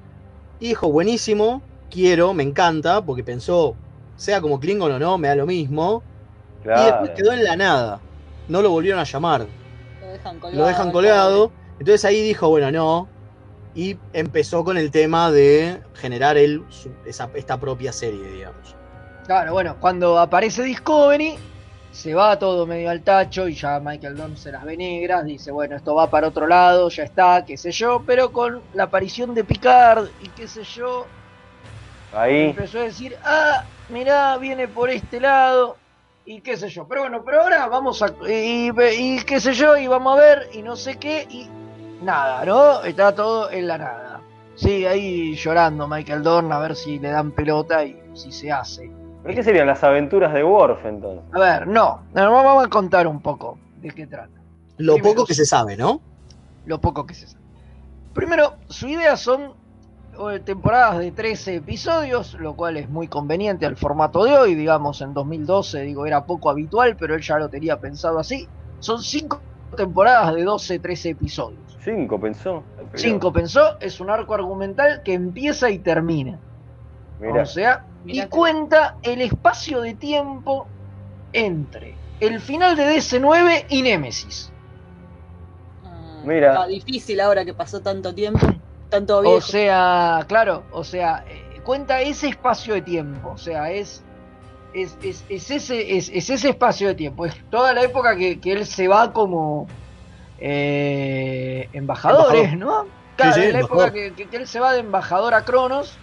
Y 0.61 0.69
dijo, 0.69 0.91
buenísimo, 0.91 1.63
quiero, 1.91 2.33
me 2.35 2.43
encanta, 2.43 3.05
porque 3.05 3.25
pensó, 3.25 3.75
sea 4.17 4.41
como 4.41 4.61
Klingon 4.61 4.93
o 4.93 4.99
no, 4.99 5.19
me 5.19 5.29
da 5.29 5.35
lo 5.35 5.47
mismo. 5.47 6.03
Y 6.65 6.69
después 6.69 7.11
quedó 7.17 7.33
en 7.33 7.43
la 7.45 7.57
nada. 7.57 8.01
No 8.51 8.63
lo 8.63 8.71
volvieron 8.71 8.99
a 9.01 9.05
llamar. 9.05 9.47
Lo 10.01 10.09
dejan 10.09 10.41
colgado. 10.41 10.61
Lo 10.61 10.67
dejan 10.67 10.91
colgado. 10.91 11.53
Entonces 11.79 12.05
ahí 12.05 12.21
dijo, 12.21 12.49
bueno, 12.49 12.73
no, 12.73 13.09
y 13.77 13.97
empezó 14.13 14.65
con 14.65 14.77
el 14.77 14.91
tema 14.91 15.31
de 15.31 15.81
generar 15.95 16.37
él 16.37 16.65
su- 16.69 16.91
esa- 17.07 17.31
esta 17.35 17.59
propia 17.59 17.93
serie, 17.93 18.27
digamos. 18.29 18.75
Claro, 19.25 19.53
bueno, 19.53 19.77
cuando 19.81 20.19
aparece 20.19 20.65
Discovery, 20.65 21.39
se 21.93 22.13
va 22.13 22.37
todo 22.39 22.67
medio 22.67 22.91
al 22.91 23.03
tacho 23.03 23.47
y 23.47 23.55
ya 23.55 23.79
Michael 23.79 24.17
Dorn 24.17 24.37
se 24.37 24.51
las 24.51 24.65
ve 24.65 24.77
negras, 24.77 25.25
dice, 25.25 25.53
bueno, 25.53 25.77
esto 25.77 25.95
va 25.95 26.11
para 26.11 26.27
otro 26.29 26.49
lado, 26.49 26.89
ya 26.89 27.05
está, 27.05 27.45
qué 27.47 27.57
sé 27.57 27.71
yo, 27.71 28.03
pero 28.05 28.33
con 28.33 28.61
la 28.75 28.85
aparición 28.85 29.33
de 29.33 29.45
Picard 29.45 30.09
y 30.23 30.29
qué 30.31 30.49
sé 30.49 30.65
yo, 30.65 31.07
Ahí. 32.13 32.51
empezó 32.51 32.81
a 32.81 32.83
decir, 32.83 33.17
ah, 33.25 33.65
mirá, 33.89 34.37
viene 34.39 34.67
por 34.67 34.91
este 34.91 35.21
lado 35.21 35.77
y 36.31 36.41
qué 36.43 36.57
sé 36.57 36.69
yo. 36.69 36.87
Pero 36.87 37.01
bueno, 37.03 37.25
pero 37.25 37.43
ahora 37.43 37.67
vamos 37.67 38.01
a... 38.03 38.15
Y, 38.29 38.71
y 38.71 39.23
qué 39.25 39.41
sé 39.41 39.53
yo, 39.53 39.77
y 39.77 39.89
vamos 39.89 40.17
a 40.17 40.21
ver, 40.21 40.49
y 40.53 40.63
no 40.63 40.77
sé 40.77 40.97
qué, 40.97 41.27
y 41.29 41.49
nada, 42.05 42.45
¿no? 42.45 42.85
Está 42.85 43.13
todo 43.13 43.51
en 43.51 43.67
la 43.67 43.79
nada. 43.79 44.21
Sí, 44.55 44.87
ahí 44.87 45.35
llorando 45.35 45.89
Michael 45.89 46.23
Dorn 46.23 46.53
a 46.53 46.61
ver 46.61 46.77
si 46.77 47.01
le 47.01 47.11
dan 47.11 47.33
pelota 47.33 47.85
y 47.85 48.01
si 48.15 48.31
se 48.31 48.53
hace. 48.53 48.93
¿Pero 49.25 49.35
qué 49.35 49.43
serían 49.43 49.67
las 49.67 49.83
aventuras 49.83 50.33
de 50.33 50.45
Worf 50.45 50.85
entonces? 50.85 51.25
A 51.35 51.39
ver, 51.41 51.67
no, 51.67 52.03
vamos 52.15 52.65
a 52.65 52.69
contar 52.69 53.09
un 53.09 53.21
poco 53.21 53.59
de 53.81 53.91
qué 53.91 54.07
trata. 54.07 54.41
Lo 54.77 54.95
Primero, 54.95 55.15
poco 55.15 55.27
que 55.27 55.35
se 55.35 55.45
sabe, 55.45 55.77
¿no? 55.77 56.01
Lo 56.65 56.81
poco 56.81 57.07
que 57.07 57.15
se 57.15 57.27
sabe. 57.27 57.45
Primero, 58.15 58.55
su 58.69 58.87
idea 58.87 59.17
son 59.17 59.55
temporadas 60.45 60.99
de 60.99 61.13
13 61.13 61.57
episodios, 61.57 62.35
lo 62.35 62.55
cual 62.55 62.77
es 62.77 62.89
muy 62.89 63.09
conveniente 63.09 63.67
al 63.67 63.77
formato 63.77 64.25
de 64.25 64.37
hoy, 64.37 64.55
digamos, 64.55 65.01
en 65.01 65.15
2012, 65.15 65.83
digo, 65.83 66.07
era 66.07 66.27
poco 66.27 66.51
habitual, 66.51 66.97
pero 66.97 67.15
él 67.15 67.23
ya 67.23 67.39
lo 67.39 67.49
tenía 67.49 67.79
pensado 67.81 68.19
así. 68.19 68.47
Son 68.81 69.03
5 69.03 69.41
temporadas 69.77 70.35
de 70.35 70.45
12, 70.45 70.79
13 70.79 71.09
episodios. 71.11 71.79
Cinco 71.83 72.21
pensó. 72.21 72.63
5 72.95 73.33
pensó, 73.33 73.79
es 73.81 74.01
un 74.01 74.11
arco 74.11 74.35
argumental 74.35 75.03
que 75.03 75.15
empieza 75.15 75.71
y 75.71 75.79
termina. 75.79 76.39
Mirá. 77.19 77.43
O 77.43 77.47
sea, 77.47 77.85
y 78.05 78.21
cuenta 78.27 78.97
el 79.03 79.23
espacio 79.23 79.81
de 79.81 79.95
tiempo 79.95 80.67
entre 81.33 81.95
el 82.21 82.41
final 82.41 82.77
de 82.77 82.97
DC9 82.97 83.67
y 83.69 83.83
Némesis. 83.83 84.53
Mira. 86.25 86.49
Está 86.49 86.67
difícil 86.67 87.21
ahora 87.21 87.45
que 87.45 87.55
pasó 87.55 87.81
tanto 87.81 88.15
tiempo, 88.15 88.47
tanto 88.91 89.23
viejo. 89.23 89.37
O 89.37 89.41
sea, 89.41 90.25
claro, 90.29 90.67
o 90.73 90.85
sea, 90.85 91.25
eh, 91.29 91.61
cuenta 91.63 92.01
ese 92.03 92.29
espacio 92.29 92.75
de 92.75 92.83
tiempo, 92.83 93.31
o 93.33 93.39
sea, 93.39 93.71
es, 93.71 94.05
es, 94.73 94.99
es, 95.03 95.25
es 95.29 95.51
ese, 95.51 95.97
es, 95.97 96.09
es 96.11 96.31
ese 96.31 96.51
espacio 96.51 96.89
de 96.89 96.95
tiempo, 96.95 97.27
es 97.27 97.35
toda 97.51 97.73
la 97.75 97.83
época 97.83 98.17
que, 98.17 98.41
que 98.41 98.53
él 98.53 98.67
se 98.67 98.89
va 98.89 99.13
como 99.13 99.67
eh, 100.39 101.69
embajadores, 101.73 102.53
Embajador. 102.53 102.59
¿no? 102.59 102.85
Claro, 103.17 103.35
Sí, 103.35 103.41
sí, 103.43 103.47
en 103.49 103.53
la 103.53 103.59
embajador. 103.61 103.89
época 103.89 104.15
que, 104.17 104.29
que- 104.29 104.37
él 104.37 104.47
se 104.47 104.61
va 104.61 104.73
de 104.73 104.81
embajador 104.81 105.35
a 105.35 105.45
Cronos, 105.45 105.99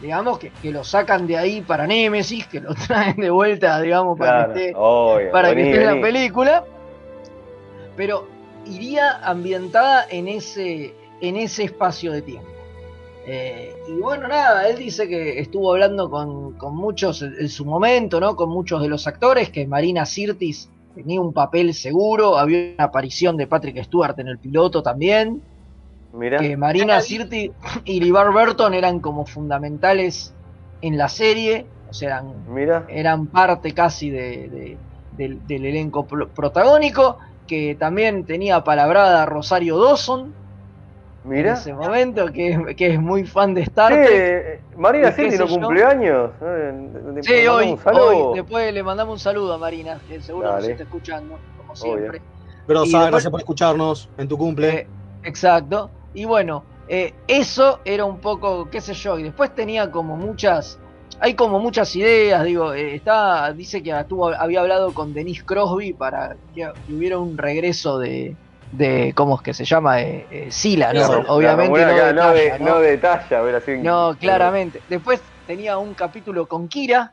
digamos, 0.00 0.38
que, 0.38 0.52
que 0.52 0.70
lo 0.72 0.84
sacan 0.84 1.26
de 1.26 1.36
ahí 1.38 1.62
para 1.62 1.86
Némesis, 1.86 2.46
que 2.48 2.60
lo 2.60 2.74
traen 2.86 3.16
de 3.16 3.30
vuelta, 3.30 3.80
digamos, 3.80 4.18
para 4.18 4.30
Claro, 4.46 4.54
que 4.54 4.60
esté 4.66 4.78
obvio, 4.78 5.30
para 5.32 5.48
vení, 5.50 5.62
que 5.62 5.70
esté 5.70 5.76
en 5.82 5.86
la 5.86 6.02
película, 6.02 6.64
pero 7.96 8.28
iría 8.66 9.18
ambientada 9.22 10.06
en 10.10 10.28
ese, 10.28 10.94
en 11.20 11.36
ese 11.36 11.64
espacio 11.64 12.12
de 12.12 12.22
tiempo. 12.22 12.48
Eh, 13.26 13.74
y 13.88 13.92
bueno, 14.00 14.26
nada, 14.26 14.68
él 14.68 14.78
dice 14.78 15.06
que 15.06 15.38
estuvo 15.38 15.70
hablando 15.72 16.08
con, 16.08 16.54
con 16.54 16.74
muchos 16.74 17.20
en 17.22 17.48
su 17.48 17.64
momento, 17.66 18.20
¿no? 18.20 18.34
Con 18.36 18.48
muchos 18.48 18.80
de 18.80 18.88
los 18.88 19.06
actores, 19.06 19.50
que 19.50 19.66
Marina 19.66 20.06
Sirtis 20.06 20.70
tenía 20.94 21.20
un 21.20 21.32
papel 21.34 21.74
seguro, 21.74 22.38
había 22.38 22.72
una 22.76 22.84
aparición 22.84 23.36
de 23.36 23.46
Patrick 23.46 23.82
Stewart 23.84 24.18
en 24.18 24.28
el 24.28 24.38
piloto 24.38 24.82
también, 24.82 25.42
Mirá. 26.12 26.38
que 26.38 26.56
Marina 26.56 27.00
Sirtis 27.02 27.50
y 27.84 28.00
LeVar 28.00 28.32
Burton 28.32 28.72
eran 28.72 29.00
como 29.00 29.26
fundamentales 29.26 30.32
en 30.80 30.96
la 30.96 31.08
serie, 31.10 31.66
o 31.90 31.92
sea, 31.92 32.08
eran 32.08 32.54
Mira. 32.54 32.86
eran 32.88 33.26
parte 33.26 33.72
casi 33.72 34.08
de- 34.10 34.48
de- 34.48 34.78
del, 35.18 35.46
del 35.46 35.66
elenco 35.66 36.06
pro- 36.06 36.28
protagónico, 36.30 37.18
que 37.46 37.74
también 37.74 38.24
tenía 38.24 38.64
palabrada 38.64 39.26
Rosario 39.26 39.78
Dawson 39.78 40.32
en 41.36 41.42
Mira. 41.42 41.52
ese 41.54 41.72
momento, 41.74 42.32
que, 42.32 42.48
es- 42.50 42.76
que 42.76 42.94
es 42.94 43.00
muy 43.00 43.24
fan 43.24 43.54
de 43.54 43.62
Star 43.62 43.92
Trek. 43.92 44.08
eh, 44.10 44.60
Marina 44.76 45.08
¿Y 45.08 45.10
qué 45.10 45.16
Cindy 45.30 45.36
sé 45.36 45.44
no 45.44 45.48
cumpleaños. 45.66 46.30
Le 46.40 47.22
Sí, 47.22 47.46
hoy, 47.46 47.76
hoy, 47.84 48.36
después 48.38 48.72
le 48.72 48.82
mandamos 48.82 49.14
un 49.14 49.18
saludo 49.18 49.54
a 49.54 49.58
Marina, 49.58 50.00
que 50.08 50.20
seguro 50.20 50.52
nos 50.52 50.66
está 50.66 50.82
escuchando, 50.84 51.38
como 51.56 51.74
siempre. 51.76 52.22
Pero, 52.66 52.84
Y 52.84 52.90
Sa, 52.90 52.98
después- 52.98 53.10
gracias 53.12 53.30
por 53.30 53.40
escucharnos 53.40 54.08
en 54.18 54.28
tu 54.28 54.36
cumple. 54.38 54.68
Eh, 54.68 54.86
exacto. 55.24 55.90
Y 56.14 56.24
bueno, 56.24 56.64
eh, 56.88 57.14
eso 57.26 57.80
era 57.84 58.04
un 58.04 58.18
poco, 58.20 58.68
qué 58.70 58.80
sé 58.80 58.94
yo, 58.94 59.18
y 59.18 59.22
después 59.24 59.54
tenía 59.54 59.90
como 59.90 60.16
muchas, 60.16 60.78
hay 61.20 61.34
como 61.34 61.58
muchas 61.60 61.94
ideas, 61.96 62.44
digo, 62.44 62.72
eh, 62.74 62.94
está, 62.94 63.52
dice 63.52 63.82
que 63.82 63.92
tuvo, 64.08 64.28
había 64.28 64.60
hablado 64.60 64.94
con 64.94 65.12
Denise 65.12 65.44
Crosby 65.44 65.92
para 65.92 66.36
que, 66.54 66.70
que 66.86 66.92
hubiera 66.94 67.18
un 67.18 67.36
regreso 67.36 67.98
de, 67.98 68.36
de 68.72 69.12
¿cómo 69.14 69.36
es 69.36 69.42
que 69.42 69.54
se 69.54 69.64
llama? 69.64 70.00
Eh, 70.02 70.26
eh, 70.30 70.46
Sila, 70.50 70.92
¿no? 70.92 71.06
Claro, 71.06 71.24
Obviamente 71.28 71.74
claro, 71.74 71.96
no, 71.96 72.04
de 72.06 72.12
no, 72.14 72.32
de, 72.34 72.48
talla, 72.50 72.64
no 72.64 72.78
de 72.80 72.98
talla, 72.98 73.42
hubiera 73.42 73.60
sido 73.60 73.82
No, 73.82 74.16
claramente. 74.18 74.82
Después 74.88 75.20
tenía 75.46 75.78
un 75.78 75.94
capítulo 75.94 76.46
con 76.46 76.68
Kira, 76.68 77.12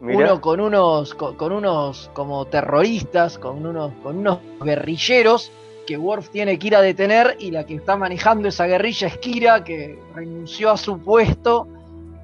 Mirá. 0.00 0.18
uno 0.18 0.40
con 0.40 0.60
unos, 0.60 1.14
con, 1.14 1.36
con 1.36 1.52
unos 1.52 2.10
como 2.12 2.44
terroristas, 2.46 3.38
con 3.38 3.64
unos, 3.66 3.92
con 4.02 4.18
unos 4.18 4.38
guerrilleros 4.60 5.50
que 5.86 5.96
Worf 5.96 6.28
tiene 6.30 6.58
que 6.58 6.68
ir 6.68 6.76
a 6.76 6.80
detener 6.80 7.36
y 7.40 7.50
la 7.50 7.64
que 7.66 7.74
está 7.74 7.96
manejando 7.96 8.48
esa 8.48 8.66
guerrilla 8.66 9.08
es 9.08 9.16
Kira, 9.18 9.64
que 9.64 9.98
renunció 10.14 10.70
a 10.70 10.76
su 10.76 10.98
puesto 11.00 11.66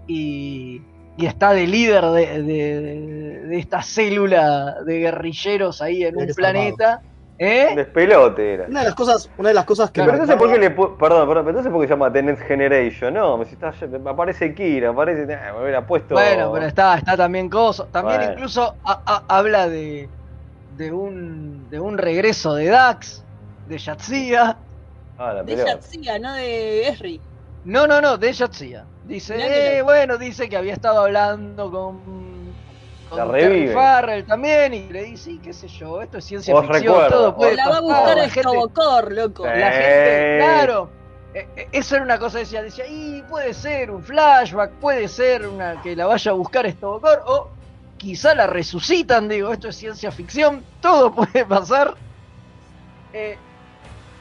y, 0.07 0.81
y 1.17 1.27
está 1.27 1.53
de 1.53 1.67
líder 1.67 2.05
de, 2.07 2.43
de- 2.43 3.29
de 3.49 3.59
esta 3.59 3.83
célula 3.83 4.77
de 4.85 4.99
guerrilleros 5.01 5.81
ahí 5.83 6.05
en 6.05 6.17
un 6.17 6.23
zarpado. 6.35 7.09
¿Eh? 7.39 7.73
Despelote 7.77 8.55
era. 8.55 8.67
Una 8.67 8.81
de 8.81 8.87
las 8.87 8.95
cosas, 8.95 9.31
una 9.39 9.49
de 9.51 9.55
las 9.55 9.65
cosas 9.65 9.91
que 9.93 10.01
Pero 10.01 10.13
me 10.13 10.19
entonces, 10.19 10.37
¿por 10.37 10.53
qué 10.53 10.59
le 10.59 10.71
Perdón, 10.71 10.99
perdón, 10.99 11.29
pero 11.29 11.51
entonces, 11.51 11.73
¿por 11.73 11.81
qué 11.81 11.87
se 11.87 11.95
llama 11.95 12.13
The 12.13 12.23
Next 12.23 12.43
Generation? 12.45 13.15
No, 13.15 13.45
si 13.45 13.55
está, 13.55 13.73
aparece 14.07 14.55
Kira, 14.55 14.91
aparece. 14.91 15.23
eh, 15.33 15.39
me 15.55 15.63
hubiera 15.63 15.87
puesto. 15.87 16.15
Bueno, 16.15 16.51
pero 16.53 16.67
está, 16.67 16.97
está 16.99 17.17
también 17.17 17.49
Coso. 17.49 17.87
También 17.87 18.19
Bueno. 18.19 18.33
incluso 18.33 18.75
ha- 18.85 19.25
habla 19.29 19.69
de, 19.69 20.11
de, 20.77 20.93
un, 20.93 21.69
de 21.71 21.79
un 21.79 21.97
regreso 21.97 22.55
de 22.55 22.67
Dax, 22.67 23.25
de 23.69 23.79
Yatsia. 23.79 24.59
Ah, 25.17 25.33
la 25.35 25.43
De. 25.45 25.57
Yatsia, 25.57 26.19
no 26.19 26.33
de 26.35 26.89
Esri. 26.89 27.21
No, 27.65 27.87
no, 27.87 28.01
no, 28.01 28.19
de 28.19 28.33
Yatsia. 28.33 28.85
Dice, 29.05 29.79
eh, 29.79 29.83
bueno, 29.83 30.19
dice 30.19 30.49
que 30.49 30.57
había 30.57 30.73
estado 30.75 31.01
hablando 31.03 31.71
con, 31.71 32.03
con 33.11 33.33
revive. 33.33 33.73
Farrell 33.75 34.25
también 34.25 34.75
y 34.75 34.89
le 34.89 35.05
dice, 35.05 35.25
sí, 35.25 35.41
qué 35.43 35.53
sé 35.53 35.69
yo, 35.69 36.01
esto 36.03 36.19
es 36.19 36.25
ciencia 36.25 36.55
Os 36.55 36.67
ficción, 36.67 36.83
recuerdo, 36.95 37.09
todo 37.11 37.37
puede 37.37 37.57
La 37.57 37.69
va 37.69 37.77
a 37.79 37.81
pasar. 37.81 37.85
buscar 37.95 38.19
gente- 38.19 38.41
Estobocor, 38.41 39.13
loco. 39.13 39.43
Sí. 39.45 39.51
la 39.59 39.71
gente, 39.73 40.37
claro. 40.39 40.91
eh, 41.35 41.49
eh, 41.57 41.69
Eso 41.73 41.95
era 41.97 42.05
una 42.05 42.19
cosa, 42.19 42.39
decía, 42.39 42.63
decía, 42.63 42.87
y 42.87 43.23
puede 43.29 43.55
ser 43.55 43.91
un 43.91 44.03
flashback, 44.03 44.71
puede 44.73 45.09
ser 45.09 45.47
una 45.47 45.81
que 45.83 45.95
la 45.97 46.07
vaya 46.07 46.31
a 46.31 46.35
buscar 46.35 46.67
Estobocor, 46.67 47.23
o 47.27 47.49
quizá 47.97 48.35
la 48.35 48.47
resucitan, 48.47 49.29
digo, 49.29 49.53
esto 49.53 49.69
es 49.69 49.77
ciencia 49.77 50.11
ficción, 50.13 50.63
todo 50.81 51.13
puede 51.15 51.45
pasar. 51.45 51.95
Eh, 53.13 53.37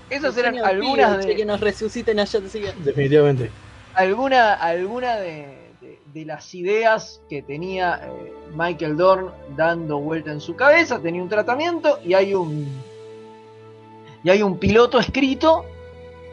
esas 0.10 0.38
El 0.38 0.46
eran 0.46 0.66
algunas 0.66 1.20
che, 1.26 1.32
que 1.32 1.38
de, 1.40 1.46
nos 1.46 1.60
resuciten 1.60 2.20
a 2.20 2.24
Yatsia. 2.24 2.74
Definitivamente. 2.78 3.52
alguna, 3.94 4.54
alguna 4.54 5.18
de, 5.18 5.67
de- 6.14 6.26
las 6.26 6.54
ideas 6.56 7.22
que 7.30 7.42
tenía 7.42 8.02
eh, 8.04 8.34
Michael 8.56 8.98
Dorn 8.98 9.32
dando 9.56 10.00
vuelta 10.00 10.32
en 10.32 10.42
su 10.42 10.56
cabeza, 10.56 11.00
tenía 11.00 11.22
un 11.22 11.30
tratamiento 11.30 12.00
y 12.04 12.14
hay 12.14 12.34
un 12.34 12.68
y 14.24 14.30
hay 14.30 14.42
un 14.42 14.58
piloto 14.58 15.00
escrito 15.00 15.64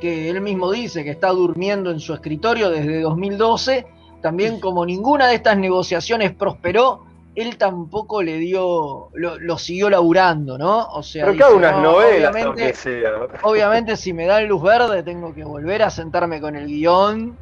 que 0.01 0.29
él 0.31 0.41
mismo 0.41 0.71
dice 0.73 1.05
que 1.05 1.11
está 1.11 1.29
durmiendo 1.29 1.91
en 1.91 2.01
su 2.01 2.13
escritorio 2.15 2.71
desde 2.71 3.01
2012. 3.03 3.87
También 4.21 4.59
como 4.59 4.85
ninguna 4.87 5.29
de 5.29 5.35
estas 5.37 5.57
negociaciones 5.59 6.33
prosperó, 6.35 7.05
él 7.35 7.57
tampoco 7.59 8.23
le 8.23 8.39
dio, 8.39 9.11
lo, 9.13 9.39
lo 9.39 9.59
siguió 9.59 9.91
laburando, 9.91 10.57
¿no? 10.57 10.87
O 10.89 11.03
sea, 11.03 11.25
Pero 11.25 11.33
dice, 11.35 11.45
cada 11.45 11.55
unas 11.57 11.73
"No, 11.77 11.83
novelas, 11.93 12.31
obviamente- 12.31 12.47
aunque 12.65 12.75
sea. 12.75 13.11
Obviamente 13.43 13.97
si 13.97 14.13
me 14.13 14.27
dan 14.27 14.49
luz 14.49 14.63
verde 14.63 15.03
tengo 15.03 15.35
que 15.35 15.45
volver 15.45 15.83
a 15.83 15.91
sentarme 15.91 16.41
con 16.41 16.57
el 16.57 16.67
guion. 16.67 17.37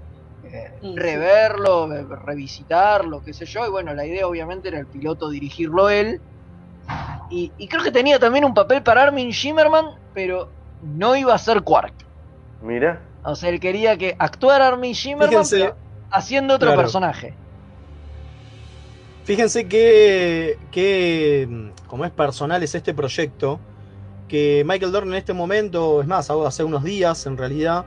Reverlo, 0.96 1.92
eh, 1.92 2.05
revisitarlo, 2.26 3.22
qué 3.22 3.32
sé 3.32 3.46
yo. 3.46 3.66
Y 3.66 3.70
bueno, 3.70 3.94
la 3.94 4.07
idea 4.07 4.26
obviamente 4.26 4.68
era 4.68 4.78
el 4.78 4.86
piloto 4.86 5.30
dirigirlo 5.30 5.88
él. 5.88 6.20
Y, 7.30 7.53
y 7.57 7.68
creo 7.68 7.82
que 7.82 7.90
tenía 7.90 8.18
también 8.18 8.44
un 8.44 8.55
papel 8.55 8.82
para 8.82 9.05
Armin 9.05 9.30
Shimmerman, 9.30 9.86
pero 10.12 10.53
no 10.82 11.16
iba 11.16 11.34
a 11.34 11.38
ser 11.38 11.62
Quark. 11.62 11.94
Mira. 12.61 13.00
O 13.24 13.34
sea, 13.34 13.48
él 13.48 13.61
quería 13.61 13.96
que 13.96 14.16
actuara 14.18 14.68
Armin 14.68 14.92
Shimmerman 14.92 15.44
haciendo 16.11 16.55
otro 16.55 16.68
Claro. 16.68 16.82
personaje. 16.82 17.36
Fíjense 19.24 19.68
que, 19.68 20.59
que, 20.72 21.46
mm, 21.48 21.68
como 21.86 22.05
es 22.05 22.11
personal, 22.11 22.62
es 22.62 22.74
este 22.74 22.92
proyecto, 22.92 23.61
que 24.28 24.64
Michael 24.66 24.92
Dorn 24.92 25.09
en 25.09 25.14
este 25.14 25.32
momento, 25.32 26.00
es 26.00 26.09
más, 26.09 26.28
hace 26.28 26.64
unos 26.64 26.82
días 26.82 27.24
en 27.26 27.36
realidad, 27.38 27.86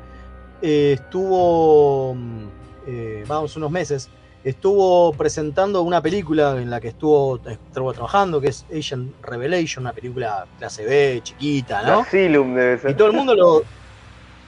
eh, 0.61 0.93
estuvo, 0.93 2.15
mm, 2.15 2.47
eh, 2.87 3.23
vamos, 3.27 3.55
unos 3.55 3.71
meses, 3.71 4.09
estuvo 4.43 5.11
presentando 5.13 5.81
una 5.81 6.01
película 6.01 6.55
en 6.61 6.69
la 6.69 6.79
que 6.79 6.89
estuvo, 6.89 7.39
estuvo 7.47 7.93
trabajando, 7.93 8.39
que 8.39 8.49
es 8.49 8.65
Asian 8.75 9.13
Revelation, 9.23 9.83
una 9.83 9.93
película 9.93 10.45
clase 10.59 10.85
B, 10.85 11.19
chiquita, 11.23 11.81
¿no? 11.83 12.01
Asylum 12.01 12.53
debe 12.53 12.77
ser. 12.77 12.91
Y 12.91 12.93
todo 12.93 13.07
el 13.07 13.13
mundo 13.13 13.35
lo... 13.35 13.63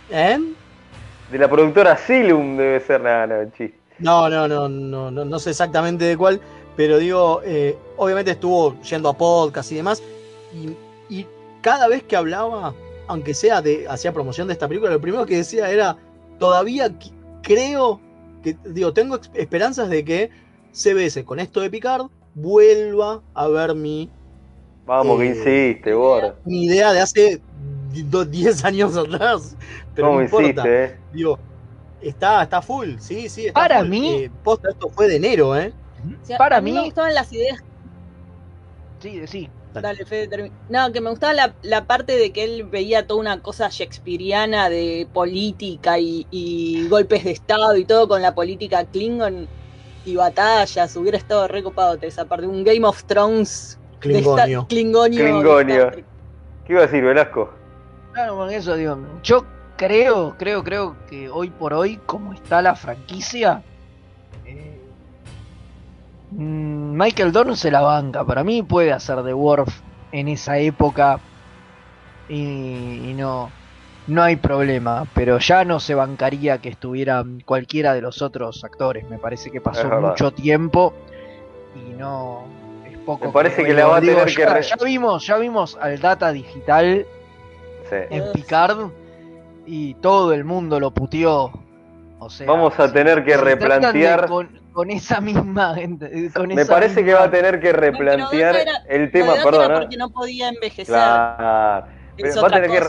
¿Eh? 0.09 0.39
De 1.31 1.37
la 1.37 1.49
productora 1.49 1.93
Asylum 1.93 2.57
debe 2.57 2.79
ser, 2.79 3.01
nada, 3.01 3.27
no, 3.27 3.51
chiste. 3.51 3.77
No, 3.99 4.29
no, 4.29 4.47
no, 4.47 4.69
no, 4.69 5.09
no, 5.09 5.25
no 5.25 5.39
sé 5.39 5.49
exactamente 5.49 6.05
de 6.05 6.15
cuál, 6.15 6.39
pero 6.75 6.99
digo, 6.99 7.41
eh, 7.43 7.75
obviamente 7.97 8.31
estuvo 8.31 8.79
yendo 8.81 9.09
a 9.09 9.17
podcast 9.17 9.71
y 9.71 9.75
demás, 9.75 10.03
y, 10.53 10.75
y 11.13 11.25
cada 11.61 11.87
vez 11.87 12.03
que 12.03 12.15
hablaba, 12.15 12.75
aunque 13.07 13.33
sea 13.33 13.61
de, 13.61 13.87
hacía 13.87 14.13
promoción 14.13 14.47
de 14.47 14.53
esta 14.53 14.67
película, 14.67 14.91
lo 14.91 15.01
primero 15.01 15.25
que 15.25 15.37
decía 15.37 15.69
era, 15.71 15.97
todavía 16.39 16.91
creo 17.43 17.99
que, 18.43 18.57
digo, 18.65 18.93
tengo 18.93 19.19
esperanzas 19.33 19.89
de 19.89 20.03
que 20.05 20.29
CBS 20.73 21.23
con 21.25 21.39
esto 21.39 21.61
de 21.61 21.69
Picard 21.69 22.07
vuelva 22.35 23.21
a 23.33 23.47
ver 23.47 23.73
mi, 23.75 24.09
Vamos, 24.85 25.19
que 25.19 25.25
Eh, 25.25 25.29
insiste, 25.29 25.93
Bor. 25.93 26.37
mi 26.45 26.63
idea 26.65 26.93
de 26.93 27.01
hace 27.01 27.41
do- 28.09 28.23
10 28.23 28.63
años 28.63 28.95
atrás. 28.95 29.55
Pero 29.95 30.07
¿Cómo 30.07 30.19
no 30.19 30.23
importa. 30.23 30.47
insiste, 30.49 30.83
eh? 30.85 30.97
Digo, 31.11 31.39
está, 32.01 32.43
está 32.43 32.61
full, 32.61 32.95
sí, 32.99 33.27
sí. 33.27 33.47
Está 33.47 33.59
Para 33.59 33.79
full. 33.79 33.89
mí- 33.89 34.09
Eh, 34.15 34.31
posta, 34.43 34.69
esto 34.69 34.87
fue 34.89 35.07
de 35.09 35.17
enero, 35.17 35.57
¿eh? 35.57 35.73
O 36.21 36.25
sea, 36.25 36.37
Para 36.37 36.57
a 36.57 36.61
mí, 36.61 36.71
mí- 36.71 36.77
me 36.77 36.85
gustaban 36.85 37.13
las 37.13 37.33
ideas. 37.33 37.61
Sí, 38.99 39.21
sí. 39.27 39.49
Dale, 39.73 40.05
Fede, 40.05 40.29
termi- 40.29 40.51
No, 40.69 40.91
que 40.91 41.01
me 41.01 41.09
gustaba 41.11 41.33
la, 41.33 41.53
la 41.61 41.85
parte 41.85 42.17
de 42.17 42.31
que 42.31 42.43
él 42.43 42.63
veía 42.63 43.05
toda 43.05 43.19
una 43.19 43.41
cosa 43.41 43.69
shakespeariana 43.69 44.69
de 44.69 45.07
política 45.13 45.99
y, 45.99 46.25
y 46.31 46.87
golpes 46.87 47.23
de 47.23 47.31
Estado 47.31 47.75
y 47.77 47.85
todo 47.85 48.07
con 48.07 48.21
la 48.21 48.33
política 48.33 48.85
Klingon 48.85 49.47
y 50.05 50.15
batallas. 50.15 50.95
Hubiera 50.95 51.17
estado 51.17 51.47
recopado 51.47 51.97
esa 52.01 52.25
parte. 52.25 52.47
Un 52.47 52.63
Game 52.63 52.85
of 52.87 53.03
Thrones. 53.03 53.77
esta- 54.01 54.67
Klingonio. 54.67 55.23
¿Qué 56.65 56.73
iba 56.73 56.81
a 56.81 56.85
decir, 56.87 57.03
Velasco? 57.03 57.49
Claro, 58.13 58.35
con 58.37 58.49
eso 58.49 58.75
digo, 58.75 58.97
yo 59.21 59.45
creo, 59.77 60.35
creo, 60.39 60.63
creo 60.63 60.95
que 61.09 61.29
hoy 61.29 61.49
por 61.51 61.73
hoy, 61.73 61.97
como 62.05 62.33
está 62.33 62.61
la 62.63 62.75
franquicia, 62.75 63.61
Michael 66.31 67.31
Dorn 67.31 67.55
se 67.55 67.71
la 67.71 67.81
banca. 67.81 68.23
Para 68.25 68.43
mí 68.43 68.63
puede 68.63 68.91
hacer 68.91 69.21
de 69.23 69.33
Worf 69.33 69.81
en 70.11 70.27
esa 70.27 70.57
época 70.57 71.19
y, 72.29 73.09
y 73.09 73.13
no, 73.17 73.49
no 74.07 74.23
hay 74.23 74.35
problema. 74.35 75.05
Pero 75.13 75.39
ya 75.39 75.63
no 75.63 75.79
se 75.79 75.95
bancaría 75.95 76.57
que 76.59 76.69
estuviera 76.69 77.23
cualquiera 77.45 77.93
de 77.93 78.01
los 78.01 78.21
otros 78.21 78.63
actores. 78.63 79.09
Me 79.09 79.17
parece 79.17 79.51
que 79.51 79.61
pasó 79.61 79.89
mucho 80.01 80.31
tiempo 80.31 80.93
y 81.75 81.93
no 81.93 82.43
es 82.89 82.97
poco. 82.99 83.25
Me 83.25 83.31
parece 83.31 83.63
que 83.63 83.73
la 83.73 83.87
va 83.87 83.97
a 83.97 84.01
Digo, 84.01 84.15
tener 84.19 84.35
que 84.35 84.41
ya, 84.41 84.53
re- 84.53 84.61
ya 84.63 84.75
vimos, 84.83 85.25
ya 85.25 85.37
vimos 85.37 85.77
al 85.81 85.99
Data 85.99 86.31
Digital 86.31 87.05
Sí. 87.89 87.95
en 88.09 88.23
Picard 88.33 88.89
y 89.65 89.93
todo 89.95 90.33
el 90.33 90.43
mundo 90.43 90.77
lo 90.77 90.91
puteó. 90.91 91.51
O 92.19 92.29
sea, 92.29 92.45
Vamos 92.47 92.77
a 92.79 92.91
tener 92.91 93.23
que 93.23 93.37
replantear. 93.37 94.27
Con, 94.77 94.91
esa 94.91 95.19
misma 95.21 95.73
gente. 95.73 96.31
con 96.35 96.49
Me 96.49 96.61
esa 96.61 96.71
parece 96.71 97.03
que 97.03 97.11
va 97.15 97.23
a 97.23 97.31
tener 97.31 97.59
que 97.59 97.73
replantear 97.73 98.55
era- 98.57 98.83
el 98.87 99.09
tema, 99.11 99.33
perdón. 99.43 99.71
¿eh? 99.71 99.75
porque 99.79 99.97
no 99.97 100.11
podía 100.11 100.49
envejecer. 100.49 100.85
Claro. 100.85 101.43
Va 101.43 101.77
a, 102.47 102.49
tener 102.51 102.69
que, 102.69 102.79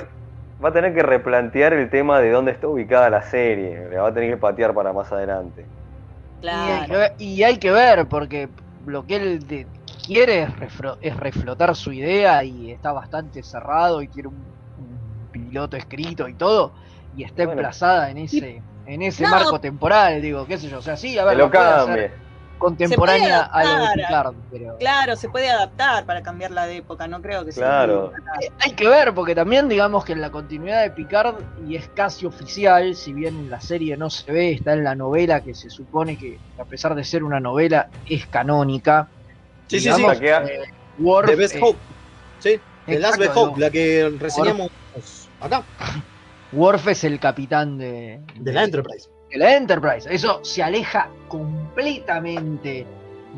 va 0.62 0.68
a 0.68 0.72
tener 0.74 0.92
que 0.94 1.02
replantear 1.02 1.72
el 1.72 1.88
tema 1.88 2.20
de 2.20 2.30
dónde 2.30 2.50
está 2.52 2.68
ubicada 2.68 3.08
la 3.08 3.22
serie. 3.22 3.88
Le 3.88 3.96
va 3.96 4.08
a 4.08 4.12
tener 4.12 4.28
que 4.28 4.36
patear 4.36 4.74
para 4.74 4.92
más 4.92 5.10
adelante. 5.12 5.64
Y 6.42 6.46
hay, 6.46 6.80
que 6.82 6.86
Claro. 6.86 6.98
ver, 6.98 7.12
y 7.16 7.42
hay 7.42 7.56
que 7.58 7.70
ver, 7.70 8.06
porque 8.06 8.50
lo 8.84 9.06
que 9.06 9.16
él 9.16 9.46
de- 9.46 9.66
quiere 10.06 10.42
es, 10.42 10.50
refro- 10.56 10.98
es 11.00 11.16
reflotar 11.16 11.74
su 11.74 11.90
idea 11.94 12.44
y 12.44 12.70
está 12.70 12.92
bastante 12.92 13.42
cerrado 13.42 14.02
y 14.02 14.08
tiene 14.08 14.28
un, 14.28 14.54
un 14.76 15.28
piloto 15.32 15.74
escrito 15.78 16.28
y 16.28 16.34
todo, 16.34 16.74
y 17.18 17.24
está 17.24 17.44
Bueno. 17.44 17.52
emplazada 17.52 18.10
en 18.10 18.18
ese 18.18 18.62
en 18.86 19.02
ese 19.02 19.24
No. 19.24 19.30
marco 19.30 19.60
temporal, 19.60 20.22
digo, 20.22 20.46
qué 20.46 20.56
sé 20.56 20.68
yo. 20.68 20.78
O 20.78 20.82
sea, 20.82 20.96
sí, 20.96 21.18
a 21.18 21.24
ver, 21.24 21.36
lo 21.36 21.50
puede 21.50 21.64
hacer 21.64 22.14
contemporánea 22.56 23.42
a 23.42 23.64
lo 23.64 23.82
de. 23.82 23.88
Picard, 23.96 24.34
pero... 24.50 24.76
Claro, 24.78 25.14
se 25.14 25.28
puede 25.28 25.50
adaptar 25.50 26.06
para 26.06 26.22
cambiarla 26.22 26.66
de 26.66 26.78
época, 26.78 27.06
no 27.06 27.20
creo 27.20 27.44
que 27.44 27.52
sea 27.52 27.64
Claro. 27.64 28.12
Eh, 28.40 28.48
Hay 28.60 28.72
que 28.72 28.88
ver, 28.88 29.12
porque 29.14 29.34
también 29.34 29.68
digamos 29.68 30.04
que 30.06 30.12
en 30.12 30.20
la 30.22 30.30
continuidad 30.30 30.82
de 30.82 30.90
Picard, 30.92 31.36
y 31.66 31.76
es 31.76 31.88
casi 31.90 32.24
oficial, 32.24 32.94
si 32.94 33.12
bien 33.12 33.36
en 33.36 33.50
la 33.50 33.60
serie 33.60 33.96
no 33.96 34.08
se 34.08 34.32
ve, 34.32 34.52
está 34.52 34.72
en 34.72 34.84
la 34.84 34.94
novela 34.94 35.42
que 35.42 35.54
se 35.54 35.68
supone 35.68 36.16
que, 36.16 36.40
a 36.58 36.64
pesar 36.64 36.94
de 36.94 37.04
ser 37.04 37.24
una 37.24 37.40
novela, 37.40 37.90
es 38.06 38.26
canónica. 38.26 39.10
Sí, 39.68 39.80
sí, 39.80 39.90
Digamos, 39.90 40.16
sí. 40.16 40.24
La 40.24 40.44
que- 40.46 40.54
eh, 40.54 40.60
Worf, 40.96 41.28
The 41.28 41.36
Best 41.36 41.56
eh, 41.56 41.60
Hope. 41.62 41.80
Sí, 42.38 42.60
The 42.86 42.98
Last 42.98 43.18
Best 43.18 43.36
Hope, 43.36 43.60
la 43.60 43.70
que 43.70 44.10
reseñamos 44.18 44.70
acá, 45.40 45.66
Worf 46.52 46.88
es 46.88 47.04
el 47.04 47.20
capitán 47.20 47.78
de, 47.78 48.20
de 48.38 48.52
la 48.52 48.64
Enterprise. 48.64 49.08
de 49.30 49.38
la 49.38 49.56
Enterprise. 49.56 50.08
Eso 50.12 50.40
se 50.42 50.62
aleja 50.62 51.10
completamente 51.28 52.86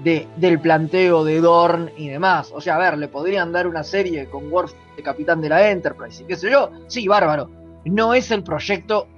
de, 0.04 0.28
del 0.36 0.60
planteo 0.60 1.24
de 1.24 1.40
Dorn 1.40 1.90
y 1.96 2.08
demás. 2.08 2.52
O 2.54 2.60
sea, 2.60 2.76
a 2.76 2.78
ver, 2.78 2.98
le 2.98 3.08
podrían 3.08 3.52
dar 3.52 3.66
una 3.66 3.82
serie 3.82 4.26
con 4.26 4.50
Worf 4.52 4.72
de 4.96 5.02
capitán 5.02 5.40
de 5.40 5.48
la 5.48 5.70
Enterprise 5.70 6.22
y 6.22 6.26
qué 6.26 6.36
sé 6.36 6.50
yo. 6.50 6.70
Sí, 6.86 7.06
bárbaro. 7.08 7.50
No 7.84 8.14
es 8.14 8.30
el 8.30 8.42
proyecto 8.42 9.08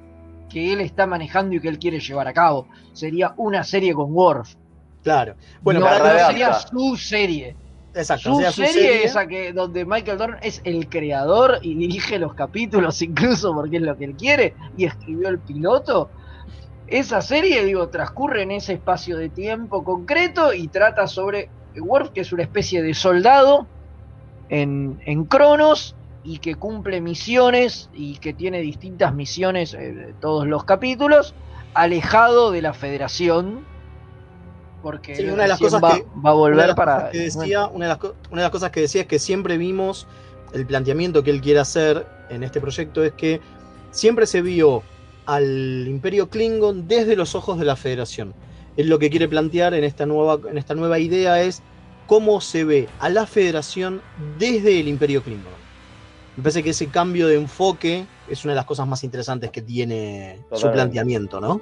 que 0.48 0.72
él 0.72 0.80
está 0.80 1.06
manejando 1.06 1.54
y 1.56 1.60
que 1.60 1.68
él 1.68 1.78
quiere 1.78 2.00
llevar 2.00 2.28
a 2.28 2.32
cabo. 2.32 2.68
Sería 2.92 3.34
una 3.36 3.64
serie 3.64 3.94
con 3.94 4.12
Worf. 4.12 4.54
Claro. 5.02 5.34
Bueno, 5.62 5.80
no, 5.80 5.86
para 5.86 5.98
no 6.20 6.26
sería 6.28 6.52
su 6.54 6.96
serie. 6.96 7.56
Exacto, 7.94 8.30
Su 8.30 8.36
o 8.36 8.40
sea, 8.40 8.52
serie, 8.52 8.72
su 8.72 8.78
serie- 8.78 9.04
esa 9.04 9.26
que 9.26 9.52
donde 9.52 9.84
Michael 9.84 10.18
Dorn 10.18 10.36
es 10.42 10.60
el 10.64 10.88
creador 10.88 11.58
y 11.62 11.74
dirige 11.76 12.18
los 12.18 12.34
capítulos 12.34 13.02
incluso 13.02 13.54
porque 13.54 13.76
es 13.76 13.82
lo 13.82 13.96
que 13.96 14.04
él 14.06 14.16
quiere 14.16 14.54
y 14.76 14.84
escribió 14.86 15.28
el 15.28 15.40
piloto. 15.40 16.10
Esa 16.86 17.20
serie, 17.22 17.64
digo, 17.64 17.88
transcurre 17.88 18.42
en 18.42 18.50
ese 18.52 18.74
espacio 18.74 19.16
de 19.16 19.28
tiempo 19.30 19.82
concreto 19.84 20.52
y 20.52 20.68
trata 20.68 21.06
sobre 21.06 21.48
Worf, 21.76 22.10
que 22.10 22.20
es 22.22 22.32
una 22.32 22.42
especie 22.42 22.82
de 22.82 22.92
soldado 22.94 23.66
en, 24.48 25.00
en 25.06 25.24
Cronos 25.24 25.94
y 26.22 26.38
que 26.38 26.54
cumple 26.54 27.00
misiones 27.00 27.88
y 27.92 28.18
que 28.18 28.34
tiene 28.34 28.60
distintas 28.60 29.14
misiones 29.14 29.74
en 29.74 30.14
todos 30.20 30.46
los 30.46 30.64
capítulos, 30.64 31.34
alejado 31.74 32.50
de 32.50 32.62
la 32.62 32.74
Federación. 32.74 33.66
Porque 34.82 35.14
Sí, 35.14 35.24
una 35.26 35.42
de 35.44 35.48
las 35.48 35.58
cosas 35.60 35.82
va, 35.82 35.94
que- 35.96 36.04
va 36.24 36.30
a 36.30 36.34
volver 36.34 36.74
para. 36.74 37.10
que 37.10 37.18
decía, 37.18 37.66
una, 37.68 37.84
de 37.86 37.88
las, 37.90 37.98
co- 37.98 38.14
una 38.30 38.40
de 38.42 38.46
las 38.46 38.50
cosas 38.50 38.70
que 38.70 38.80
decía 38.80 39.02
es 39.02 39.06
que 39.06 39.18
siempre 39.18 39.56
vimos 39.56 40.06
el 40.52 40.66
planteamiento 40.66 41.22
que 41.22 41.30
él 41.30 41.40
quiere 41.40 41.60
hacer 41.60 42.06
en 42.28 42.42
este 42.42 42.60
proyecto 42.60 43.02
es 43.04 43.12
que 43.12 43.40
siempre 43.90 44.26
se 44.26 44.42
vio 44.42 44.82
al 45.26 45.86
Imperio 45.88 46.28
Klingon 46.28 46.88
desde 46.88 47.14
los 47.16 47.34
ojos 47.34 47.58
de 47.58 47.64
la 47.64 47.76
Federación. 47.76 48.34
Él 48.76 48.88
lo 48.88 48.98
que 48.98 49.08
quiere 49.10 49.28
plantear 49.28 49.72
en 49.74 49.84
esta 49.84 50.04
nueva, 50.06 50.40
en 50.50 50.58
esta 50.58 50.74
nueva 50.74 50.98
idea 50.98 51.40
es 51.42 51.62
cómo 52.06 52.40
se 52.40 52.64
ve 52.64 52.88
a 52.98 53.08
la 53.08 53.26
Federación 53.26 54.00
desde 54.38 54.80
el 54.80 54.88
Imperio 54.88 55.22
Klingon. 55.22 55.52
Me 56.36 56.42
parece 56.42 56.62
que 56.62 56.70
ese 56.70 56.88
cambio 56.88 57.28
de 57.28 57.36
enfoque 57.36 58.06
es 58.28 58.44
una 58.44 58.52
de 58.54 58.56
las 58.56 58.64
cosas 58.64 58.88
más 58.88 59.04
interesantes 59.04 59.50
que 59.50 59.62
tiene 59.62 60.38
su 60.50 60.66
planteamiento, 60.72 61.40
¿no? 61.40 61.60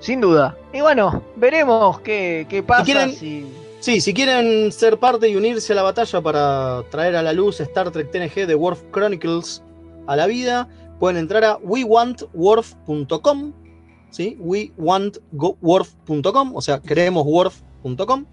Sin 0.00 0.20
duda. 0.20 0.56
Y 0.72 0.80
bueno, 0.80 1.22
veremos 1.36 2.00
qué, 2.00 2.46
qué 2.48 2.62
pasa. 2.62 2.84
quieren- 2.84 3.12
si- 3.14 3.46
Sí, 3.80 4.00
si 4.02 4.12
quieren 4.12 4.70
ser 4.72 4.98
parte 4.98 5.26
y 5.28 5.36
unirse 5.36 5.72
a 5.72 5.76
la 5.76 5.82
batalla 5.82 6.20
para 6.20 6.82
traer 6.90 7.16
a 7.16 7.22
la 7.22 7.32
luz 7.32 7.60
Star 7.60 7.90
Trek 7.90 8.10
TNG 8.10 8.46
de 8.46 8.54
Worf 8.54 8.82
Chronicles 8.92 9.62
a 10.06 10.16
la 10.16 10.26
vida, 10.26 10.68
pueden 10.98 11.16
entrar 11.16 11.44
a 11.44 11.56
wewantworf.com, 11.62 13.52
¿sí? 14.10 14.36
wewantworf.com, 14.38 16.54
o 16.54 16.60
sea, 16.60 16.78
queremosworf.com, 16.80 18.26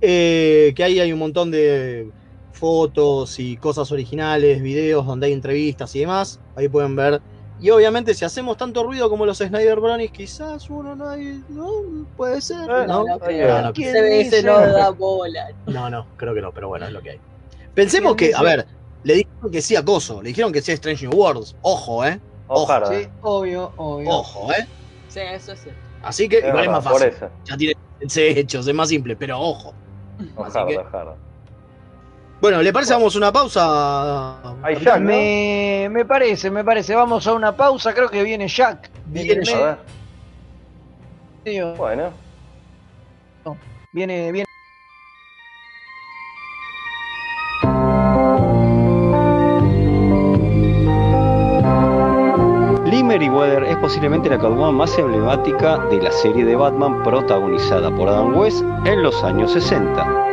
eh, 0.00 0.72
que 0.74 0.84
ahí 0.84 1.00
hay 1.00 1.12
un 1.12 1.18
montón 1.18 1.50
de 1.50 2.10
fotos 2.52 3.38
y 3.38 3.58
cosas 3.58 3.92
originales, 3.92 4.62
videos 4.62 5.04
donde 5.06 5.26
hay 5.26 5.34
entrevistas 5.34 5.94
y 5.96 6.00
demás, 6.00 6.40
ahí 6.56 6.66
pueden 6.68 6.96
ver. 6.96 7.20
Y 7.58 7.70
obviamente 7.70 8.14
si 8.14 8.24
hacemos 8.24 8.56
tanto 8.56 8.84
ruido 8.84 9.10
como 9.10 9.26
los 9.26 9.38
Snyder 9.38 9.80
Brownies, 9.80 10.12
quizás 10.12 10.70
uno 10.70 10.94
no 10.94 11.08
hay, 11.10 11.42
no, 11.48 11.66
puede 12.16 12.40
ser, 12.40 12.70
Eh, 12.70 12.84
¿no? 12.86 13.04
no 13.04 13.18
creo. 13.18 13.62
No, 13.62 13.72
¿Quién 13.72 13.94
CBS 13.94 14.24
dice? 14.24 14.42
no 14.44 14.60
da 14.60 14.90
bola. 14.90 15.44
no, 15.66 15.90
no, 15.90 16.08
creo 16.16 16.34
que 16.34 16.40
no, 16.40 16.52
pero 16.52 16.68
bueno, 16.68 16.86
es 16.86 16.92
lo 16.92 17.02
que 17.02 17.10
hay. 17.10 17.20
Pensemos 17.74 18.14
¿Quién 18.16 18.30
que, 18.30 18.36
a 18.36 18.42
ver, 18.42 18.66
le 19.02 19.14
dijeron 19.14 19.50
que 19.50 19.62
sí 19.62 19.76
a 19.76 19.84
Coso, 19.84 20.22
le 20.22 20.28
dijeron 20.28 20.52
que 20.52 20.62
sí 20.62 20.70
a 20.70 20.74
Strange 20.74 21.06
New 21.06 21.18
Worlds. 21.18 21.56
Ojo, 21.60 22.04
¿eh? 22.04 22.20
Ojalá. 22.46 22.86
Sí, 22.86 23.06
obvio, 23.20 23.72
obvio. 23.76 24.10
Ojo, 24.10 24.52
¿eh? 24.52 24.66
Sí, 25.08 25.20
eso 25.20 25.52
es 25.52 25.60
cierto. 25.60 25.80
Así 26.02 26.28
que 26.28 26.38
Es 26.38 26.44
igual 26.44 26.64
es 26.64 26.70
verdad, 26.70 26.84
más 26.84 26.92
por 26.92 27.02
fácil. 27.02 27.08
eso. 27.08 27.30
Ya 27.44 27.56
tiene 27.56 27.74
hechos, 28.40 28.66
es 28.68 28.74
más 28.74 28.88
simple, 28.88 29.16
pero 29.16 29.40
ojo. 29.40 29.74
Ojalá, 30.36 30.66
que- 30.66 30.78
ojalá. 30.78 31.18
Bueno, 32.40 32.62
¿le 32.62 32.72
parece? 32.72 32.92
Vamos 32.92 33.14
a 33.14 33.18
una 33.18 33.32
pausa. 33.32 34.40
Hay 34.62 34.74
capitán? 34.74 34.84
Jack, 34.84 35.00
¿no? 35.00 35.06
Me, 35.08 35.88
me 35.90 36.04
parece, 36.04 36.50
me 36.50 36.64
parece. 36.64 36.94
Vamos 36.94 37.26
a 37.26 37.32
una 37.34 37.56
pausa. 37.56 37.92
Creo 37.92 38.08
que 38.08 38.22
viene 38.22 38.46
Jack 38.46 38.90
ver. 39.06 39.78
medio, 41.44 41.74
Bueno. 41.74 42.12
Viene, 43.92 44.30
viene. 44.30 44.44
Lee 52.84 53.02
Meriwether 53.02 53.64
es 53.64 53.76
posiblemente 53.78 54.30
la 54.30 54.38
Catwoman 54.38 54.74
más 54.74 54.96
emblemática 54.98 55.78
de 55.90 56.00
la 56.00 56.10
serie 56.10 56.44
de 56.44 56.56
Batman 56.56 57.02
protagonizada 57.02 57.90
por 57.94 58.08
Adam 58.08 58.34
West 58.36 58.64
en 58.84 59.02
los 59.02 59.22
años 59.24 59.52
60. 59.52 60.27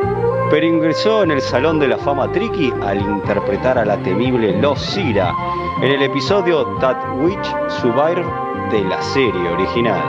Pero 0.56 0.68
ingresó 0.68 1.24
en 1.24 1.32
el 1.32 1.42
Salón 1.42 1.80
de 1.80 1.88
la 1.90 1.98
Fama 1.98 2.32
Tricky 2.32 2.72
al 2.82 3.02
interpretar 3.02 3.78
a 3.78 3.84
la 3.84 3.98
temible 3.98 4.58
Los 4.62 4.80
Sira 4.80 5.36
en 5.82 5.92
el 5.92 6.02
episodio 6.02 6.78
That 6.80 6.96
Witch 7.18 7.46
Survivor 7.82 8.72
de 8.72 8.82
la 8.86 9.02
serie 9.02 9.50
original. 9.50 10.02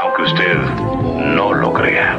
Aunque 0.00 0.22
usted 0.22 0.56
no 1.36 1.52
lo 1.52 1.74
crea. 1.74 2.18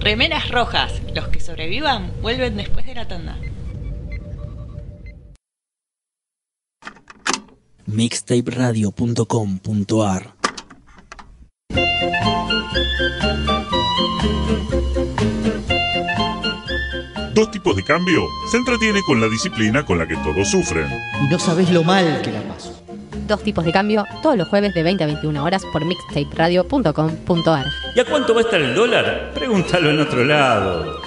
Remeras 0.00 0.50
rojas. 0.50 1.00
Los 1.14 1.28
que 1.28 1.38
sobrevivan 1.38 2.10
vuelven 2.20 2.56
después 2.56 2.84
de 2.84 2.96
la 2.96 3.06
tanda. 3.06 3.36
mixtaperadio.com.ar 7.92 10.34
Dos 17.34 17.50
tipos 17.50 17.74
de 17.74 17.82
cambio 17.82 18.22
se 18.50 18.58
entretiene 18.58 19.02
con 19.02 19.20
la 19.20 19.28
disciplina 19.28 19.84
con 19.84 19.98
la 19.98 20.06
que 20.06 20.16
todos 20.16 20.48
sufren. 20.48 20.86
Y 21.24 21.28
no 21.28 21.38
sabés 21.38 21.70
lo 21.70 21.82
mal 21.82 22.20
que 22.22 22.32
la 22.32 22.42
paso. 22.42 22.76
Dos 23.26 23.42
tipos 23.42 23.64
de 23.64 23.72
cambio 23.72 24.04
todos 24.22 24.36
los 24.36 24.48
jueves 24.48 24.74
de 24.74 24.82
20 24.82 25.04
a 25.04 25.06
21 25.06 25.42
horas 25.42 25.62
por 25.72 25.84
mixtaperadio.com.ar. 25.84 27.66
¿Y 27.94 28.00
a 28.00 28.04
cuánto 28.04 28.34
va 28.34 28.40
a 28.40 28.44
estar 28.44 28.60
el 28.60 28.74
dólar? 28.74 29.32
Pregúntalo 29.34 29.90
en 29.90 30.00
otro 30.00 30.24
lado. 30.24 31.00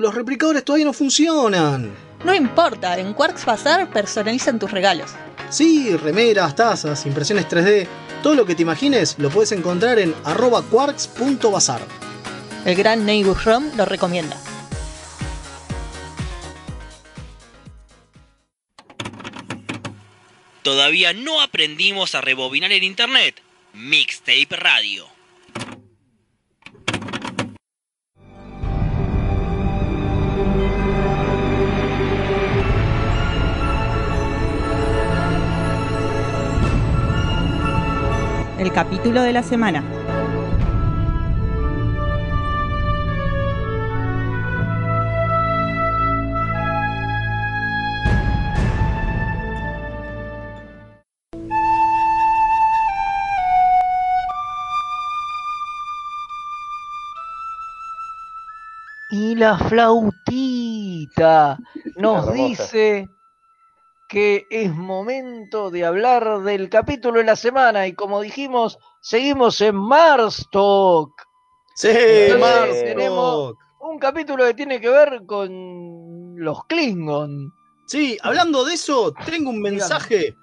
Los 0.00 0.14
replicadores 0.14 0.64
todavía 0.64 0.86
no 0.86 0.92
funcionan. 0.92 1.92
No 2.24 2.34
importa, 2.34 2.98
en 2.98 3.14
Quarks 3.14 3.44
Bazar 3.44 3.90
personalizan 3.90 4.58
tus 4.58 4.70
regalos. 4.70 5.10
Sí, 5.50 5.96
remeras, 5.96 6.54
tazas, 6.54 7.04
impresiones 7.06 7.48
3D, 7.48 7.86
todo 8.22 8.34
lo 8.34 8.46
que 8.46 8.54
te 8.54 8.62
imagines 8.62 9.16
lo 9.18 9.30
puedes 9.30 9.52
encontrar 9.52 9.98
en 9.98 10.14
arroba 10.24 10.62
quarks.bazar. 10.62 11.80
El 12.64 12.74
gran 12.76 13.06
Neighbor 13.06 13.36
Rom 13.44 13.70
lo 13.76 13.84
recomienda. 13.84 14.36
¿Todavía 20.62 21.12
no 21.12 21.40
aprendimos 21.40 22.14
a 22.14 22.20
rebobinar 22.20 22.72
el 22.72 22.82
internet? 22.82 23.40
Mixtape 23.72 24.48
Radio. 24.50 25.17
El 38.58 38.72
capítulo 38.72 39.22
de 39.22 39.32
la 39.32 39.44
semana. 39.44 39.84
Y 59.10 59.36
la 59.36 59.56
flautita 59.56 61.58
nos 61.96 62.32
dice 62.32 63.08
que 64.08 64.46
es 64.50 64.74
momento 64.74 65.70
de 65.70 65.84
hablar 65.84 66.40
del 66.42 66.70
capítulo 66.70 67.18
de 67.18 67.24
la 67.24 67.36
semana 67.36 67.86
y 67.86 67.92
como 67.92 68.22
dijimos, 68.22 68.78
seguimos 69.02 69.60
en 69.60 69.76
Mars 69.76 70.48
Talk. 70.50 71.12
Sí, 71.74 71.88
Entonces, 71.90 72.40
Mars 72.40 72.72
tenemos 72.82 73.52
Talk. 73.52 73.82
un 73.82 73.98
capítulo 73.98 74.46
que 74.46 74.54
tiene 74.54 74.80
que 74.80 74.88
ver 74.88 75.22
con 75.26 76.34
los 76.36 76.64
Klingon. 76.64 77.52
Sí, 77.86 78.16
hablando 78.22 78.64
de 78.64 78.74
eso, 78.74 79.12
tengo 79.26 79.50
un 79.50 79.60
mensaje 79.60 80.34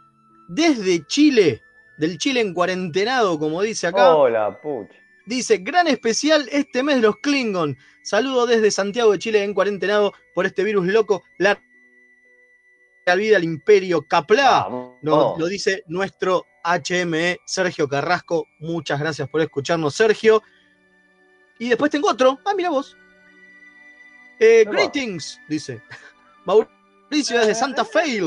desde 0.47 1.05
Chile, 1.07 1.61
del 1.97 2.17
Chile 2.19 2.41
en 2.41 2.53
cuarentenado, 2.53 3.39
como 3.39 3.63
dice 3.63 3.87
acá. 3.87 4.15
Hola, 4.15 4.59
puch. 4.61 4.89
Dice, 5.25 5.57
gran 5.57 5.87
especial 5.87 6.47
este 6.51 6.83
mes 6.83 7.01
los 7.01 7.17
Klingon. 7.17 7.75
Saludo 8.03 8.45
desde 8.45 8.69
Santiago 8.69 9.11
de 9.11 9.19
Chile 9.19 9.43
en 9.43 9.55
cuarentenado 9.55 10.13
por 10.35 10.45
este 10.45 10.63
virus 10.63 10.85
loco. 10.85 11.23
La 11.39 11.59
vida 13.13 13.37
al 13.37 13.43
imperio 13.43 14.01
Capla. 14.07 14.67
Nos, 15.03 15.37
lo 15.37 15.45
dice 15.45 15.83
nuestro 15.85 16.45
HME 16.63 17.37
Sergio 17.45 17.87
Carrasco. 17.87 18.47
Muchas 18.59 18.99
gracias 18.99 19.29
por 19.29 19.41
escucharnos, 19.41 19.93
Sergio. 19.93 20.41
Y 21.59 21.69
después 21.69 21.91
tengo 21.91 22.09
otro. 22.09 22.39
Ah, 22.43 22.53
mira 22.55 22.71
vos. 22.71 22.97
Eh, 24.39 24.65
greetings, 24.67 25.39
dice. 25.47 25.81
Mauricio 26.45 27.39
desde 27.39 27.53
Santa 27.53 27.85
Fe. 27.85 28.19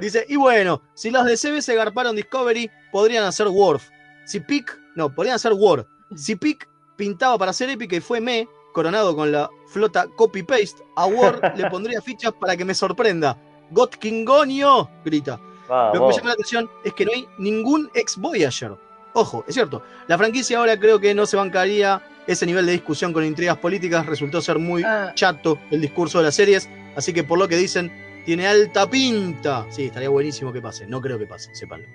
Dice, 0.00 0.24
y 0.28 0.36
bueno, 0.36 0.80
si 0.94 1.10
los 1.10 1.26
de 1.26 1.36
CB 1.36 1.60
se 1.60 1.74
garparon 1.74 2.16
Discovery, 2.16 2.70
podrían 2.92 3.24
hacer 3.24 3.48
Worf. 3.48 3.90
Si 4.24 4.40
Pick, 4.40 4.78
no, 4.94 5.14
podrían 5.14 5.36
hacer 5.36 5.52
War. 5.52 5.86
Si 6.16 6.36
Pick 6.36 6.68
pintaba 6.96 7.36
para 7.36 7.52
ser 7.52 7.68
épica 7.68 7.96
y 7.96 8.00
fue 8.00 8.20
me, 8.20 8.48
coronado 8.72 9.14
con 9.14 9.32
la 9.32 9.50
flota 9.72 10.06
copy-paste, 10.14 10.82
a 10.96 11.06
War 11.06 11.52
le 11.56 11.68
pondría 11.70 12.00
fichas 12.00 12.32
para 12.32 12.56
que 12.56 12.64
me 12.64 12.74
sorprenda. 12.74 13.36
Got 13.70 13.96
Kingonio, 13.96 14.88
grita. 15.04 15.40
Lo 15.68 15.92
que 15.92 16.00
me 16.00 16.12
llama 16.12 16.26
la 16.28 16.32
atención 16.34 16.70
es 16.84 16.92
que 16.92 17.06
no 17.06 17.12
hay 17.14 17.26
ningún 17.38 17.90
ex 17.94 18.18
Voyager. 18.18 18.72
Ojo, 19.14 19.44
es 19.48 19.54
cierto. 19.54 19.82
La 20.06 20.18
franquicia 20.18 20.58
ahora 20.58 20.78
creo 20.78 20.98
que 21.00 21.14
no 21.14 21.24
se 21.24 21.36
bancaría 21.36 22.02
ese 22.26 22.44
nivel 22.46 22.66
de 22.66 22.72
discusión 22.72 23.12
con 23.14 23.24
intrigas 23.24 23.56
políticas. 23.56 24.04
Resultó 24.06 24.42
ser 24.42 24.58
muy 24.58 24.82
Ah. 24.84 25.12
chato 25.14 25.58
el 25.70 25.80
discurso 25.80 26.18
de 26.18 26.24
las 26.24 26.34
series. 26.34 26.68
Así 26.96 27.12
que 27.14 27.24
por 27.24 27.38
lo 27.38 27.48
que 27.48 27.56
dicen, 27.56 27.90
tiene 28.26 28.46
alta 28.46 28.86
pinta. 28.88 29.66
Sí, 29.70 29.86
estaría 29.86 30.08
buenísimo 30.10 30.52
que 30.52 30.60
pase. 30.60 30.86
No 30.86 31.00
creo 31.00 31.18
que 31.18 31.26
pase, 31.26 31.54
sépanlo. 31.54 31.86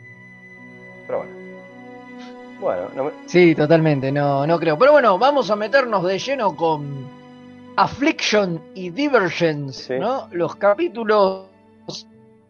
Pero 1.06 1.20
bueno. 1.20 1.32
Bueno, 2.60 2.90
no 2.96 3.04
me- 3.06 3.12
Sí, 3.28 3.54
totalmente, 3.54 4.12
no, 4.12 4.48
no 4.48 4.60
creo. 4.60 4.78
Pero 4.80 4.92
bueno, 4.94 5.20
vamos 5.20 5.52
a 5.52 5.56
meternos 5.56 6.04
de 6.04 6.18
lleno 6.18 6.56
con 6.56 7.08
Affliction 7.78 8.62
y 8.76 8.90
Divergence, 8.90 9.98
¿no? 10.00 10.28
Los 10.32 10.56
capítulos 10.56 11.46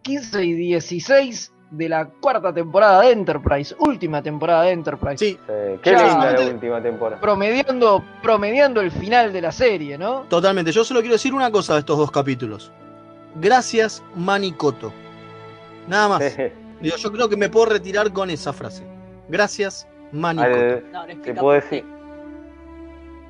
15 0.04 0.44
y 0.44 0.54
16 0.54 1.52
de 1.72 1.90
la 1.90 2.06
cuarta 2.06 2.54
temporada 2.54 3.02
de 3.02 3.12
Enterprise, 3.12 3.76
última 3.80 4.22
temporada 4.24 4.64
de 4.64 4.72
Enterprise. 4.72 5.18
Sí, 5.18 5.38
eh, 5.50 5.78
qué 5.84 5.92
Ya, 5.92 6.08
linda 6.08 6.32
la 6.32 6.50
última 6.50 6.82
temporada. 6.82 7.20
promediando, 7.22 8.02
promediando 8.24 8.80
el 8.80 8.90
final 8.90 9.34
de 9.34 9.42
la 9.42 9.52
serie, 9.52 9.98
¿no? 9.98 10.22
Totalmente. 10.30 10.72
Yo 10.72 10.86
solo 10.86 11.02
quiero 11.02 11.16
decir 11.16 11.34
una 11.34 11.52
cosa 11.52 11.74
de 11.74 11.80
estos 11.80 11.98
dos 11.98 12.10
capítulos. 12.10 12.72
Gracias, 13.36 14.02
Manicoto. 14.16 14.94
Nada 15.88 16.08
más. 16.08 16.24
Yo 16.82 17.12
creo 17.12 17.28
que 17.28 17.36
me 17.36 17.50
puedo 17.50 17.66
retirar 17.66 18.14
con 18.14 18.30
esa 18.30 18.54
frase. 18.54 18.84
Gracias, 19.28 19.86
Manicoto. 20.14 20.84
¿Te 21.22 21.34
puedo 21.34 21.60
decir? 21.60 21.84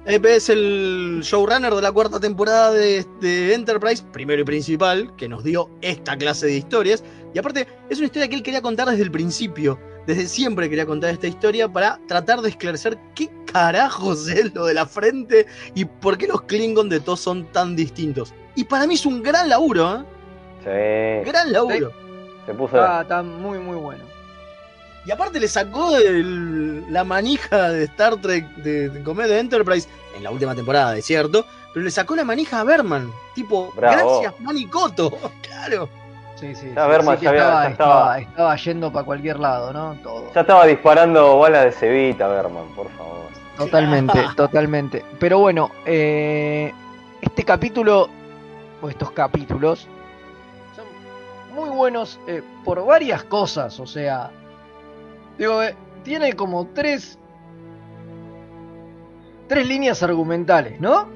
Es 0.07 0.47
el 0.47 1.19
showrunner 1.21 1.73
de 1.73 1.81
la 1.81 1.91
cuarta 1.91 2.17
temporada 2.17 2.71
de, 2.71 3.05
de 3.19 3.53
Enterprise, 3.53 4.01
primero 4.13 4.41
y 4.41 4.45
principal, 4.45 5.13
que 5.17 5.27
nos 5.27 5.43
dio 5.43 5.69
esta 5.81 6.17
clase 6.17 6.45
de 6.45 6.55
historias. 6.55 7.03
Y 7.33 7.39
aparte, 7.39 7.67
es 7.89 7.97
una 7.97 8.05
historia 8.05 8.29
que 8.29 8.35
él 8.35 8.41
quería 8.41 8.61
contar 8.61 8.87
desde 8.87 9.03
el 9.03 9.11
principio. 9.11 9.77
Desde 10.05 10.27
siempre 10.27 10.69
quería 10.69 10.85
contar 10.85 11.09
esta 11.09 11.27
historia 11.27 11.67
para 11.67 11.99
tratar 12.07 12.39
de 12.39 12.47
esclarecer 12.47 12.97
qué 13.15 13.29
carajos 13.51 14.29
es 14.29 14.55
lo 14.55 14.65
de 14.65 14.75
la 14.75 14.85
frente 14.85 15.45
y 15.75 15.83
por 15.83 16.17
qué 16.17 16.27
los 16.27 16.41
Klingon 16.43 16.87
de 16.87 17.01
todos 17.01 17.19
son 17.19 17.43
tan 17.51 17.75
distintos. 17.75 18.33
Y 18.55 18.63
para 18.63 18.87
mí 18.87 18.93
es 18.93 19.05
un 19.05 19.21
gran 19.21 19.49
laburo, 19.49 19.93
¿eh? 19.93 21.23
Sí. 21.23 21.29
Gran 21.29 21.51
laburo. 21.51 21.91
Se 22.45 22.53
puso. 22.53 22.77
Está, 22.77 23.01
está 23.01 23.23
muy, 23.23 23.59
muy 23.59 23.75
bueno. 23.75 24.05
Y 25.07 25.11
aparte 25.11 25.39
le 25.39 25.47
sacó 25.47 25.95
el- 25.97 26.91
la 26.91 27.03
manija 27.05 27.69
de 27.69 27.85
Star 27.85 28.17
Trek 28.17 28.45
de, 28.57 28.89
de 28.89 29.39
Enterprise 29.39 29.87
en 30.17 30.23
la 30.23 30.31
última 30.31 30.53
temporada, 30.53 30.97
es 30.97 31.05
cierto, 31.05 31.45
pero 31.73 31.85
le 31.85 31.91
sacó 31.91 32.13
la 32.15 32.25
manija 32.25 32.59
a 32.59 32.63
Berman. 32.65 33.09
Tipo, 33.33 33.71
Bravo. 33.73 34.19
gracias, 34.21 34.39
Manicoto. 34.41 35.11
claro. 35.41 35.87
Sí, 36.35 36.53
sí. 36.55 36.71
Ya 36.75 36.85
Berman 36.87 37.17
ya 37.19 37.29
había- 37.29 37.41
estaba, 37.41 37.63
ya 37.63 37.69
estaba- 37.71 38.19
estaba- 38.19 38.19
estaba 38.19 38.55
yendo 38.57 38.91
para 38.91 39.05
cualquier 39.05 39.39
lado, 39.39 39.71
¿no? 39.73 39.95
Todo. 40.03 40.31
Ya 40.35 40.41
estaba 40.41 40.65
disparando 40.67 41.39
balas 41.39 41.65
de 41.65 41.71
cebita, 41.71 42.27
Berman, 42.27 42.67
por 42.75 42.89
favor. 42.91 43.27
Totalmente, 43.57 44.19
totalmente. 44.35 45.05
Pero 45.19 45.39
bueno, 45.39 45.71
eh, 45.85 46.71
este 47.21 47.43
capítulo, 47.45 48.09
o 48.81 48.89
estos 48.89 49.11
capítulos, 49.11 49.87
son 50.75 50.85
muy 51.55 51.69
buenos 51.69 52.19
eh, 52.27 52.43
por 52.65 52.85
varias 52.85 53.23
cosas. 53.23 53.79
O 53.79 53.87
sea, 53.87 54.29
digo, 55.37 55.61
eh, 55.63 55.75
tiene 56.03 56.33
como 56.33 56.67
tres, 56.67 57.17
tres 59.47 59.67
líneas 59.67 60.03
argumentales, 60.03 60.79
¿no? 60.79 61.07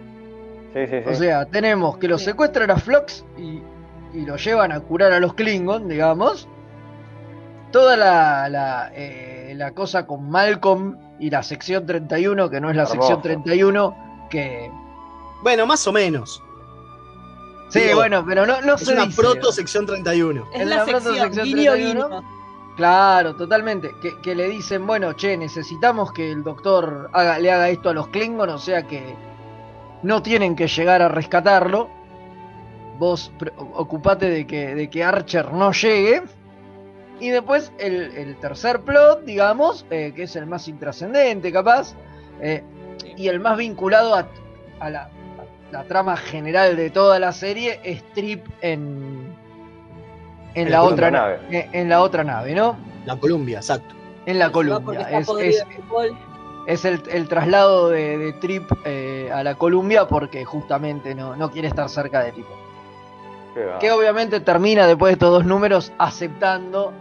Sí, 0.74 0.88
sí, 0.88 0.98
sí. 1.04 1.10
O 1.10 1.16
sea, 1.16 1.46
tenemos 1.46 1.98
que 1.98 2.08
los 2.08 2.22
secuestran 2.24 2.72
a 2.72 2.78
Flox 2.78 3.26
y, 3.38 3.62
y 4.14 4.26
lo 4.26 4.38
llevan 4.38 4.72
a 4.72 4.80
curar 4.80 5.12
a 5.12 5.20
los 5.20 5.34
Klingon, 5.34 5.88
digamos. 5.90 6.48
Toda 7.72 7.96
la, 7.98 8.50
la, 8.50 8.92
eh, 8.94 9.54
la 9.56 9.72
cosa 9.72 10.06
con 10.06 10.30
Malcolm 10.30 10.98
y 11.20 11.30
la 11.30 11.44
sección 11.44 11.86
31, 11.86 12.50
que 12.50 12.60
no 12.62 12.70
es 12.70 12.76
la 12.76 12.84
Hermoso. 12.84 13.02
sección 13.02 13.22
31, 13.22 14.28
que... 14.30 14.70
Bueno, 15.44 15.66
más 15.66 15.86
o 15.88 15.92
menos. 15.92 16.42
Sí, 17.70 17.80
Digo, 17.80 17.96
bueno, 17.96 18.26
pero 18.28 18.46
no, 18.46 18.62
no 18.62 18.76
es 18.76 18.82
se 18.82 18.92
una 18.94 19.06
dice. 19.06 19.22
proto 19.22 19.52
sección 19.52 19.86
31. 19.86 20.46
Es 20.54 20.62
Es 20.62 20.68
la 20.68 20.76
la 20.78 20.86
proto 20.86 21.00
sección, 21.14 21.34
sección 21.34 21.46
guiño, 21.46 21.72
31. 21.72 22.08
guiño. 22.10 22.41
Claro, 22.76 23.36
totalmente. 23.36 23.92
Que, 24.22 24.36
le 24.36 24.48
dicen, 24.48 24.88
bueno, 24.88 25.14
che, 25.14 25.38
necesitamos 25.38 26.12
que 26.14 26.32
el 26.32 26.44
doctor 26.44 27.10
le 27.40 27.52
haga 27.52 27.70
esto 27.70 27.90
a 27.90 27.94
los 27.94 28.08
Klingon, 28.08 28.50
o 28.50 28.58
sea 28.58 28.88
que 28.88 29.16
no 30.04 30.22
tienen 30.22 30.56
que 30.56 30.68
llegar 30.68 31.02
a 31.02 31.10
rescatarlo. 31.10 31.90
Vos 32.98 33.32
ocupate 33.74 34.30
de 34.30 34.48
que, 34.48 34.76
de 34.76 34.90
que 34.90 35.04
Archer 35.04 35.52
no 35.54 35.72
llegue. 35.72 36.24
Y 37.20 37.30
después 37.30 37.72
el, 37.78 38.36
tercer 38.38 38.82
plot, 38.82 39.26
digamos, 39.26 39.86
eh, 39.92 40.12
que 40.16 40.24
es 40.24 40.36
el 40.36 40.48
más 40.48 40.68
intrascendente, 40.68 41.52
capaz, 41.52 41.94
eh, 42.42 42.64
y 43.16 43.28
el 43.28 43.40
más 43.40 43.58
vinculado 43.58 44.16
a, 44.16 44.28
a 44.80 44.90
la, 44.90 45.04
a 45.04 45.72
la 45.72 45.84
trama 45.84 46.18
general 46.18 46.76
de 46.76 46.90
toda 46.90 47.20
la 47.20 47.32
serie, 47.32 47.80
es 47.84 48.04
Trip 48.14 48.44
en, 48.62 49.31
en, 50.56 50.68
En 50.68 50.72
la, 50.72 50.78
la 50.78 50.84
otra 50.84 51.12
nave. 51.12 51.40
En, 51.50 51.70
en 51.74 51.90
la 51.90 52.02
otra 52.02 52.24
nave, 52.24 52.54
¿no? 52.54 52.76
La 53.06 53.16
Columbia, 53.18 53.58
exacto. 53.60 53.96
En 54.26 54.38
la 54.40 54.52
Columbia. 54.52 55.02
Es, 55.10 55.28
es- 56.68 56.86
el, 56.86 57.02
el 57.12 57.28
traslado 57.28 57.90
de, 57.90 58.18
de 58.18 58.34
Trip 58.34 58.72
eh, 58.86 59.30
a 59.34 59.44
la 59.44 59.56
Columbia 59.56 60.08
porque 60.08 60.46
justamente 60.46 61.16
no, 61.16 61.36
no 61.36 61.50
quiere 61.52 61.68
estar 61.68 61.90
cerca 61.90 62.22
de 62.24 62.32
Tipo. 62.34 62.50
Va. 63.58 63.80
Que 63.80 63.92
obviamente 63.92 64.40
termina 64.40 64.86
después 64.88 65.10
de 65.10 65.14
estos 65.14 65.32
dos 65.32 65.46
números 65.46 65.92
aceptando 65.98 66.94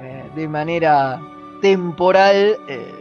eh, 0.00 0.30
de 0.34 0.48
manera 0.48 1.20
temporal 1.60 2.56
eh, 2.68 2.94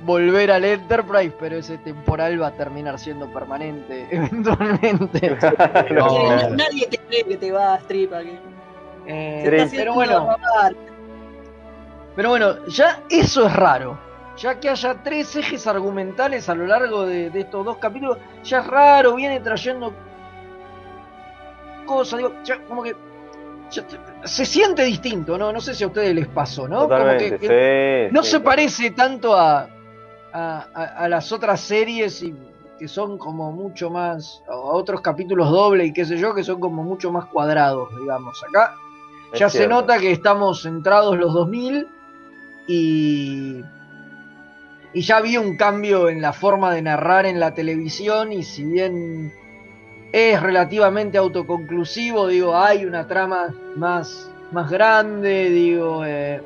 volver 0.00 0.50
al 0.50 0.64
Enterprise, 0.64 1.34
pero 1.38 1.56
ese 1.56 1.78
temporal 1.78 2.40
va 2.42 2.48
a 2.48 2.52
terminar 2.52 2.98
siendo 2.98 3.26
permanente 3.32 4.08
eventualmente. 4.16 5.36
No. 5.90 6.48
Nadie 6.56 6.86
te 6.88 6.98
cree 6.98 7.24
que 7.24 7.36
te 7.36 7.52
vas, 7.52 7.82
tripa. 7.86 8.20
Que... 8.22 8.38
Eh, 9.06 9.68
pero 9.70 9.94
bueno. 9.94 10.36
Pero 12.16 12.28
bueno, 12.30 12.64
ya 12.66 13.02
eso 13.10 13.46
es 13.46 13.54
raro. 13.56 13.98
Ya 14.36 14.58
que 14.58 14.68
haya 14.68 14.94
tres 15.02 15.34
ejes 15.36 15.66
argumentales 15.66 16.48
a 16.48 16.54
lo 16.54 16.66
largo 16.66 17.06
de, 17.06 17.30
de 17.30 17.40
estos 17.40 17.64
dos 17.64 17.76
capítulos, 17.78 18.18
ya 18.42 18.60
es 18.60 18.66
raro, 18.66 19.14
viene 19.14 19.38
trayendo 19.40 19.92
cosas, 21.86 22.18
digo, 22.18 22.32
ya 22.44 22.58
como 22.64 22.82
que 22.82 22.96
ya 23.70 23.84
se 24.24 24.44
siente 24.44 24.82
distinto, 24.84 25.36
¿no? 25.38 25.52
No 25.52 25.60
sé 25.60 25.74
si 25.74 25.84
a 25.84 25.86
ustedes 25.88 26.14
les 26.14 26.26
pasó, 26.28 26.66
¿no? 26.68 26.88
Como 26.88 27.16
que- 27.16 27.38
que 27.38 28.08
sí. 28.08 28.14
no 28.14 28.22
sí, 28.22 28.30
se 28.30 28.36
sí. 28.38 28.42
parece 28.42 28.90
tanto 28.90 29.34
a, 29.36 29.68
a, 30.32 30.66
a- 30.74 30.84
a 31.04 31.08
las 31.08 31.30
otras 31.32 31.60
series 31.60 32.22
y 32.22 32.34
que 32.78 32.88
son 32.88 33.18
como 33.18 33.52
mucho 33.52 33.88
más, 33.90 34.42
a 34.48 34.56
otros 34.56 35.00
capítulos 35.00 35.48
doble 35.50 35.84
y 35.86 35.92
qué 35.92 36.04
sé 36.04 36.16
yo, 36.16 36.34
que 36.34 36.42
son 36.42 36.58
como 36.60 36.82
mucho 36.82 37.12
más 37.12 37.26
cuadrados, 37.26 37.88
digamos. 38.00 38.42
Acá 38.48 38.74
Es 39.34 39.40
ya 39.40 39.50
se 39.50 39.66
nota 39.66 39.98
que 39.98 40.12
estamos 40.12 40.62
centrados 40.62 41.18
los 41.18 41.34
2000 41.34 41.88
y, 42.68 43.62
y 44.92 45.00
ya 45.00 45.16
había 45.16 45.40
un 45.40 45.56
cambio 45.56 46.08
en 46.08 46.22
la 46.22 46.32
forma 46.32 46.72
de 46.72 46.82
narrar 46.82 47.26
en 47.26 47.40
la 47.40 47.52
televisión 47.52 48.32
y 48.32 48.44
si 48.44 48.64
bien 48.64 49.32
es 50.12 50.40
relativamente 50.40 51.18
autoconclusivo, 51.18 52.28
digo, 52.28 52.56
hay 52.56 52.84
una 52.84 53.08
trama 53.08 53.52
más, 53.74 54.30
más 54.52 54.70
grande, 54.70 55.50
digo, 55.50 56.04
eh, 56.06 56.40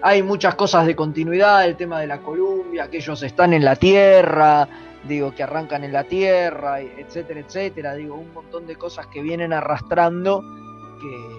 hay 0.00 0.22
muchas 0.22 0.54
cosas 0.54 0.86
de 0.86 0.94
continuidad, 0.94 1.64
el 1.64 1.76
tema 1.76 2.00
de 2.00 2.06
la 2.06 2.18
Columbia, 2.18 2.88
que 2.88 2.98
ellos 2.98 3.20
están 3.24 3.52
en 3.52 3.64
la 3.64 3.74
Tierra, 3.74 4.68
digo, 5.02 5.34
que 5.34 5.42
arrancan 5.42 5.82
en 5.82 5.92
la 5.92 6.04
Tierra, 6.04 6.80
etcétera, 6.80 7.40
etcétera, 7.40 7.94
digo, 7.96 8.14
un 8.14 8.32
montón 8.32 8.68
de 8.68 8.76
cosas 8.76 9.08
que 9.08 9.20
vienen 9.20 9.52
arrastrando 9.52 10.44
que, 11.00 11.37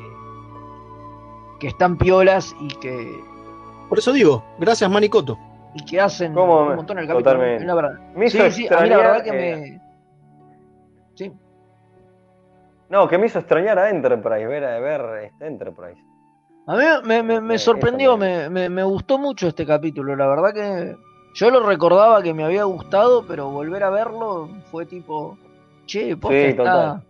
que 1.60 1.68
están 1.68 1.98
piolas 1.98 2.56
y 2.60 2.68
que, 2.80 3.20
Por 3.90 4.00
eso 4.00 4.12
digo, 4.14 4.44
gracias 4.60 4.90
Manicoto. 4.90 5.38
y 5.76 5.84
que 5.86 6.00
hacen 6.00 6.34
¿Cómo 6.34 6.62
un 6.64 6.70
me- 6.70 6.76
montón 6.78 7.00
el 7.00 7.08
capítulo. 7.08 7.32
totalmente. 7.32 7.66
la 7.66 7.76
verdad. 7.76 8.00
Me 8.16 8.30
sí, 8.30 8.40
sí, 8.52 8.68
a 8.74 8.82
mí 8.82 8.90
la 8.90 8.98
verdad 8.98 9.24
que 9.24 9.30
eh, 9.30 9.56
me. 9.62 9.82
Sí. 11.16 11.32
No, 12.90 13.08
que 13.08 13.18
me 13.18 13.28
hizo 13.28 13.40
extrañar 13.40 13.78
a 13.78 13.90
Enterprise, 13.90 14.48
ver, 14.48 14.64
a- 14.64 14.80
ver 14.80 15.24
este 15.26 15.48
Enterprise. 15.48 16.02
A 16.68 16.76
mí 16.76 16.84
me, 17.04 17.24
me- 17.24 17.42
me 17.42 17.56
Eh, 17.56 17.60
sorprendió, 17.60 18.16
me, 18.18 18.50
me- 18.50 18.70
me 18.70 18.84
gustó 18.84 19.18
mucho 19.18 19.48
este 19.48 19.66
capítulo. 19.66 20.16
La 20.16 20.28
verdad 20.28 20.54
que 20.54 20.96
yo 21.36 21.50
lo 21.52 21.62
recordaba 21.66 22.22
que 22.24 22.34
me 22.34 22.44
había 22.44 22.64
gustado, 22.64 23.26
pero 23.28 23.50
volver 23.50 23.84
a 23.84 23.90
verlo 23.90 24.50
fue 24.72 24.86
tipo, 24.86 25.38
che, 25.86 26.16
Sí, 26.16 26.36
está, 26.46 26.56
total. 26.56 27.04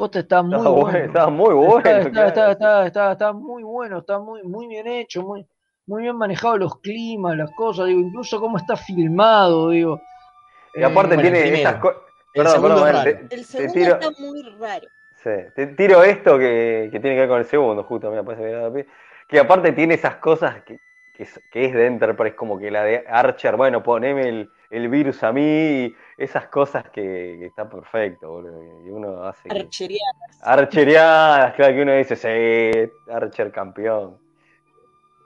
Posta 0.00 0.20
está 0.20 0.42
muy 0.42 0.68
bueno. 0.68 0.90
bueno, 0.92 1.06
estaba 1.06 1.30
muy 1.30 1.54
bueno, 1.54 1.90
Está, 1.90 2.02
está, 2.02 2.26
claro. 2.26 2.28
está, 2.28 2.52
está, 2.52 2.86
está- 2.86 3.12
está 3.12 3.32
muy 3.32 3.62
bueno, 3.62 3.98
está 4.00 4.18
muy, 4.18 4.42
muy 4.44 4.66
bien 4.68 4.86
hecho, 4.86 5.22
muy, 5.22 5.46
muy 5.86 6.02
bien 6.02 6.16
manejado 6.16 6.56
los 6.58 6.80
climas, 6.80 7.36
las 7.36 7.52
cosas, 7.52 7.86
digo, 7.88 8.00
incluso 8.00 8.40
cómo 8.40 8.56
está 8.58 8.76
filmado, 8.76 9.70
digo. 9.70 10.00
Y 10.74 10.82
aparte 10.82 11.14
Eh, 11.14 11.14
Bueno, 11.14 11.30
tiene 11.32 11.52
esas 11.54 11.76
cosas. 11.76 12.00
El 12.32 12.42
Perdón, 12.42 12.62
segundo 12.62 12.80
perdón, 12.80 12.88
es 12.88 13.02
te- 13.02 13.14
raro. 13.14 13.14
te, 13.14 13.30
El 13.30 13.44
segundo 13.44 13.72
tiro, 13.72 13.94
está 13.94 14.10
muy 14.18 14.42
raro. 14.42 14.88
sí, 15.22 15.30
te 15.54 15.66
tiro 15.68 16.02
esto 16.02 16.38
que, 16.38 16.88
que 16.92 17.00
tiene 17.00 17.16
que 17.16 17.20
ver 17.20 17.28
con 17.28 17.38
el 17.38 17.44
segundo, 17.46 17.84
justo, 17.84 18.10
me 18.10 18.22
parece 18.24 18.44
que 18.44 18.52
la 18.52 18.72
pi- 18.72 18.86
que 19.28 19.38
aparte 19.38 19.72
tiene 19.72 19.94
esas 19.94 20.16
cosas 20.16 20.62
que, 20.64 20.80
que 21.20 21.24
es, 21.24 21.40
que 21.50 21.66
es 21.66 21.74
de 21.74 21.86
Enterprise, 21.86 22.34
como 22.34 22.58
que 22.58 22.70
la 22.70 22.82
de 22.82 23.04
Archer, 23.06 23.56
bueno, 23.56 23.82
poneme 23.82 24.26
el, 24.26 24.50
el 24.70 24.88
virus 24.88 25.22
a 25.22 25.32
mí, 25.32 25.42
y 25.42 25.94
esas 26.16 26.46
cosas 26.46 26.84
que, 26.84 27.36
que 27.38 27.44
está 27.44 27.68
perfecto, 27.68 28.30
boludo, 28.30 28.86
y 28.86 28.88
uno 28.88 29.24
hace... 29.24 29.50
que-. 29.50 29.68
Archeriadas, 30.42 31.54
claro, 31.54 31.74
que 31.74 31.82
uno 31.82 31.92
dice, 31.92 32.16
sí, 32.16 32.90
Archer 33.12 33.52
campeón. 33.52 34.16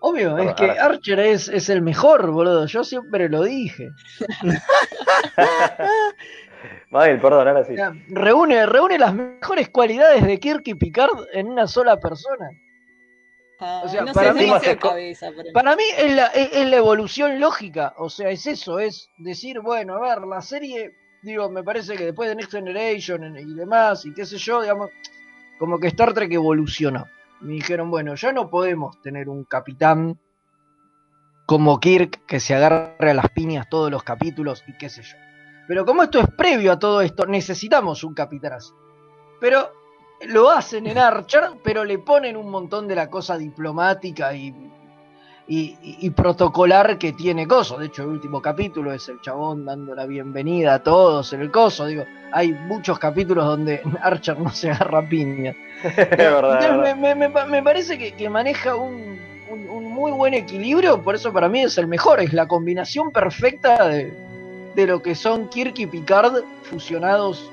Obvio, 0.00 0.36
es 0.36 0.54
que 0.54 0.68
Archer 0.68 1.20
es, 1.20 1.48
es 1.48 1.68
el 1.68 1.80
mejor, 1.80 2.28
boludo. 2.32 2.66
Yo 2.66 2.82
siempre 2.82 3.28
lo 3.28 3.44
dije. 3.44 3.88
Mabel, 6.90 7.20
perdón, 7.20 7.48
ahora 7.48 7.64
sí. 7.64 7.74
Reúne, 8.08 8.66
reúne 8.66 8.98
las 8.98 9.14
mejores 9.14 9.70
cualidades 9.70 10.26
de 10.26 10.40
Kirk 10.40 10.66
y 10.66 10.74
Picard 10.74 11.26
en 11.32 11.48
una 11.48 11.68
sola 11.68 12.00
persona. 12.00 12.50
Ah, 13.60 13.82
O 13.84 13.88
sea, 13.88 14.02
no 14.04 14.12
para 14.12 14.32
mí- 14.32 14.40
demasiado 14.40 14.78
cabeza. 14.78 15.28
pero- 15.34 15.52
Para 15.52 15.76
mí 15.76 15.84
es 15.96 16.14
la, 16.14 16.26
es, 16.26 16.52
es 16.52 16.68
la 16.68 16.76
evolución 16.76 17.38
lógica. 17.40 17.94
O 17.98 18.10
sea, 18.10 18.30
es 18.30 18.46
eso, 18.46 18.78
es 18.78 19.08
decir, 19.18 19.60
bueno, 19.60 19.94
a 19.96 20.00
ver, 20.00 20.26
la 20.26 20.42
serie, 20.42 20.92
digo, 21.22 21.48
me 21.50 21.62
parece 21.62 21.96
que 21.96 22.06
después 22.06 22.28
de 22.28 22.34
Next 22.36 22.50
Generation 22.52 23.36
y 23.38 23.54
demás, 23.54 24.04
y 24.06 24.12
qué 24.12 24.26
sé 24.26 24.36
yo, 24.38 24.60
digamos, 24.60 24.90
como 25.58 25.78
que 25.78 25.86
Star 25.88 26.12
Trek 26.12 26.32
evolucionó. 26.32 27.06
Me 27.40 27.54
dijeron, 27.54 27.90
bueno, 27.90 28.14
ya 28.16 28.32
no 28.32 28.48
podemos 28.50 29.00
tener 29.02 29.28
un 29.28 29.44
capitán 29.44 30.18
como 31.46 31.78
Kirk 31.78 32.24
que 32.26 32.40
se 32.40 32.54
agarre 32.54 33.10
a 33.10 33.14
las 33.14 33.28
piñas 33.30 33.68
todos 33.68 33.90
los 33.90 34.02
capítulos 34.02 34.64
y 34.66 34.72
qué 34.78 34.88
sé 34.88 35.02
yo. 35.02 35.16
Pero 35.68 35.84
como 35.84 36.02
esto 36.02 36.18
es 36.20 36.26
previo 36.36 36.72
a 36.72 36.78
todo 36.78 37.00
esto, 37.02 37.26
necesitamos 37.26 38.02
un 38.04 38.14
capitán 38.14 38.54
así. 38.54 38.72
Pero 39.40 39.70
lo 40.26 40.50
hacen 40.50 40.86
en 40.86 40.98
Archer, 40.98 41.50
pero 41.62 41.84
le 41.84 41.98
ponen 41.98 42.36
un 42.36 42.50
montón 42.50 42.86
de 42.88 42.94
la 42.94 43.08
cosa 43.10 43.36
diplomática 43.38 44.34
y, 44.34 44.54
y, 45.46 46.10
protocolar 46.10 46.96
que 46.98 47.12
tiene 47.12 47.46
Coso. 47.46 47.76
De 47.78 47.86
hecho, 47.86 48.02
el 48.02 48.08
último 48.08 48.40
capítulo 48.40 48.92
es 48.92 49.08
el 49.08 49.20
chabón 49.20 49.64
dando 49.66 49.94
la 49.94 50.06
bienvenida 50.06 50.74
a 50.74 50.82
todos 50.82 51.32
en 51.34 51.42
el 51.42 51.50
Coso. 51.50 51.86
Digo, 51.86 52.04
hay 52.32 52.52
muchos 52.52 52.98
capítulos 52.98 53.44
donde 53.44 53.82
Archer 54.02 54.38
no 54.38 54.50
se 54.50 54.70
agarra 54.70 55.00
a 55.00 55.08
piña. 55.08 55.52
Es 55.84 55.94
verdad, 56.18 56.58
es 56.60 56.64
Entonces, 56.66 56.96
me, 56.96 57.14
me- 57.14 57.28
me- 57.28 57.44
me 57.46 57.62
parece 57.62 57.98
que, 57.98 58.12
que 58.12 58.30
maneja 58.30 58.74
un, 58.74 59.18
un- 59.50 59.68
un 59.68 59.92
muy 59.92 60.12
buen 60.12 60.32
equilibrio, 60.34 61.02
por 61.02 61.14
eso 61.14 61.30
para 61.32 61.48
mí 61.48 61.60
es 61.62 61.76
el 61.78 61.86
mejor, 61.88 62.20
es 62.20 62.32
la 62.32 62.48
combinación 62.48 63.10
perfecta 63.10 63.86
de, 63.88 64.12
de 64.74 64.86
lo 64.86 65.02
que 65.02 65.14
son 65.14 65.48
Kirk 65.50 65.78
y 65.78 65.86
Picard 65.86 66.42
fusionados 66.62 67.50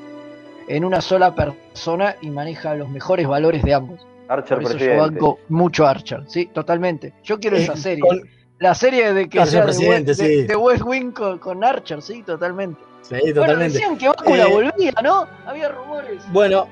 en 0.75 0.85
una 0.85 1.01
sola 1.01 1.35
persona 1.35 2.15
y 2.21 2.29
maneja 2.29 2.75
los 2.75 2.89
mejores 2.89 3.27
valores 3.27 3.61
de 3.63 3.73
ambos. 3.73 4.05
Archer 4.29 4.59
Por 4.61 4.71
eso 4.75 4.77
yo 4.77 4.97
banco 4.97 5.39
mucho 5.49 5.85
Archer, 5.85 6.23
sí, 6.27 6.45
totalmente. 6.53 7.13
Yo 7.23 7.39
quiero 7.39 7.57
esa 7.57 7.73
Eh, 7.73 7.77
serie. 7.77 8.01
con- 8.07 8.21
La 8.59 8.75
serie 8.75 9.11
de 9.13 9.27
que 9.27 9.39
Archer 9.39 9.73
sea 9.73 9.99
de, 10.01 10.13
sí. 10.13 10.43
de 10.43 10.55
West 10.55 10.83
Wing 10.85 11.11
con, 11.11 11.39
con 11.39 11.63
Archer, 11.63 12.01
sí, 12.01 12.21
totalmente. 12.23 12.79
Sí, 13.01 13.15
Bueno, 13.35 13.55
decían 13.57 13.97
que 13.97 14.07
Bácula 14.07 14.43
Eh, 14.47 14.51
volvía, 14.51 14.93
¿no? 15.03 15.27
Había 15.47 15.69
rumores. 15.69 16.21
Bueno, 16.31 16.67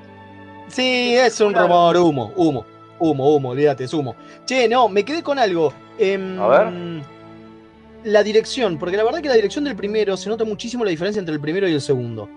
sí, 0.68 1.16
es 1.16 1.42
un 1.42 1.52
Claro. 1.52 1.68
rumor, 1.68 1.98
humo, 1.98 2.32
humo, 2.36 2.66
humo, 3.00 3.36
humo, 3.36 3.50
olvídate, 3.50 3.86
es 3.86 3.94
humo. 3.94 4.16
Che, 4.46 4.70
no, 4.70 4.88
me 4.88 5.04
quedé 5.04 5.24
con 5.24 5.40
algo. 5.40 5.74
Em, 5.98 6.40
A 6.40 6.48
ver. 6.48 7.04
La 8.06 8.24
dirección, 8.24 8.78
porque 8.78 8.96
la 8.96 9.04
verdad 9.04 9.20
que 9.22 9.28
la 9.28 9.34
dirección 9.36 9.66
del 9.66 9.76
primero 9.76 10.16
se 10.16 10.30
nota 10.30 10.46
muchísimo 10.46 10.86
la 10.86 10.92
diferencia 10.92 11.20
entre 11.20 11.34
el 11.36 11.42
primero 11.42 11.68
y 11.68 11.74
el 11.74 11.82
segundo. 11.82 12.30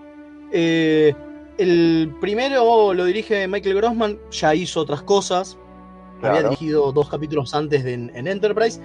Eh, 0.51 1.13
el 1.57 2.13
primero 2.19 2.93
lo 2.93 3.05
dirige 3.05 3.47
Michael 3.47 3.75
Grossman, 3.75 4.19
ya 4.31 4.53
hizo 4.55 4.81
otras 4.81 5.01
cosas. 5.03 5.57
Había 6.21 6.43
dirigido 6.43 6.91
dos 6.93 7.09
capítulos 7.09 7.53
antes 7.53 7.83
de- 7.83 7.93
en, 7.93 8.11
en 8.15 8.27
Enterprise. 8.27 8.79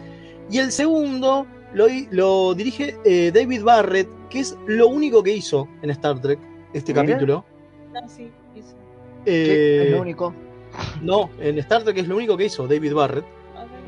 Y 0.50 0.58
el 0.58 0.72
segundo 0.72 1.46
lo, 1.72 1.86
lo 2.10 2.54
dirige 2.54 2.96
eh, 3.04 3.30
David 3.32 3.62
Barrett, 3.62 4.08
que 4.28 4.40
es 4.40 4.56
lo 4.66 4.88
único 4.88 5.22
que 5.22 5.34
hizo 5.34 5.68
en 5.82 5.90
Star 5.90 6.20
Trek, 6.20 6.38
este 6.72 6.92
Mira. 6.92 7.06
capítulo. 7.06 7.44
Ah, 7.94 8.08
sí, 8.08 8.30
hizo. 8.56 8.68
Sí, 8.68 8.74
Eh, 9.26 9.82
es 9.86 9.90
lo 9.92 10.00
único. 10.00 10.34
no, 11.02 11.30
en 11.40 11.58
Star 11.60 11.84
Trek 11.84 11.98
es 11.98 12.08
lo 12.08 12.16
único 12.16 12.36
que 12.36 12.46
hizo 12.46 12.66
David 12.66 12.92
Barrett. 12.94 13.24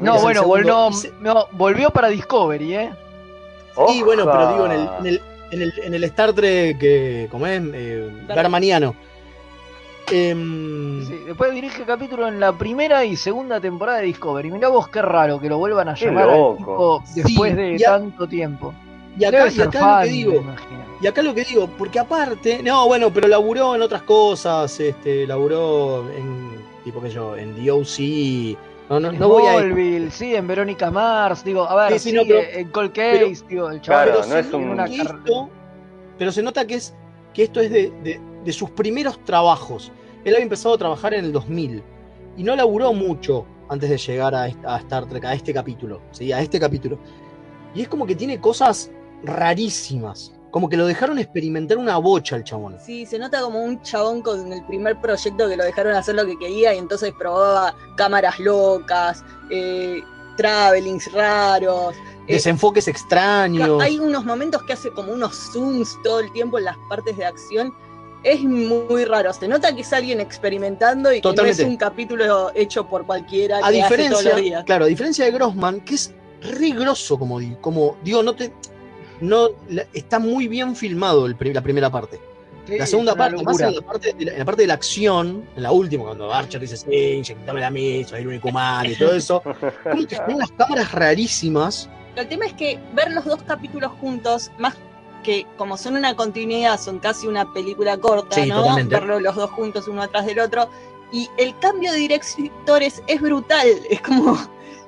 No, 0.01 0.18
bueno, 0.20 0.45
volvió, 0.45 0.89
no, 1.20 1.91
para 1.91 2.09
Discovery, 2.09 2.74
¿eh? 2.74 2.91
Y 3.95 4.03
bueno, 4.03 4.24
pero 4.31 4.53
digo, 4.53 4.66
en 4.66 4.72
el, 4.72 4.81
Oja. 4.81 4.99
en 5.01 5.07
el, 5.07 5.20
en 5.51 5.62
el, 5.62 5.72
en 5.82 5.94
el 5.94 6.05
Star 6.05 6.32
Trek, 6.32 6.78
que, 6.78 7.28
¿cómo 7.30 7.46
es? 7.46 7.62
Eh, 7.74 8.11
Darmaniano. 8.28 8.94
Em, 10.12 11.05
Sí, 11.07 11.14
después 11.26 11.55
dirige 11.55 11.84
capítulo 11.84 12.26
en 12.26 12.40
la 12.40 12.53
primera 12.53 13.05
y 13.05 13.16
segunda 13.16 13.61
temporada 13.61 13.98
de 13.98 14.07
Discovery. 14.07 14.51
Mirá 14.51 14.68
vos 14.68 14.88
qué 14.88 15.01
raro 15.03 15.40
que 15.40 15.48
lo 15.48 15.59
vuelvan 15.59 15.88
a 15.88 15.94
llamar 15.94 16.28
al 16.30 16.57
tipo 16.57 17.03
después 17.14 17.53
Sí, 17.53 17.57
de 17.78 17.86
a- 17.86 17.90
tanto 17.98 18.26
tiempo. 18.26 18.74
y 19.18 19.24
acá, 19.24 19.48
y 19.53 19.61
acá 19.61 19.78
fan, 19.80 19.96
lo 19.98 20.03
que 20.05 20.09
digo, 20.11 20.44
y 21.01 21.07
acá 21.07 21.22
lo 21.22 21.34
que 21.34 21.44
digo, 21.44 21.68
porque 21.78 21.98
aparte, 21.98 22.61
no, 22.62 22.86
bueno, 22.86 23.12
pero 23.12 23.28
laburó 23.28 23.74
en 23.76 23.82
otras 23.82 24.03
cosas, 24.03 24.78
este, 24.80 25.26
laburó 25.26 26.09
en, 26.11 26.51
tipo 26.84 27.01
que 27.01 27.11
yo, 27.11 27.36
en 27.36 27.55
DOC. 27.64 28.57
No, 28.91 28.99
no, 28.99 29.12
no 29.12 29.28
voy 29.28 29.47
a 29.47 30.11
sí, 30.11 30.34
en 30.34 30.49
Verónica 30.49 30.91
Mars, 30.91 31.45
digo, 31.45 31.62
a 31.62 31.76
ver, 31.76 31.93
Sí, 31.93 31.99
sí, 32.01 32.11
sí, 32.11 32.16
no, 32.16 32.22
pero- 32.26 32.41
en 32.59 32.68
Cold 32.70 32.91
Case, 32.93 33.18
pero- 33.38 33.49
digo, 33.49 33.70
el 33.70 33.80
chaval 33.80 34.09
Claro, 34.11 34.26
no 34.28 34.36
es 34.36 34.53
un- 34.53 34.68
una 34.70 34.84
esto, 34.86 35.49
pero 36.18 36.32
se 36.32 36.43
nota 36.43 36.66
que 36.66 36.74
es 36.74 36.93
que 37.32 37.45
esto 37.45 37.61
es 37.61 37.70
de, 37.70 37.93
de- 38.03 38.20
de 38.45 38.53
sus 38.53 38.68
primeros 38.70 39.24
trabajos. 39.24 39.93
Él 40.24 40.34
había 40.34 40.43
empezado 40.43 40.74
a 40.74 40.78
trabajar 40.78 41.14
en 41.14 41.24
el 41.26 41.32
2000 41.32 41.84
y 42.36 42.43
no 42.43 42.57
laburó 42.57 42.93
mucho 42.93 43.47
antes 43.68 43.88
de 43.91 43.97
llegar 43.97 44.34
a, 44.34 44.43
a 44.64 44.78
Star 44.78 45.07
Trek, 45.07 45.24
a 45.24 45.34
este 45.34 45.55
capítulo, 45.55 46.01
¿sí? 46.11 46.32
a 46.32 46.41
este 46.41 46.59
capítulo. 46.59 46.99
Y 47.76 47.82
es 47.82 47.88
como 47.88 48.05
que 48.07 48.16
tiene 48.16 48.41
cosas 48.41 48.91
rarísimas, 49.22 50.32
como 50.51 50.68
que 50.68 50.76
lo 50.76 50.86
dejaron 50.86 51.18
experimentar 51.18 51.78
una 51.78 51.96
bocha 51.98 52.36
al 52.36 52.44
chabón. 52.44 52.76
Sí, 52.84 53.07
se 53.07 53.18
nota 53.18 53.40
como 53.40 53.61
un 53.62 53.80
chabón 53.82 54.22
con 54.22 54.53
el 54.53 54.64
primer 54.66 55.01
proyecto 55.01 55.48
que 55.48 55.57
lo 55.57 55.64
dejaron 55.64 55.94
hacer 55.94 56.14
lo 56.14 56.26
que 56.26 56.38
quería 56.38 56.74
y 56.74 56.78
entonces 56.78 57.12
probaba 57.18 57.74
cámaras 57.96 58.38
locas, 58.38 59.24
eh, 59.51 60.03
travelings 60.36 61.12
raros. 61.12 61.94
eh, 62.26 62.34
Desenfoques 62.34 62.88
extraños. 62.88 63.82
hay 63.82 63.98
unos 63.98 64.24
momentos 64.24 64.62
que 64.64 64.72
hace 64.72 64.90
como 64.90 65.12
unos 65.12 65.34
zooms 65.53 65.96
todo 66.03 66.20
el 66.20 66.32
tiempo 66.32 66.59
en 66.59 66.64
las 66.64 66.76
partes 66.88 67.16
de 67.16 67.24
acción. 67.24 67.74
Es 68.22 68.42
muy 68.42 69.05
raro. 69.07 69.32
Se 69.32 69.48
nota 69.48 69.74
que 69.74 69.80
es 69.80 69.92
alguien 69.94 70.20
experimentando 70.20 71.12
y 71.12 71.20
que 71.22 71.32
no 71.32 71.44
es 71.44 71.61
un 71.61 71.76
capítulo 71.76 72.51
hecho 72.55 72.86
por 72.86 73.07
cualquiera 73.07 73.59
a 73.59 73.70
que 73.70 73.80
hace 73.82 73.96
todos 73.96 73.98
diferencia, 73.98 74.32
los 74.32 74.40
días. 74.42 74.64
claro, 74.64 74.84
a 74.84 74.88
diferencia 74.88 75.24
de 75.24 75.30
Grossman, 75.30 75.80
que 75.80 75.94
es 75.94 76.14
re 76.42 76.70
grosso, 76.70 77.18
como, 77.18 77.38
como 77.61 77.96
digo, 78.03 78.22
no 78.22 78.34
te. 78.34 78.53
No, 79.20 79.48
la- 79.68 79.86
está 79.92 80.18
muy 80.18 80.48
bien 80.48 80.74
filmado 80.76 81.26
el 81.26 81.36
la 81.52 81.60
primera 81.62 81.90
parte. 81.90 82.20
Sí, 82.66 82.78
la 82.78 82.86
segunda 82.86 83.14
parte, 83.16 83.42
más 83.42 83.58
en 83.60 83.74
la 83.74 83.80
parte, 83.82 84.12
de 84.12 84.24
la, 84.26 84.32
en 84.32 84.38
la 84.38 84.44
parte 84.44 84.62
de 84.62 84.68
la 84.68 84.74
acción, 84.74 85.44
en 85.56 85.62
la 85.62 85.72
última, 85.72 86.04
cuando 86.04 86.32
Archer 86.32 86.60
dice, 86.60 86.76
sí, 86.76 86.94
inyectame 86.94 87.64
a 87.64 87.70
mí, 87.70 88.04
soy 88.04 88.20
el 88.20 88.28
único 88.28 88.48
humano 88.48 88.88
y 88.90 88.96
todo 88.96 89.14
eso, 89.14 89.42
como 89.82 90.06
que 90.06 90.16
son 90.16 90.34
unas 90.34 90.50
cámaras 90.52 90.92
rarísimas. 90.92 91.88
El 92.16 92.28
tema 92.28 92.46
es 92.46 92.52
que 92.52 92.78
ver 92.94 93.10
los 93.12 93.24
dos 93.24 93.42
capítulos 93.44 93.90
juntos, 94.00 94.50
más 94.58 94.74
que 95.24 95.46
como 95.56 95.76
son 95.76 95.96
una 95.96 96.14
continuidad, 96.16 96.78
son 96.80 96.98
casi 96.98 97.26
una 97.26 97.52
película 97.52 97.96
corta, 97.98 98.36
Sí, 98.36 98.48
¿no? 98.48 98.60
totalmente. 98.60 98.94
Verlos 98.94 99.22
los 99.22 99.36
dos 99.36 99.50
juntos 99.50 99.88
uno 99.88 100.02
atrás 100.02 100.26
del 100.26 100.38
otro. 100.40 100.70
Y 101.12 101.28
el 101.38 101.58
cambio 101.58 101.90
de 101.92 101.98
directores 101.98 103.02
es 103.06 103.20
brutal. 103.20 103.66
Es 103.90 104.00
como. 104.00 104.38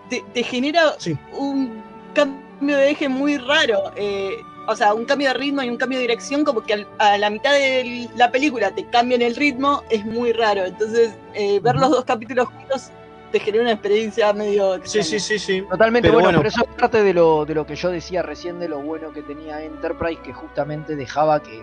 Te, 0.08 0.22
te 0.34 0.42
genera 0.42 0.94
Sí. 0.98 1.16
un 1.36 1.82
cambio 2.14 2.40
de 2.66 2.90
eje 2.90 3.08
muy 3.08 3.38
raro. 3.38 3.92
eh, 3.96 4.36
o 4.68 4.76
sea, 4.76 4.94
un 4.94 5.04
cambio 5.04 5.26
de 5.28 5.34
ritmo 5.34 5.60
y 5.62 5.68
un 5.68 5.76
cambio 5.76 5.98
de 5.98 6.02
dirección, 6.02 6.44
como 6.44 6.60
que 6.60 6.74
al- 6.74 6.86
a 6.98 7.18
la 7.18 7.30
mitad 7.30 7.50
de 7.52 8.08
la 8.16 8.30
película 8.30 8.70
te 8.70 8.84
cambian 8.86 9.20
el 9.20 9.34
ritmo, 9.34 9.82
es 9.90 10.04
muy 10.06 10.32
raro. 10.32 10.64
Entonces, 10.64 11.16
eh, 11.34 11.58
ver 11.60 11.74
los 11.74 11.90
dos 11.90 12.04
capítulos 12.04 12.46
juntos 12.46 12.90
te 13.32 13.40
genera 13.40 13.64
una 13.64 13.72
experiencia 13.72 14.32
medio. 14.32 14.74
Sí, 14.84 14.98
extraña. 15.00 15.04
sí, 15.04 15.18
sí, 15.20 15.38
sí. 15.40 15.62
Totalmente 15.68 16.06
Pero 16.08 16.14
bueno, 16.20 16.26
bueno. 16.28 16.38
pero 16.38 16.48
eso 16.48 16.62
es 16.70 16.76
parte 16.80 17.02
de 17.02 17.12
lo, 17.12 17.44
de 17.44 17.54
lo 17.56 17.66
que 17.66 17.74
yo 17.74 17.90
decía 17.90 18.22
recién 18.22 18.60
de 18.60 18.68
lo 18.68 18.78
bueno 18.80 19.12
que 19.12 19.22
tenía 19.22 19.60
Enterprise, 19.64 20.20
que 20.22 20.32
justamente 20.32 20.94
dejaba 20.94 21.42
que, 21.42 21.60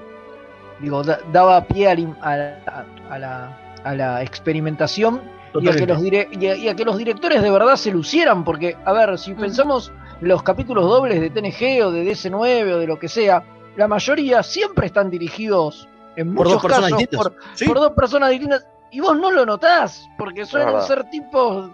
digo, 0.82 1.02
da- 1.02 1.22
daba 1.32 1.64
pie 1.66 1.88
a, 1.88 1.96
la 1.96 2.02
im- 2.02 2.18
a 2.22 2.36
la- 2.36 2.86
a 3.10 3.18
la, 3.20 3.58
a 3.86 3.96
la 3.96 4.22
experimentación 4.24 5.22
y 5.62 5.70
a, 5.70 5.72
que 5.76 5.86
los 5.88 6.02
dire- 6.02 6.28
y, 6.32 6.48
a, 6.48 6.56
y 6.56 6.68
a 6.68 6.76
que 6.76 6.84
los 6.84 6.98
directores 6.98 7.42
de 7.42 7.50
verdad 7.50 7.76
se 7.78 7.92
lucieran, 7.92 8.44
porque, 8.44 8.76
a 8.84 8.92
ver, 8.92 9.18
si 9.18 9.34
pensamos 9.36 9.92
los 10.22 10.44
capítulos 10.44 10.86
dobles 10.86 11.20
de 11.22 11.30
TNG 11.30 11.86
o 11.86 11.92
de 11.92 12.04
DC9 12.12 12.74
o 12.74 12.78
de 12.80 12.88
lo 12.88 13.00
que 13.00 13.08
sea, 13.08 13.44
la 13.76 13.88
mayoría 13.88 14.44
siempre 14.44 14.88
están 14.88 15.10
dirigidos 15.10 15.88
en 16.16 16.36
Por 16.36 16.48
muchos 16.48 16.54
dos 16.54 16.62
personas 16.64 16.90
casos 16.92 16.98
distintas. 17.00 17.28
por, 17.30 17.36
Sí. 17.56 17.66
por 17.66 17.80
dos 17.80 17.92
personas 17.94 18.30
distintas 18.32 18.66
y 18.92 19.00
vos 19.00 19.18
no 19.18 19.32
lo 19.32 19.46
notás, 19.46 20.08
porque 20.18 20.46
suelen 20.46 20.82
ser 20.82 21.10
tipos 21.10 21.70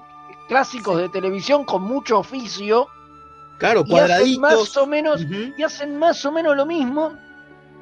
clásicos 0.48 0.98
de 0.98 1.10
televisión 1.10 1.64
con 1.64 1.82
mucho 1.84 2.20
oficio 2.20 2.88
Claro, 3.58 3.80
y 3.80 3.84
hacen 3.84 3.90
cuadraditos. 3.92 4.40
más 4.42 4.78
o 4.78 4.86
menos 4.86 5.22
y 5.58 5.64
hacen 5.64 5.98
más 5.98 6.24
o 6.26 6.32
menos 6.32 6.56
lo 6.56 6.66
mismo 6.66 7.14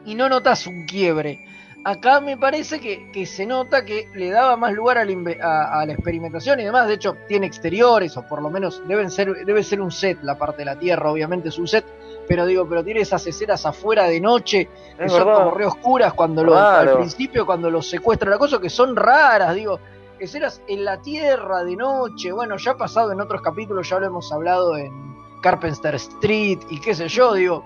y 0.05 0.15
no 0.15 0.29
notas 0.29 0.67
un 0.67 0.85
quiebre. 0.85 1.43
Acá 1.85 2.21
me 2.21 2.37
parece 2.37 2.79
que, 2.79 3.11
que 3.11 3.25
se 3.25 3.45
nota 3.45 3.83
que 3.83 4.07
le 4.15 4.29
daba 4.29 4.55
más 4.55 4.71
lugar 4.71 4.97
a 4.97 5.03
la, 5.03 5.11
inve- 5.11 5.41
a- 5.41 5.81
a 5.81 5.85
la 5.85 5.91
experimentación 5.93 6.59
y 6.61 6.63
demás. 6.63 6.87
De 6.87 6.93
hecho, 6.93 7.17
tiene 7.27 7.45
exteriores, 7.45 8.15
o 8.15 8.25
por 8.25 8.41
lo 8.41 8.49
menos 8.49 8.81
deben 8.87 9.11
ser, 9.11 9.45
debe 9.45 9.63
ser 9.63 9.81
un 9.81 9.91
set, 9.91 10.19
la 10.23 10.37
parte 10.37 10.59
de 10.59 10.65
la 10.65 10.79
Tierra, 10.79 11.11
obviamente 11.11 11.49
es 11.49 11.57
un 11.59 11.67
set. 11.67 11.83
Pero 12.25 12.45
digo, 12.45 12.65
pero 12.69 12.85
tiene 12.85 13.01
esas 13.01 13.27
escenas 13.27 13.65
afuera 13.65 14.05
de 14.05 14.21
noche, 14.21 14.69
que 14.97 15.05
Es 15.05 15.11
son 15.11 15.25
verdad. 15.25 15.39
como 15.43 15.51
re 15.51 15.65
oscuras 15.65 16.13
cuando 16.13 16.41
lo, 16.41 16.57
al 16.57 16.97
principio, 16.99 17.45
cuando 17.45 17.69
los 17.69 17.89
secuestra 17.89 18.29
la 18.29 18.37
cosa, 18.37 18.59
que 18.61 18.69
son 18.69 18.95
raras, 18.95 19.53
digo. 19.53 19.79
Escenas 20.19 20.61
en 20.69 20.85
la 20.85 21.01
Tierra 21.01 21.65
de 21.65 21.75
noche, 21.75 22.31
bueno, 22.31 22.55
ya 22.55 22.71
ha 22.71 22.77
pasado 22.77 23.11
en 23.11 23.19
otros 23.19 23.41
capítulos, 23.41 23.89
ya 23.89 23.99
lo 23.99 24.05
hemos 24.05 24.31
hablado 24.31 24.77
en 24.77 24.93
Carpenter 25.41 25.95
Street 25.95 26.59
y 26.69 26.79
qué 26.79 26.95
sé 26.95 27.09
yo, 27.09 27.33
digo. 27.33 27.65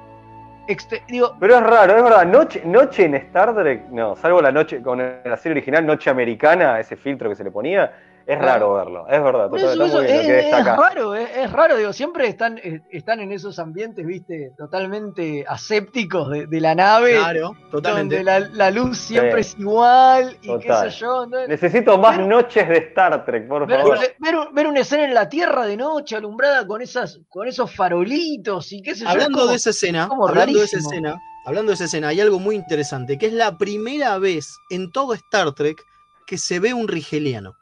Digo, 1.07 1.35
Pero 1.39 1.55
es 1.55 1.63
raro, 1.63 1.95
es 1.95 2.03
verdad. 2.03 2.25
Noche, 2.25 2.61
noche 2.65 3.05
en 3.05 3.15
Star 3.15 3.55
Trek, 3.55 3.89
no, 3.89 4.15
salvo 4.15 4.41
la 4.41 4.51
noche 4.51 4.81
con 4.81 4.99
la 4.99 5.37
serie 5.37 5.53
original, 5.53 5.85
Noche 5.85 6.09
Americana, 6.09 6.79
ese 6.79 6.97
filtro 6.97 7.29
que 7.29 7.35
se 7.35 7.43
le 7.43 7.51
ponía, 7.51 7.93
es 8.27 8.37
raro 8.39 8.73
verlo. 8.73 9.07
Es 9.07 9.23
verdad, 9.23 9.49
Por 9.49 9.59
total, 9.59 9.81
eso, 9.81 9.85
está 9.85 9.97
muy 9.97 10.05
eso 10.05 10.21
bien 10.21 10.27
lo 10.51 10.57
que 10.63 10.69
es, 10.71 10.77
raro, 10.77 11.15
es, 11.15 11.29
es 11.37 11.51
raro, 11.51 11.77
digo, 11.77 11.93
siempre 11.93 12.27
están, 12.27 12.59
están 12.91 13.19
en 13.21 13.31
esos 13.31 13.57
ambientes, 13.57 14.05
viste, 14.05 14.51
totalmente 14.57 15.45
asépticos 15.47 16.29
de, 16.29 16.45
de 16.47 16.61
la 16.61 16.75
nave, 16.75 17.13
Claro, 17.15 17.55
totalmente. 17.71 18.15
donde 18.17 18.23
la, 18.23 18.39
la 18.39 18.69
luz 18.71 18.97
siempre 18.97 19.43
Sí. 19.43 19.51
es 19.55 19.59
igual 19.59 20.37
y 20.41 20.47
Total. 20.47 20.85
qué 20.85 20.91
sé 20.91 20.97
yo. 20.99 21.25
¿no? 21.25 21.47
Necesito 21.47 21.97
más 21.97 22.19
noches 22.19 22.67
de 22.67 22.77
Star 22.77 23.23
Trek, 23.25 23.47
por 23.47 23.65
Ver, 23.65 23.79
favor. 23.79 23.99
ver 24.19 24.35
ver 24.53 24.67
una 24.67 24.79
escena 24.81 25.05
en 25.05 25.13
la 25.13 25.29
Tierra 25.29 25.65
de 25.65 25.77
noche 25.77 26.15
alumbrada 26.15 26.67
con 26.67 26.81
esas 26.81 27.19
con 27.29 27.47
esos 27.47 27.73
farolitos 27.73 28.71
y 28.73 28.81
qué 28.81 28.93
sé 28.95 29.05
yo. 29.05 29.09
como- 29.31 29.47
de 29.47 29.55
esa 29.55 29.69
escena, 29.69 30.07
como 30.07 30.27
hablando 30.27 30.59
de 30.59 30.65
esa 30.65 30.79
escena, 30.79 31.15
hablando 31.45 31.69
de 31.69 31.75
esa 31.75 31.85
escena, 31.85 32.09
hay 32.09 32.19
algo 32.19 32.39
muy 32.39 32.55
interesante, 32.55 33.17
que 33.17 33.27
es 33.27 33.33
la 33.33 33.57
primera 33.57 34.17
vez 34.17 34.47
en 34.69 34.91
todo 34.91 35.13
Star 35.13 35.53
Trek 35.53 35.81
que 36.25 36.37
se 36.37 36.59
ve 36.59 36.73
un 36.73 36.87
rigeliano. 36.89 37.55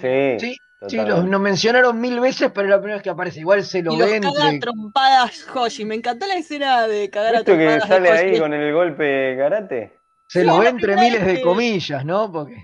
Sí, 0.00 0.36
Sí, 0.40 0.56
sí, 0.88 0.96
lo, 0.96 1.22
lo 1.22 1.38
mencionaron 1.38 2.00
mil 2.00 2.18
veces, 2.20 2.50
pero 2.52 2.66
es 2.66 2.70
la 2.70 2.78
primera 2.78 2.96
vez 2.96 3.02
que 3.04 3.10
aparece. 3.10 3.40
Igual 3.40 3.64
se 3.64 3.82
lo 3.82 3.92
Y 3.94 3.98
los 3.98 4.10
ven. 4.10 4.22
caga 4.22 4.44
entre- 4.50 4.58
trompadas 4.60 5.46
Hoshi. 5.54 5.84
Me 5.84 5.94
encantó 5.94 6.26
la 6.26 6.34
escena 6.34 6.86
de 6.88 7.08
cagar 7.10 7.36
a 7.36 7.38
¿Esto 7.38 7.52
que 7.56 7.66
trompadas 7.66 7.88
sale 7.88 8.10
ahí 8.10 8.38
con 8.38 8.52
el 8.52 8.72
golpe 8.74 9.04
de 9.04 9.36
karate? 9.36 9.98
Se 10.28 10.40
Sí, 10.40 10.46
lo 10.46 10.54
es 10.54 10.58
ve 10.58 10.64
la 10.64 10.70
entre 10.70 10.96
miles 10.96 11.24
de 11.26 11.34
que- 11.36 11.42
comillas, 11.42 12.04
¿no? 12.04 12.30
Porque 12.32 12.54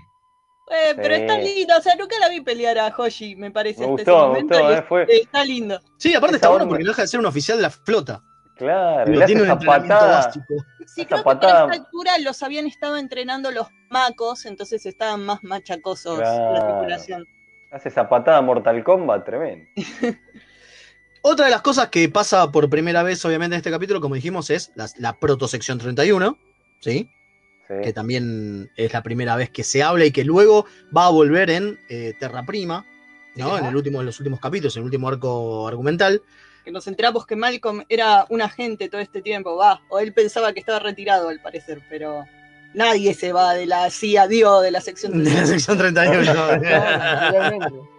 Eh, 0.71 0.93
pero 0.95 1.15
Sí. 1.15 1.21
está 1.21 1.37
lindo, 1.39 1.73
o 1.77 1.81
sea, 1.81 1.95
nunca 1.95 2.19
la 2.19 2.29
vi 2.29 2.41
pelear 2.41 2.77
a 2.77 2.93
Hoshi, 2.95 3.35
me 3.35 3.49
parece. 3.49 3.81
Me 3.81 3.87
gustó, 3.87 4.01
ese 4.03 4.11
me 4.11 4.27
momento, 4.27 4.55
gustó, 4.59 4.71
y 4.71 4.75
eh, 4.75 4.81
fue- 4.87 5.05
Está 5.09 5.43
lindo. 5.43 5.79
Sí, 5.97 6.13
aparte 6.13 6.35
Esa 6.35 6.35
está 6.37 6.49
bueno 6.49 6.67
porque 6.67 6.83
no 6.83 6.89
deja 6.91 7.01
de 7.01 7.07
ser 7.07 7.19
un 7.19 7.25
oficial 7.25 7.57
de 7.57 7.61
la 7.63 7.69
flota. 7.71 8.21
Claro, 8.55 9.11
le 9.11 9.17
hace 9.23 9.33
tiene 9.33 9.51
un 9.51 9.59
patada. 9.59 10.17
básico. 10.25 10.45
Sí, 10.95 11.05
creo 11.05 11.19
que 11.19 11.23
para 11.23 11.39
esta 11.39 11.63
altura 11.63 12.17
los 12.19 12.41
habían 12.43 12.67
estado 12.67 12.97
entrenando 12.97 13.51
los 13.51 13.67
macos, 13.89 14.45
entonces 14.45 14.85
estaban 14.85 15.25
más 15.25 15.43
machacosos 15.43 16.19
la 16.19 16.65
tripulación. 16.65 17.27
Hace 17.71 17.89
esa 17.89 18.09
patada 18.09 18.41
Mortal 18.41 18.83
Kombat 18.83 19.25
tremendo. 19.25 19.69
Otra 21.21 21.45
de 21.45 21.51
las 21.51 21.61
cosas 21.61 21.89
que 21.89 22.07
pasa 22.09 22.51
por 22.51 22.69
primera 22.69 23.03
vez, 23.03 23.23
obviamente, 23.25 23.55
en 23.55 23.59
este 23.59 23.71
capítulo, 23.71 23.99
como 23.99 24.15
dijimos, 24.15 24.49
es 24.49 24.71
la, 24.75 24.87
la 24.97 25.19
protosección 25.19 25.77
31, 25.77 26.37
¿sí? 26.79 27.09
Que 27.67 27.93
también 27.93 28.71
es 28.77 28.93
la 28.93 29.03
primera 29.03 29.35
vez 29.35 29.51
que 29.51 29.63
se 29.63 29.83
habla 29.83 30.05
y 30.05 30.11
que 30.11 30.23
luego 30.23 30.65
va 30.95 31.05
a 31.05 31.11
volver 31.11 31.51
en 31.51 31.79
eh, 31.87 32.15
Terra 32.19 32.43
Prima, 32.43 32.83
¿no? 33.35 33.59
En, 33.59 33.65
el 33.65 33.75
último, 33.75 33.99
en 33.99 34.07
los 34.07 34.19
últimos 34.19 34.39
capítulos, 34.39 34.75
en 34.75 34.81
el 34.81 34.85
último 34.85 35.07
arco 35.07 35.67
argumental. 35.67 36.23
Que 36.69 36.73
nos 36.73 36.85
enteramos 36.85 37.25
que 37.25 37.35
Malcolm 37.35 37.83
era 37.89 38.27
un 38.29 38.43
agente 38.43 38.89
todo 38.89 39.01
este 39.01 39.23
tiempo, 39.23 39.55
va. 39.55 39.81
O 39.89 39.97
él 39.97 40.13
pensaba 40.13 40.53
que 40.53 40.59
estaba 40.59 40.77
retirado, 40.77 41.29
al 41.29 41.41
parecer, 41.41 41.81
pero 41.89 42.27
nadie 42.75 43.15
se 43.15 43.33
va 43.33 43.55
de 43.55 43.65
la 43.65 43.89
CIA, 43.89 44.27
Dios, 44.27 44.61
de 44.61 44.69
la 44.69 44.79
sección 44.79 45.23
De 45.23 45.33
la 45.33 45.47
sección 45.47 45.79
31. 45.79 46.31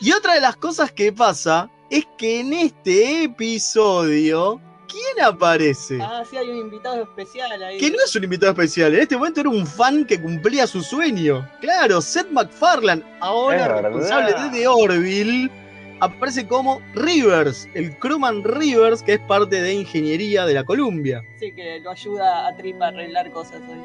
y 0.00 0.12
otra 0.12 0.32
de 0.32 0.40
las 0.40 0.56
cosas 0.56 0.92
que 0.92 1.12
pasa 1.12 1.68
es 1.90 2.06
que 2.16 2.40
en 2.40 2.54
este 2.54 3.24
episodio, 3.24 4.58
¿quién 4.88 5.22
aparece? 5.22 5.98
Ah, 6.00 6.24
sí, 6.24 6.38
hay 6.38 6.48
un 6.48 6.56
invitado 6.56 7.02
especial 7.02 7.62
ahí. 7.62 7.76
Que 7.76 7.90
no 7.90 7.98
es 8.02 8.16
un 8.16 8.24
invitado 8.24 8.52
especial, 8.52 8.94
en 8.94 9.00
este 9.02 9.18
momento 9.18 9.40
era 9.40 9.50
un 9.50 9.66
fan 9.66 10.06
que 10.06 10.18
cumplía 10.22 10.66
su 10.66 10.80
sueño. 10.80 11.46
Claro, 11.60 12.00
Seth 12.00 12.30
MacFarlane, 12.30 13.04
ahora 13.20 13.56
Es 13.56 13.68
verdad. 13.68 13.82
responsable 13.82 14.32
de 14.32 14.58
The 14.58 14.68
Orville, 14.68 15.63
aparece 16.00 16.46
como 16.46 16.80
Rivers, 16.94 17.68
el 17.74 17.96
crewman 17.98 18.42
Rivers, 18.44 19.02
que 19.02 19.14
es 19.14 19.20
parte 19.20 19.60
de 19.60 19.72
ingeniería 19.74 20.44
de 20.46 20.54
la 20.54 20.64
Columbia. 20.64 21.22
Sí, 21.38 21.52
que 21.52 21.80
lo 21.80 21.90
ayuda 21.90 22.46
a 22.46 22.56
Trip 22.56 22.80
a 22.82 22.88
arreglar 22.88 23.30
cosas 23.32 23.60
ahí. 23.62 23.80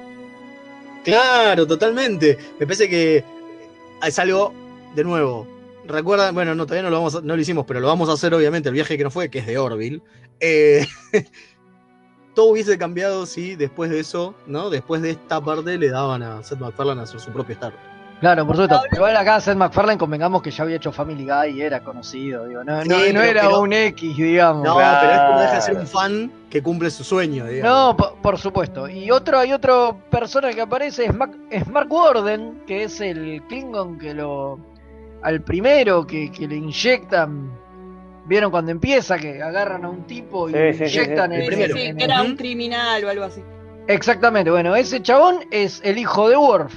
Claro, 1.04 1.66
totalmente. 1.66 2.38
Me 2.60 2.66
parece 2.66 2.90
que 2.90 3.24
es 4.06 4.20
algo, 4.20 4.54
de 4.96 5.04
nuevo, 5.04 5.48
recuerdan, 5.86 6.36
bueno, 6.36 6.54
no, 6.56 6.66
todavía 6.66 6.84
no 6.84 6.90
lo, 6.90 6.98
vamos 6.98 7.16
a- 7.16 7.22
no 7.22 7.36
lo 7.36 7.42
hicimos, 7.42 7.66
pero 7.66 7.80
lo 7.80 7.88
vamos 7.88 8.10
a 8.10 8.14
hacer 8.14 8.34
obviamente 8.34 8.70
el 8.70 8.76
viaje 8.76 8.98
que 8.98 9.04
no 9.04 9.12
fue, 9.12 9.30
que 9.30 9.40
es 9.40 9.48
de 9.48 9.58
Orville. 9.58 10.02
Eh, 10.40 10.86
todo 12.36 12.48
hubiese 12.48 12.78
cambiado 12.78 13.26
si 13.26 13.56
después 13.56 13.90
de 13.90 14.00
eso, 14.00 14.36
¿no? 14.46 14.70
Después 14.70 15.02
de 15.02 15.12
esta 15.12 15.42
parte 15.42 15.78
le 15.78 15.90
daban 15.90 16.22
a 16.24 16.44
Seth 16.44 16.60
MacFarlane 16.60 17.02
a 17.02 17.04
hacer 17.04 17.20
su 17.20 17.32
propio 17.32 17.54
Star. 17.54 17.74
Claro, 18.20 18.46
por 18.46 18.58
supuesto. 18.58 18.86
Igual 18.92 19.16
acá 19.16 19.40
Seth 19.40 19.56
MacFarlane 19.56 19.98
convengamos 19.98 20.42
que 20.42 20.52
ya 20.52 20.64
había 20.64 20.76
hecho 20.76 20.92
Family 20.92 21.26
Guy 21.26 21.58
y 21.58 21.62
era 21.62 21.80
conocido. 21.80 22.46
Digo, 22.48 22.64
no, 22.66 22.82
Sí, 22.82 22.90
no- 22.90 22.96
no 22.98 23.02
pero- 23.04 23.22
era 23.24 23.42
pero- 23.44 23.62
un 23.62 23.72
X, 23.74 24.18
digamos. 24.18 24.64
No, 24.66 24.76
pero 24.76 25.12
esto 25.12 25.32
no 25.32 25.40
deja 25.40 25.56
de 25.56 25.62
ser 25.62 25.76
un 25.78 25.88
fan 25.88 26.32
que 26.50 26.62
cumple 26.62 26.90
su 26.92 27.04
sueño, 27.06 27.46
digamos. 27.46 27.72
No, 27.74 27.96
po- 27.98 28.16
por, 28.22 28.38
supuesto. 28.38 28.90
Y 28.90 29.10
otro, 29.10 29.40
hay 29.40 29.54
otra 29.54 29.94
persona 30.12 30.52
que 30.52 30.62
aparece, 30.62 31.06
es, 31.06 31.14
Mac- 31.16 31.38
es 31.50 31.66
Mark 31.68 31.92
Warden, 31.92 32.64
que 32.68 32.84
es 32.84 33.00
el 33.00 33.42
Klingon 33.48 33.98
que 33.98 34.14
lo. 34.14 34.60
al 35.22 35.42
primero 35.42 36.06
que, 36.06 36.32
que 36.32 36.48
le 36.48 36.56
inyectan. 36.58 37.50
¿Vieron 38.26 38.52
cuando 38.52 38.72
empieza? 38.72 39.18
Que 39.18 39.42
agarran 39.42 39.84
a 39.86 39.90
un 39.90 40.04
tipo 40.06 40.50
y 40.50 40.54
Sí, 40.54 40.58
le 40.58 40.70
inyectan 40.88 41.32
sí. 41.32 41.36
el 41.38 41.42
Sí, 41.42 41.48
primero. 41.48 41.76
sí, 41.76 41.94
era 41.98 42.22
un 42.22 42.36
criminal 42.36 43.04
o 43.04 43.10
algo 43.10 43.24
así. 43.24 43.42
Exactamente, 43.88 44.52
bueno, 44.52 44.76
ese 44.76 45.02
chabón 45.02 45.40
es 45.52 45.82
el 45.84 45.98
hijo 45.98 46.30
de 46.30 46.38
Worf. 46.38 46.74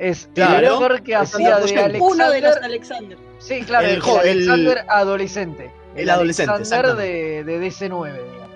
Es 0.00 0.24
el 0.24 0.32
Claro, 0.32 0.72
actor 0.74 1.02
que 1.02 1.14
Alexander 1.14 1.52
hacía 1.52 1.76
de. 1.76 1.80
Alexander. 1.84 2.02
Uno 2.02 2.30
de 2.30 2.40
los 2.40 2.56
Alexander. 2.56 3.18
Sí, 3.38 3.62
claro, 3.62 3.86
El 3.86 3.94
el, 3.94 4.00
jo- 4.00 4.20
el- 4.22 4.28
Alexander 4.30 4.84
adolescente. 4.88 5.70
el 5.94 6.10
adolescente, 6.10 6.52
Alexander 6.52 6.90
exactamente. 6.90 7.44
de, 7.44 7.58
de 7.58 7.66
DC9, 7.68 8.12
digamos. 8.14 8.50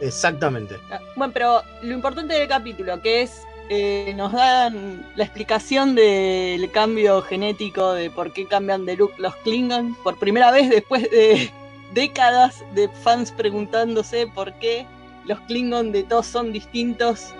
Exactamente. 0.00 0.76
Ah, 0.90 1.00
Bueno, 1.16 1.32
pero 1.32 1.62
lo 1.82 1.92
importante 1.94 2.34
del 2.34 2.48
capítulo, 2.48 3.00
que 3.02 3.22
es, 3.22 3.42
eh, 3.68 4.12
nos 4.16 4.32
dan 4.32 5.06
la 5.16 5.24
explicación 5.24 5.94
del 5.94 6.70
cambio 6.70 7.20
genético, 7.22 7.92
de 7.92 8.10
por 8.10 8.32
qué 8.32 8.46
cambian 8.46 8.86
de 8.86 8.96
look 8.96 9.12
los 9.18 9.34
Klingon, 9.36 9.94
por 10.02 10.18
primera 10.18 10.50
vez 10.50 10.70
después 10.70 11.02
de 11.10 11.50
décadas 11.94 12.64
de 12.74 12.88
fans 12.88 13.32
preguntándose 13.32 14.26
por 14.28 14.52
qué 14.54 14.86
los 15.26 15.38
Klingon 15.40 15.92
de 15.92 16.04
todos 16.04 16.26
son 16.26 16.52
distintos. 16.52 17.34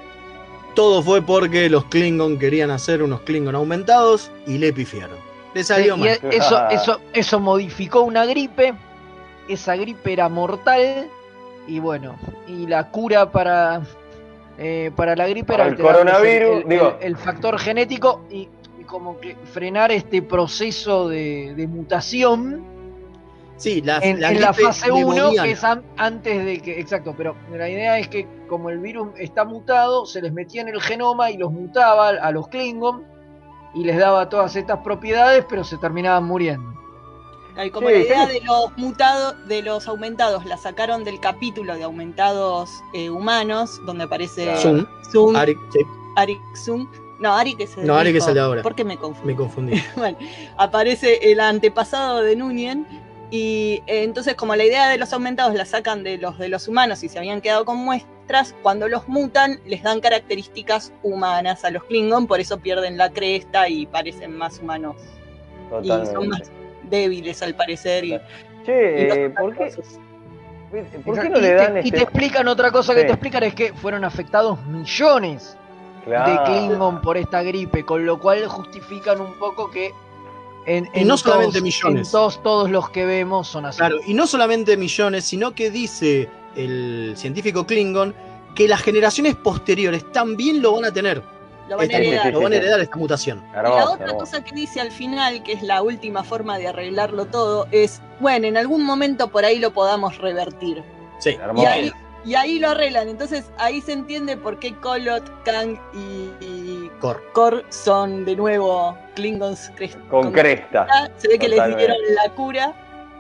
Todo 0.75 1.03
fue 1.03 1.21
porque 1.23 1.69
los 1.69 1.85
Klingon 1.87 2.39
querían 2.39 2.71
hacer 2.71 3.03
unos 3.03 3.21
Klingon 3.23 3.55
aumentados 3.55 4.31
y 4.47 4.59
le 4.59 4.73
pifiaron. 4.73 5.19
Le 5.55 5.65
salió 5.65 5.95
Sí, 5.95 6.01
mal. 6.01 6.09
e- 6.11 6.21
eso, 6.37 6.69
eso, 6.71 7.01
eso 7.13 7.41
modificó 7.41 8.03
una 8.03 8.25
gripe. 8.25 8.75
Esa 9.49 9.75
gripe 9.77 10.13
era 10.13 10.29
mortal. 10.29 11.09
Y 11.67 11.79
bueno, 11.81 12.17
y 12.47 12.67
la 12.67 12.91
cura 12.91 13.31
para, 13.31 13.83
eh, 14.59 14.91
para 14.97 15.15
la 15.17 15.27
gripe 15.29 15.53
Para 15.53 15.65
era 15.67 15.73
el 15.73 15.79
coronavirus, 15.83 16.51
el, 16.57 16.63
el- 16.63 16.69
digo. 16.69 16.97
el 17.01 17.17
factor 17.17 17.59
genético 17.59 18.25
y, 18.31 18.49
y 18.81 18.85
como 18.85 19.21
que 19.21 19.37
frenar 19.53 19.93
este 19.93 20.23
proceso 20.23 21.09
de, 21.09 21.55
de 21.57 21.67
mutación 21.67 22.63
Sí, 23.61 23.83
la, 23.83 23.99
en, 23.99 24.21
la 24.21 24.31
en 24.33 24.41
la 24.41 24.49
gripe 24.53 24.63
fase 24.63 24.91
1, 24.91 24.99
lemoniana. 25.01 25.43
que 25.45 25.51
es 25.51 25.63
an- 25.65 25.85
antes 25.99 26.45
de 26.45 26.61
que. 26.61 26.81
Exacto, 26.81 27.15
pero 27.17 27.37
la 27.53 27.69
idea 27.69 27.99
es 27.99 28.09
que 28.09 28.27
como 28.49 28.71
el 28.71 28.79
virus 28.79 29.09
está 29.19 29.45
mutado, 29.45 30.07
se 30.07 30.23
les 30.23 30.33
metía 30.33 30.63
en 30.63 30.69
el 30.69 30.81
genoma 30.81 31.31
y 31.31 31.37
los 31.37 31.53
mutaba 31.53 32.09
a 32.09 32.31
los 32.33 32.49
Klingon 32.49 33.05
y 33.75 33.85
les 33.85 33.99
daba 33.99 34.29
todas 34.29 34.57
estas 34.57 34.79
propiedades, 34.79 35.45
pero 35.49 35.63
se 35.63 35.77
terminaban 35.77 36.25
muriendo. 36.25 36.71
Y 37.63 37.69
como 37.71 37.89
Sí, 37.89 37.95
la 37.95 38.01
idea 38.01 38.27
sí. 38.29 38.33
de 38.35 38.41
los 38.47 38.79
mutados, 38.79 39.35
de 39.47 39.61
los 39.63 39.87
aumentados, 39.89 40.47
la 40.47 40.57
sacaron 40.57 41.05
del 41.05 41.21
capítulo 41.21 41.75
de 41.77 41.83
aumentados 41.83 42.71
eh, 42.95 43.11
humanos, 43.11 43.79
donde 43.85 44.05
aparece 44.05 44.57
Zoom. 44.57 44.87
Zoom, 45.13 45.37
Arik, 45.37 45.59
sí, 45.73 45.81
Arik 46.17 46.41
Zoom. 46.57 46.89
No, 47.19 47.35
Arik 47.35 47.61
es 47.61 47.77
el 47.77 47.87
No, 47.87 48.01
es 48.01 48.27
el 48.27 48.35
de 48.35 48.41
ahora. 48.41 48.63
¿Por 48.63 48.75
qué 48.75 48.83
me 48.85 48.97
confundí? 48.97 49.27
me 49.33 49.37
confundí. 49.37 49.83
Bueno, 49.97 50.17
aparece 50.57 51.31
el 51.31 51.39
antepasado 51.41 52.23
de 52.23 52.35
Nunien 52.37 52.87
y 53.31 53.83
eh, 53.87 54.03
entonces 54.03 54.35
como 54.35 54.57
la 54.57 54.65
idea 54.65 54.89
de 54.89 54.99
los 54.99 55.13
aumentados 55.13 55.55
la 55.55 55.65
sacan 55.65 56.03
de 56.03 56.19
los 56.19 56.39
de 56.39 56.49
los 56.49 56.67
humanos 56.69 57.03
y 57.05 57.09
se 57.09 57.19
habían 57.19 57.41
quedado 57.41 57.65
con 57.65 57.77
muestras, 57.79 58.55
cuando 58.63 58.89
los 58.89 59.07
mutan 59.09 59.61
les 59.67 59.83
dan 59.83 60.01
características 60.01 60.93
humanas 61.03 61.65
a 61.65 61.71
los 61.71 61.85
Klingon, 61.85 62.27
por 62.27 62.41
eso 62.41 62.59
pierden 62.59 62.97
la 62.99 63.11
cresta 63.11 63.69
y 63.69 63.87
parecen 63.87 64.37
más 64.37 64.59
humanos 64.59 64.97
y 65.83 65.89
son 65.89 66.29
más 66.29 66.51
débiles 66.85 67.41
al 67.43 67.55
parecer 67.55 68.05
y, 68.05 68.21
Che, 68.65 69.03
y 69.03 69.09
los 69.09 69.17
eh, 69.17 69.31
¿por 69.39 69.57
qué, 69.57 69.65
otra 69.67 69.83
¿por 71.05 71.15
qué 71.15 71.29
Exacto, 71.29 71.31
no 71.31 71.39
y 71.39 71.43
le 71.43 71.49
te- 71.49 71.55
dan 71.55 71.77
y 71.77 71.81
este.? 71.81 71.91
te 71.93 72.03
explican 72.03 72.49
otra 72.49 72.71
cosa 72.71 72.95
que 72.95 73.01
Sí. 73.03 73.07
te 73.07 73.13
explican 73.13 73.43
es 73.45 73.55
que 73.55 73.73
fueron 73.75 74.05
afectados 74.05 74.65
millones 74.67 75.57
de. 76.07 76.41
Klingon 76.45 77.01
por 77.03 77.17
esta 77.17 77.43
gripe, 77.43 77.85
con 77.85 78.05
lo 78.07 78.19
cual 78.19 78.47
justifican 78.47 79.21
un 79.21 79.35
poco 79.39 79.71
que 79.71 79.93
en, 80.67 80.89
Y 80.95 81.01
en 81.01 81.09
no 81.09 81.17
solamente 81.17 81.53
todos, 81.59 81.63
millones. 81.63 82.09
en 82.09 82.13
todos, 82.13 82.43
todos 82.43 82.71
los 82.71 82.91
que 82.91 83.05
vemos 83.07 83.49
son 83.49 83.67
así. 83.67 83.79
Claro, 83.79 83.97
y 84.07 84.15
no 84.15 84.27
solamente 84.27 84.77
millones, 84.77 85.25
sino 85.25 85.53
que 85.53 85.71
dice 85.71 86.29
el 86.57 87.15
científico 87.17 87.67
Klingon 87.67 88.15
que 88.55 88.67
las 88.69 88.83
generaciones 88.83 89.37
posteriores 89.37 90.11
también 90.13 90.61
lo 90.63 90.73
van 90.75 90.85
a 90.87 90.93
tener. 90.93 91.23
lo 91.69 91.77
van 91.77 91.83
a 91.83 91.85
Esta- 91.85 91.99
heredar. 91.99 92.33
lo 92.33 92.41
van 92.41 92.53
a 92.53 92.57
heredar 92.57 92.81
esta 92.81 92.97
mutación. 92.97 93.45
Y 93.53 93.55
la 93.63 93.91
otra 93.91 94.13
cosa 94.15 94.43
que 94.43 94.53
dice 94.57 94.81
al 94.81 94.91
final, 94.91 95.45
que 95.45 95.53
es 95.53 95.63
la 95.63 95.83
última 95.83 96.25
forma 96.25 96.59
de 96.59 96.67
arreglarlo 96.67 97.27
todo, 97.27 97.69
es, 97.71 98.01
bueno, 98.19 98.49
en 98.49 98.57
algún 98.57 98.83
momento 98.83 99.29
por 99.29 99.45
ahí 99.45 99.61
lo 99.61 99.71
podamos 99.73 100.19
revertir. 100.19 100.83
Sí, 101.21 101.31
Y 101.31 101.35
Hermoso. 101.35 101.69
ahí, 101.69 101.93
y 102.25 102.35
ahí 102.35 102.59
lo 102.59 102.71
arreglan. 102.71 103.09
Entonces 103.09 103.51
ahí 103.59 103.81
se 103.81 103.93
entiende 103.93 104.37
por 104.37 104.59
qué 104.59 104.75
Kolot, 104.77 105.23
Kang 105.45 105.79
y, 105.95 106.45
y 106.45 106.91
Cor. 107.01 107.23
Kor 107.33 107.65
son 107.71 108.25
de 108.25 108.37
nuevo 108.37 108.97
Klingons 109.15 109.71
Con 110.11 110.33
cresta. 110.33 110.87
Se 111.17 111.29
ve 111.29 111.39
que 111.39 111.49
les 111.49 111.57
Totalmente. 111.59 111.87
dieron 111.87 112.15
la 112.15 112.31
cura. 112.35 112.75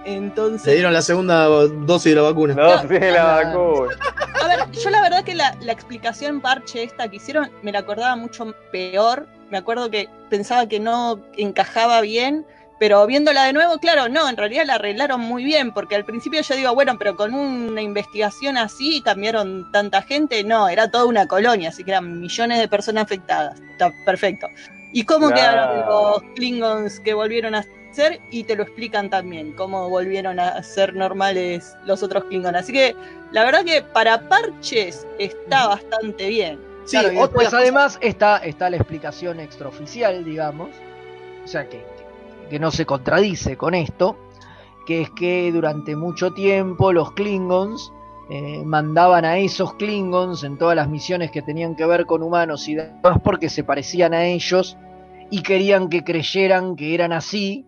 Entonces, 0.04 0.62
Se 0.62 0.72
dieron 0.72 0.94
la 0.94 1.02
segunda 1.02 1.44
dosis 1.46 2.14
de 2.14 2.16
la 2.16 2.22
vacuna. 2.22 2.54
No 2.54 2.88
sé 2.88 3.10
la 3.10 3.24
vacuna. 3.42 3.94
a 4.42 4.48
ver, 4.48 4.70
yo 4.70 4.88
la 4.88 5.02
verdad 5.02 5.24
que 5.24 5.34
la, 5.34 5.54
la 5.60 5.72
explicación 5.72 6.40
parche 6.40 6.82
esta 6.82 7.08
que 7.08 7.16
hicieron 7.16 7.50
me 7.62 7.70
la 7.70 7.80
acordaba 7.80 8.16
mucho 8.16 8.54
peor. 8.72 9.26
Me 9.50 9.58
acuerdo 9.58 9.90
que 9.90 10.08
pensaba 10.30 10.66
que 10.66 10.80
no 10.80 11.20
encajaba 11.36 12.00
bien, 12.00 12.46
pero 12.80 13.06
viéndola 13.06 13.44
de 13.44 13.52
nuevo, 13.52 13.78
claro, 13.78 14.08
no, 14.08 14.26
en 14.28 14.36
realidad 14.38 14.64
la 14.64 14.74
arreglaron 14.76 15.20
muy 15.20 15.44
bien, 15.44 15.70
porque 15.72 15.94
al 15.94 16.04
principio 16.06 16.40
yo 16.40 16.56
digo, 16.56 16.74
bueno, 16.74 16.96
pero 16.98 17.14
con 17.14 17.34
una 17.34 17.82
investigación 17.82 18.56
así 18.56 19.02
cambiaron 19.02 19.70
tanta 19.70 20.00
gente, 20.00 20.42
no, 20.42 20.66
era 20.68 20.90
toda 20.90 21.04
una 21.04 21.26
colonia, 21.28 21.68
así 21.68 21.84
que 21.84 21.90
eran 21.90 22.20
millones 22.20 22.58
de 22.58 22.66
personas 22.68 23.04
afectadas. 23.04 23.60
Está 23.72 23.92
perfecto. 24.06 24.48
¿Y 24.92 25.04
cómo 25.04 25.28
quedaron 25.28 25.86
los 25.86 26.22
Klingons 26.34 26.98
que 27.00 27.12
volvieron 27.12 27.54
a 27.54 27.64
ser? 27.92 28.18
Y 28.30 28.44
te 28.44 28.56
lo 28.56 28.62
explican 28.62 29.10
también, 29.10 29.52
cómo 29.52 29.88
volvieron 29.90 30.40
a 30.40 30.62
ser 30.62 30.94
normales 30.94 31.76
los 31.84 32.02
otros 32.02 32.24
Klingons. 32.24 32.56
Así 32.56 32.72
que 32.72 32.96
la 33.30 33.44
verdad 33.44 33.62
que 33.62 33.82
para 33.82 34.26
parches 34.28 35.06
está 35.18 35.68
bastante 35.68 36.28
bien. 36.28 36.58
Sí, 36.86 36.96
Claro, 36.98 37.30
cosa- 37.30 37.58
además 37.58 37.98
está, 38.00 38.38
está 38.38 38.70
la 38.70 38.76
explicación 38.78 39.38
extraoficial, 39.38 40.24
digamos, 40.24 40.70
o 41.44 41.46
sea 41.46 41.68
que, 41.68 41.84
que 42.50 42.58
no 42.58 42.70
se 42.70 42.84
contradice 42.84 43.56
con 43.56 43.74
esto, 43.74 44.18
que 44.86 45.00
es 45.00 45.10
que 45.10 45.50
durante 45.52 45.96
mucho 45.96 46.32
tiempo 46.32 46.92
los 46.92 47.12
Klingons 47.12 47.92
eh, 48.28 48.62
mandaban 48.64 49.24
a 49.24 49.38
esos 49.38 49.74
Klingons 49.74 50.44
en 50.44 50.58
todas 50.58 50.76
las 50.76 50.88
misiones 50.88 51.30
que 51.30 51.42
tenían 51.42 51.74
que 51.74 51.86
ver 51.86 52.06
con 52.06 52.22
humanos 52.22 52.68
y 52.68 52.74
demás 52.74 53.18
porque 53.24 53.48
se 53.48 53.64
parecían 53.64 54.12
a 54.12 54.24
ellos 54.24 54.76
y 55.30 55.42
querían 55.42 55.88
que 55.88 56.04
creyeran 56.04 56.76
que 56.76 56.94
eran 56.94 57.12
así 57.12 57.66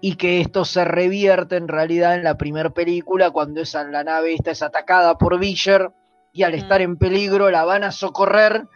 y 0.00 0.16
que 0.16 0.40
esto 0.40 0.64
se 0.64 0.84
revierte 0.84 1.56
en 1.56 1.68
realidad 1.68 2.14
en 2.14 2.22
la 2.22 2.36
primera 2.36 2.70
película 2.70 3.30
cuando 3.30 3.60
esa, 3.60 3.82
la 3.84 4.04
nave 4.04 4.34
esta 4.34 4.50
es 4.50 4.62
atacada 4.62 5.18
por 5.18 5.38
Visher 5.38 5.90
y 6.32 6.42
al 6.42 6.54
estar 6.54 6.80
en 6.80 6.96
peligro 6.96 7.50
la 7.50 7.64
van 7.64 7.82
a 7.82 7.90
socorrer 7.90 8.66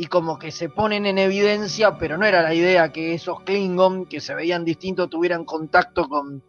y 0.00 0.06
como 0.06 0.38
que 0.38 0.52
se 0.52 0.68
ponen 0.68 1.06
en 1.06 1.18
evidencia, 1.18 1.98
pero 1.98 2.16
no 2.16 2.24
era 2.24 2.40
la 2.40 2.54
idea 2.54 2.92
que 2.92 3.14
esos 3.14 3.40
Klingon 3.40 4.06
que 4.06 4.20
se 4.20 4.32
veían 4.32 4.64
distintos 4.64 5.10
tuvieran 5.10 5.44
contacto 5.44 6.08
con, 6.08 6.40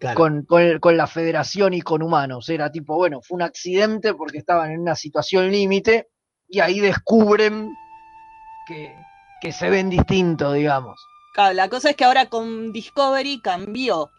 Claro. 0.00 0.16
con, 0.16 0.78
con 0.80 0.96
la 0.96 1.06
federación 1.06 1.72
y 1.72 1.82
con 1.82 2.02
humanos. 2.02 2.48
Era 2.48 2.68
tipo, 2.72 2.96
bueno, 2.96 3.20
fue 3.22 3.36
un 3.36 3.42
accidente 3.42 4.12
porque 4.12 4.38
estaban 4.38 4.72
en 4.72 4.80
una 4.80 4.96
situación 4.96 5.52
límite 5.52 6.08
y 6.48 6.58
ahí 6.58 6.80
descubren 6.80 7.70
que, 8.66 8.92
que 9.40 9.52
se 9.52 9.70
ven 9.70 9.88
distintos, 9.88 10.54
digamos. 10.54 11.00
Claro, 11.32 11.54
la 11.54 11.68
cosa 11.68 11.90
es 11.90 11.96
que 11.96 12.04
ahora 12.04 12.26
con 12.26 12.72
Discovery 12.72 13.40
cambió 13.40 14.10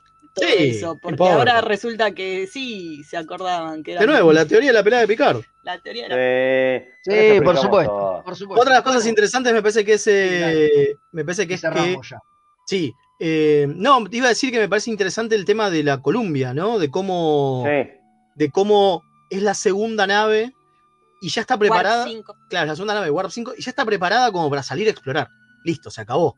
todo 0.41 0.49
Sí, 0.49 0.69
eso, 0.69 0.97
porque 1.01 1.13
importa. 1.13 1.33
ahora 1.35 1.61
resulta 1.61 2.11
que 2.11 2.47
sí 2.47 3.03
se 3.03 3.17
acordaban 3.17 3.83
que 3.83 3.91
era 3.93 4.01
De 4.01 4.07
nuevo, 4.07 4.31
la 4.33 4.45
teoría 4.45 4.69
de 4.69 4.73
la 4.73 4.83
pelea 4.83 4.99
de 5.01 5.07
Picard. 5.07 5.41
la 5.63 5.79
teoría 5.81 6.07
Sí, 7.03 7.41
por 7.43 7.57
supuesto, 7.57 7.91
todo. 7.91 8.23
por 8.23 8.35
supuesto. 8.35 8.61
Otra 8.61 8.73
de 8.73 8.77
las 8.79 8.83
cosas 8.83 9.05
interesantes 9.07 9.53
me 9.53 9.61
parece 9.61 9.83
que 9.85 9.93
es. 9.93 10.07
eh, 10.07 10.95
me 11.11 11.23
parece 11.25 11.47
que 11.47 11.55
es 11.55 11.61
que. 11.61 11.97
Ya. 12.09 12.19
Sí. 12.65 12.93
eh, 13.19 13.65
no, 13.69 14.03
te 14.09 14.17
iba 14.17 14.27
a 14.27 14.29
decir 14.29 14.51
que 14.51 14.59
me 14.59 14.69
parece 14.69 14.91
interesante 14.91 15.35
el 15.35 15.45
tema 15.45 15.69
de 15.69 15.83
la 15.83 16.01
Columbia, 16.01 16.53
¿no? 16.53 16.79
De 16.79 16.89
cómo. 16.91 17.63
Sí. 17.65 17.89
De 18.35 18.51
cómo 18.51 19.01
es 19.29 19.41
la 19.41 19.53
segunda 19.55 20.05
nave 20.07 20.53
y 21.21 21.29
ya 21.29 21.41
está 21.41 21.57
preparada. 21.57 22.03
Warp 22.03 22.11
5. 22.11 22.35
Claro, 22.49 22.67
la 22.67 22.75
segunda 22.75 22.93
nave 22.93 23.09
Warp 23.09 23.31
5 23.31 23.53
y 23.57 23.61
ya 23.63 23.71
está 23.71 23.83
preparada 23.85 24.31
como 24.31 24.49
para 24.49 24.61
salir 24.63 24.87
a 24.87 24.91
explorar. 24.91 25.27
Listo, 25.63 25.89
se 25.89 26.01
acabó. 26.01 26.35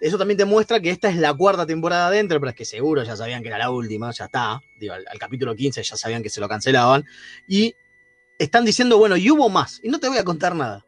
Eso 0.00 0.16
también 0.16 0.38
te 0.38 0.44
muestra 0.46 0.80
que 0.80 0.90
esta 0.90 1.10
es 1.10 1.16
la 1.16 1.34
cuarta 1.34 1.66
temporada 1.66 2.10
de 2.10 2.20
Enterprise, 2.20 2.54
que 2.54 2.64
seguro 2.64 3.02
ya 3.02 3.16
sabían 3.16 3.42
que 3.42 3.48
era 3.48 3.58
la 3.58 3.70
última, 3.70 4.10
ya 4.12 4.24
está. 4.24 4.60
Digo, 4.78 4.94
al, 4.94 5.04
al 5.06 5.18
capítulo 5.18 5.54
15 5.54 5.82
ya 5.82 5.96
sabían 5.96 6.22
que 6.22 6.30
se 6.30 6.40
lo 6.40 6.48
cancelaban. 6.48 7.04
Y 7.46 7.74
están 8.38 8.64
diciendo, 8.64 8.96
bueno, 8.96 9.16
y 9.16 9.30
hubo 9.30 9.50
más. 9.50 9.80
Y 9.82 9.90
no 9.90 10.00
te 10.00 10.08
voy 10.08 10.16
a 10.16 10.24
contar 10.24 10.54
nada. 10.54 10.84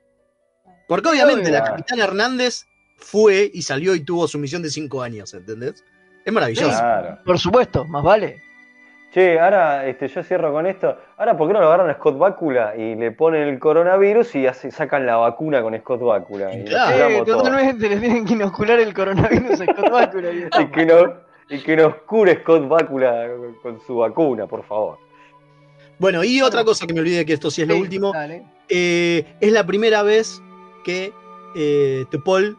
Porque 0.88 1.08
obviamente 1.10 1.50
la 1.50 1.62
capitana 1.62 2.04
Hernández 2.04 2.64
fue 2.96 3.50
y 3.52 3.62
salió 3.62 3.94
y 3.94 4.00
tuvo 4.00 4.26
su 4.28 4.38
misión 4.38 4.62
de 4.62 4.70
5 4.70 5.02
años, 5.02 5.34
¿entendés? 5.34 5.84
Es 6.24 6.32
maravilloso. 6.32 6.68
Claro. 6.68 7.18
Por 7.24 7.38
supuesto, 7.38 7.84
más 7.84 8.02
vale. 8.02 8.42
Che, 9.12 9.38
ahora 9.38 9.86
este, 9.86 10.08
yo 10.08 10.22
cierro 10.22 10.52
con 10.52 10.66
esto. 10.66 10.96
Ahora, 11.18 11.36
¿por 11.36 11.46
qué 11.46 11.52
no 11.54 11.60
lo 11.60 11.66
agarran 11.66 11.90
a 11.90 11.94
Scott 11.94 12.16
Bakula 12.16 12.74
y 12.76 12.94
le 12.94 13.10
ponen 13.12 13.46
el 13.48 13.58
coronavirus 13.58 14.34
y 14.36 14.46
hace- 14.46 14.70
sacan 14.70 15.04
la 15.04 15.16
vacuna 15.16 15.60
con 15.60 15.76
Scott 15.78 16.00
Bakula? 16.00 16.54
Y, 16.54 16.64
Claro. 16.64 17.08
Eh, 17.08 17.22
totalmente, 17.26 17.88
le 17.90 17.96
tienen 17.98 18.24
que 18.24 18.32
inocular 18.32 18.80
el 18.80 18.94
coronavirus 18.94 19.60
a 19.60 19.64
Scott 19.64 19.90
Bakula 19.90 20.28
y 20.60 20.66
que 20.70 20.86
no- 20.86 21.14
y 21.50 21.58
que 21.60 21.76
nos 21.76 21.94
cure 22.06 22.40
Scott 22.40 22.66
Bakula 22.66 23.26
con, 23.36 23.54
con 23.76 23.80
su 23.86 23.96
vacuna, 23.98 24.46
por 24.46 24.64
favor. 24.64 24.96
Bueno, 25.98 26.24
y 26.24 26.40
otra 26.40 26.64
cosa 26.64 26.86
que 26.86 26.94
me 26.94 27.00
olvidé 27.00 27.26
que 27.26 27.34
esto 27.34 27.50
sí 27.50 27.62
es 27.62 27.68
lo 27.68 27.74
Sí, 27.74 27.80
último. 27.82 28.12
eh, 28.70 29.36
es 29.40 29.52
la 29.52 29.66
primera 29.66 30.02
vez 30.02 30.40
que 30.84 31.12
eh, 31.54 32.06
T'Pol 32.10 32.56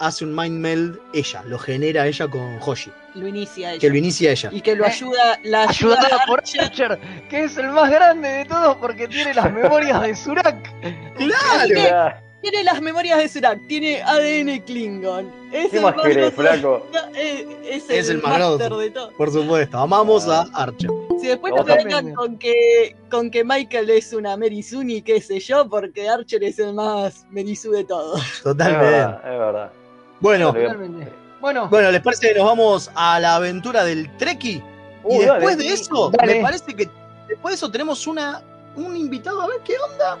hace 0.00 0.24
un 0.24 0.34
mind 0.34 0.58
meld 0.58 0.98
ella, 1.14 1.42
lo 1.46 1.58
genera 1.58 2.06
ella 2.08 2.26
con 2.26 2.58
Hoshi, 2.60 2.90
lo 3.14 3.26
inicia 3.26 3.70
ella. 3.72 3.80
que 3.80 3.88
lo 3.88 3.96
inicia 3.96 4.30
ella. 4.32 4.50
Y 4.52 4.60
que 4.60 4.76
lo 4.76 4.84
ayuda, 4.86 5.38
la 5.44 5.64
ayuda 5.64 5.98
Ayudada 6.00 6.24
por 6.26 6.40
Archer. 6.40 6.98
Que 7.28 7.44
es 7.44 7.56
el 7.56 7.68
más 7.68 7.90
grande 7.90 8.28
de 8.28 8.44
todos 8.44 8.76
porque 8.76 9.08
tiene 9.08 9.34
las 9.34 9.52
memorias 9.52 10.00
de 10.02 10.14
Surak. 10.14 10.72
¡Claro! 11.16 12.14
Tiene 12.42 12.64
las 12.64 12.80
memorias 12.80 13.18
de 13.18 13.28
Surak, 13.28 13.66
tiene 13.66 14.02
ADN 14.02 14.60
Klingon. 14.64 15.30
Es 15.52 15.70
¿Qué 15.70 15.76
el 15.76 15.82
más 15.82 15.94
querés, 16.02 16.32
flaco? 16.32 16.86
Eh, 17.14 17.46
es, 17.64 17.90
Es 17.90 18.08
el, 18.08 18.16
el 18.16 18.22
más 18.22 18.58
de 18.58 18.90
todo. 18.90 19.12
Por 19.12 19.30
supuesto, 19.30 19.76
amamos 19.76 20.26
a 20.26 20.46
Archer. 20.54 20.88
Si 21.20 21.26
después 21.26 21.52
nos 21.54 21.66
vengan 21.66 22.14
con 22.14 22.38
que, 22.38 22.96
con 23.10 23.30
que 23.30 23.44
Michael 23.44 23.90
es 23.90 24.14
una 24.14 24.38
Merizuni, 24.38 25.02
qué 25.02 25.20
sé 25.20 25.38
yo, 25.38 25.68
porque 25.68 26.08
Archer 26.08 26.42
es 26.42 26.58
el 26.58 26.72
más 26.72 27.26
Merizu 27.30 27.72
de 27.72 27.84
todos. 27.84 28.22
Es 28.22 28.42
Totalmente. 28.42 28.86
verdad, 28.86 29.20
es 29.22 29.38
verdad. 29.38 29.72
Bueno, 30.20 30.46
Totalmente. 30.54 31.12
Bueno, 31.40 31.68
bueno, 31.68 31.90
¿les 31.90 32.02
parece 32.02 32.28
que 32.28 32.38
nos 32.38 32.46
vamos 32.46 32.90
a 32.94 33.18
la 33.18 33.36
aventura 33.36 33.82
del 33.84 34.14
Treki? 34.18 34.62
Y 35.08 35.18
después 35.18 35.56
dale. 35.56 35.68
de 35.68 35.74
eso, 35.74 36.10
Dale. 36.10 36.34
me 36.36 36.42
parece 36.42 36.74
que 36.76 36.88
después 37.28 37.52
de 37.52 37.56
eso 37.56 37.70
tenemos 37.70 38.06
una 38.06 38.42
un 38.76 38.96
invitado, 38.96 39.40
a 39.40 39.46
ver 39.46 39.60
qué 39.64 39.74
onda. 39.90 40.18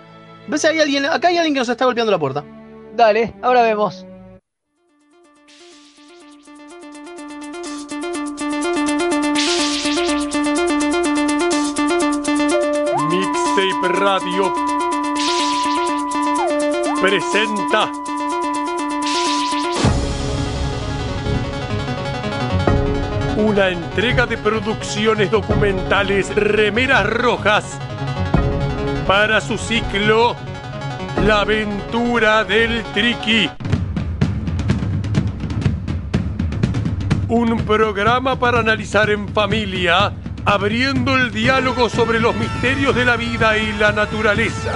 ¿Ves 0.48 0.64
hay 0.64 0.80
alguien? 0.80 1.04
Acá 1.04 1.28
hay 1.28 1.36
alguien 1.36 1.54
que 1.54 1.60
nos 1.60 1.68
está 1.68 1.84
golpeando 1.84 2.10
la 2.10 2.18
puerta. 2.18 2.42
dale, 2.96 3.34
ahora 3.42 3.62
vemos. 3.62 4.06
Mixtape 13.08 13.88
Radio 13.98 14.52
presenta 17.00 17.90
una 23.40 23.68
entrega 23.70 24.26
de 24.26 24.36
producciones 24.36 25.30
documentales 25.30 26.34
Remeras 26.34 27.06
Rojas 27.06 27.78
para 29.06 29.40
su 29.40 29.56
ciclo 29.56 30.36
La 31.24 31.40
aventura 31.40 32.44
del 32.44 32.82
Triki. 32.92 33.48
Un 37.28 37.56
programa 37.64 38.38
para 38.38 38.60
analizar 38.60 39.08
en 39.08 39.28
familia, 39.28 40.12
abriendo 40.44 41.16
el 41.16 41.30
diálogo 41.30 41.88
sobre 41.88 42.20
los 42.20 42.36
misterios 42.36 42.94
de 42.94 43.04
la 43.06 43.16
vida 43.16 43.56
y 43.56 43.72
la 43.72 43.92
naturaleza. 43.92 44.74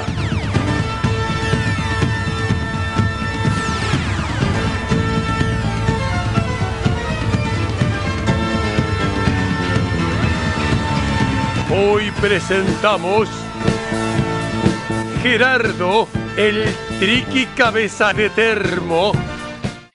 Hoy 11.77 12.13
presentamos 12.21 13.29
Gerardo, 15.23 16.07
el 16.37 16.65
Triki 17.01 17.47
Cabeza 17.47 18.13
de. 18.13 18.31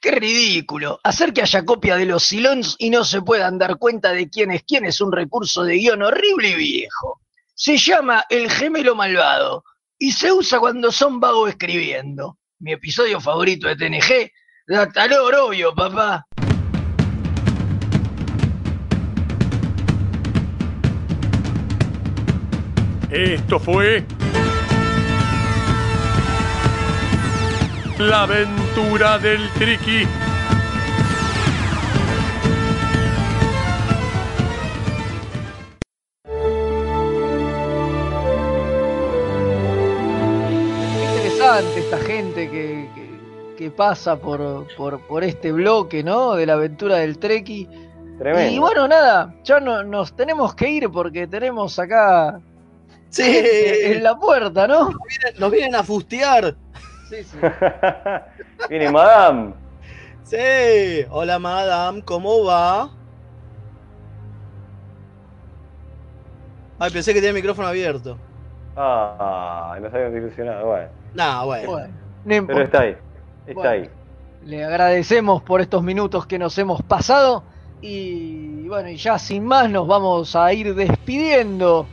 ¡Qué 0.01 0.11
ridículo! 0.11 0.99
Hacer 1.06 1.31
que 1.31 1.41
haya 1.41 1.64
copia 1.64 1.95
de 1.95 2.06
los 2.06 2.23
Silons 2.23 2.76
y 2.80 2.89
no 2.89 3.06
se 3.06 3.22
puedan 3.22 3.57
dar 3.57 3.77
cuenta 3.77 4.11
de 4.11 4.30
quién 4.30 4.51
es 4.51 4.64
quién 4.64 4.84
es 4.85 4.99
un 4.99 5.14
recurso 5.14 5.64
de 5.64 5.76
guion 5.76 6.03
horrible 6.03 6.49
y 6.49 6.56
viejo. 6.56 7.22
Se 7.53 7.77
llama 7.77 8.26
El 8.30 8.51
gemelo 8.51 8.93
malvado 8.93 9.64
y 9.97 10.11
se 10.11 10.34
usa 10.34 10.60
cuando 10.60 10.91
son 10.91 11.22
vagos 11.22 11.51
escribiendo. 11.51 12.39
Mi 12.60 12.73
episodio 12.73 13.22
favorito 13.22 13.69
de 13.69 13.77
TNG, 13.77 14.30
Datalor, 14.68 15.34
obvio, 15.34 15.73
papá. 15.73 16.27
Esto 23.11 23.60
fue 23.60 24.03
La 27.98 28.23
aventura 28.23 29.18
del 29.19 29.49
Triki. 29.57 30.06
Qué 40.98 41.06
interesante 41.15 41.80
esta 41.80 41.98
gente 41.98 42.49
que, 42.49 42.90
que- 42.95 43.10
que 43.57 43.72
pasa 43.72 44.15
por, 44.15 44.68
por, 44.77 45.02
por 45.02 45.22
este 45.26 45.52
bloque, 45.52 46.02
¿no? 46.02 46.34
De 46.36 46.45
la 46.45 46.53
aventura 46.53 46.95
del 46.98 47.19
Treki. 47.19 47.68
Tremendo. 48.18 48.53
Y 48.53 48.57
bueno, 48.60 48.88
nada, 48.88 49.36
ya 49.44 49.60
no, 49.60 49.84
nos 49.84 50.15
tenemos 50.15 50.56
que 50.56 50.69
ir 50.69 50.90
porque 50.90 51.27
tenemos 51.27 51.77
acá 51.77 52.40
Sí, 53.10 53.23
en 53.26 54.03
la 54.03 54.15
puerta, 54.15 54.68
¿no? 54.68 54.91
nos 55.40 55.52
vienen 55.52 55.76
a 55.76 55.84
fustear. 55.84 56.56
Sí, 57.10 57.23
sí. 57.23 57.38
Viene 58.69 58.91
Madame. 58.91 59.53
Sí, 60.23 61.06
hola 61.10 61.40
madame, 61.40 62.03
¿cómo 62.03 62.44
va? 62.45 62.91
Ay, 66.77 66.91
pensé 66.91 67.11
que 67.14 67.19
tenía 67.19 67.30
el 67.31 67.36
micrófono 67.36 67.68
abierto. 67.68 68.18
Ah, 68.76 69.76
nos 69.81 69.94
habíamos 69.94 70.15
ilusionado. 70.18 70.68
Bueno, 70.68 70.88
Nah, 71.15 71.44
bueno. 71.44 71.72
Bueno, 71.72 71.88
no 71.88 71.94
pero 72.26 72.38
importa. 72.38 72.64
está 72.64 72.80
ahí. 72.81 72.98
Está 73.48 73.53
Bueno. 73.53 73.69
ahí. 73.72 73.90
Le 74.45 74.64
agradecemos 74.64 75.41
por 75.41 75.60
estos 75.61 75.84
minutos 75.84 76.26
que 76.27 76.40
nos 76.40 76.57
hemos 76.57 76.81
pasado. 76.84 77.44
Y 77.81 78.68
bueno, 78.68 78.90
y 78.90 78.95
ya 78.98 79.18
sin 79.18 79.44
más 79.45 79.69
nos 79.69 79.88
vamos 79.88 80.36
a 80.36 80.53
ir 80.53 80.76
despidiendo. 80.76 81.88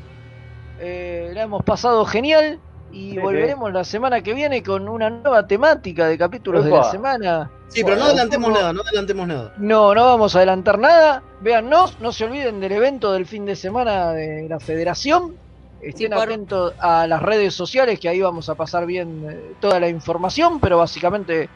Eh, 0.80 1.30
la 1.34 1.42
hemos 1.42 1.62
pasado 1.64 2.04
genial. 2.04 2.60
Y 2.92 3.10
Sí, 3.10 3.18
volveremos 3.18 3.72
la 3.72 3.84
semana 3.84 4.22
que 4.22 4.32
viene 4.32 4.62
con 4.62 4.88
una 4.88 5.10
nueva 5.10 5.46
temática 5.46 6.06
de 6.06 6.16
capítulos 6.16 6.64
de 6.64 6.70
la 6.70 6.84
semana. 6.84 7.50
Sí, 7.68 7.82
pero 7.82 7.96
no 7.96 8.04
adelantemos 8.04 8.50
nada, 8.52 8.72
no 8.72 8.80
adelantemos 8.82 9.26
nada. 9.26 9.52
No, 9.58 9.94
no 9.94 10.04
vamos 10.04 10.34
a 10.34 10.38
adelantar 10.38 10.78
nada. 10.78 11.22
Véannos, 11.40 11.98
no 12.00 12.12
se 12.12 12.24
olviden 12.24 12.60
del 12.60 12.72
evento 12.72 13.12
del 13.12 13.26
fin 13.26 13.44
de 13.44 13.56
semana 13.56 14.12
de 14.12 14.48
la 14.48 14.60
federación. 14.60 15.34
Estén 15.80 16.14
atentos 16.14 16.74
a 16.78 17.06
las 17.06 17.20
redes 17.22 17.54
sociales, 17.54 18.00
que 18.00 18.08
ahí 18.08 18.20
vamos 18.20 18.48
a 18.48 18.54
pasar 18.54 18.86
bien 18.86 19.26
eh, 19.28 19.54
toda 19.60 19.78
la 19.78 19.88
información, 19.88 20.58
pero 20.58 20.78
básicamente 20.78 21.48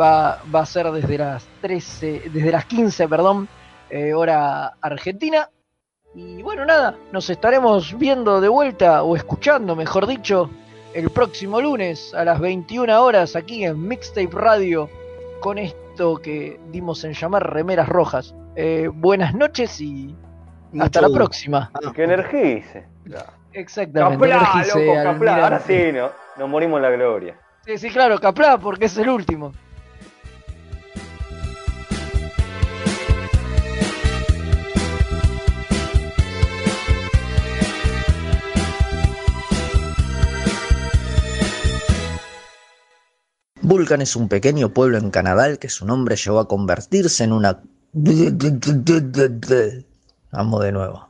va, 0.00 0.40
va 0.54 0.60
a 0.60 0.66
ser 0.66 0.90
desde 0.90 1.18
las 1.18 1.44
13, 1.60 2.30
desde 2.32 2.50
las 2.50 2.64
15, 2.64 3.08
perdón, 3.08 3.48
eh, 3.90 4.14
hora 4.14 4.74
argentina. 4.80 5.50
Y 6.14 6.42
bueno, 6.42 6.64
nada, 6.64 6.96
nos 7.12 7.28
estaremos 7.30 7.96
viendo 7.98 8.40
de 8.40 8.48
vuelta, 8.48 9.02
o 9.02 9.14
escuchando, 9.14 9.76
mejor 9.76 10.06
dicho, 10.06 10.50
el 10.94 11.10
próximo 11.10 11.60
lunes 11.60 12.14
a 12.14 12.24
las 12.24 12.40
21 12.40 13.02
horas 13.02 13.36
aquí 13.36 13.64
en 13.64 13.86
Mixtape 13.86 14.30
Radio 14.32 14.88
con 15.40 15.58
esto 15.58 16.16
que 16.16 16.58
dimos 16.70 17.04
en 17.04 17.12
llamar 17.12 17.52
remeras 17.52 17.88
rojas. 17.88 18.34
Eh, 18.56 18.88
buenas 18.92 19.34
noches 19.34 19.80
y 19.80 20.16
hasta 20.80 21.00
la 21.02 21.10
próxima. 21.10 21.70
Que 21.94 22.04
energice. 22.04 22.86
Exactamente. 23.52 24.28
Caplá, 24.28 24.36
energice, 24.36 24.86
loco, 24.86 25.02
caplá. 25.02 25.44
Ahora 25.44 25.60
sí, 25.60 25.92
no, 25.92 26.10
nos 26.36 26.48
morimos 26.48 26.78
en 26.78 26.82
la 26.82 26.90
gloria. 26.90 27.34
Sí, 27.64 27.76
sí, 27.78 27.90
claro, 27.90 28.18
Caplá, 28.18 28.58
porque 28.58 28.86
es 28.86 28.96
el 28.96 29.10
último. 29.10 29.52
Vulcan 43.68 44.00
es 44.00 44.16
un 44.16 44.28
pequeño 44.28 44.72
pueblo 44.72 44.96
en 44.96 45.10
Canadá 45.10 45.54
que 45.56 45.68
su 45.68 45.84
nombre 45.84 46.16
llevó 46.16 46.40
a 46.40 46.48
convertirse 46.48 47.24
en 47.24 47.32
una... 47.34 47.60
Vamos 50.32 50.64
de 50.64 50.72
nuevo. 50.72 51.07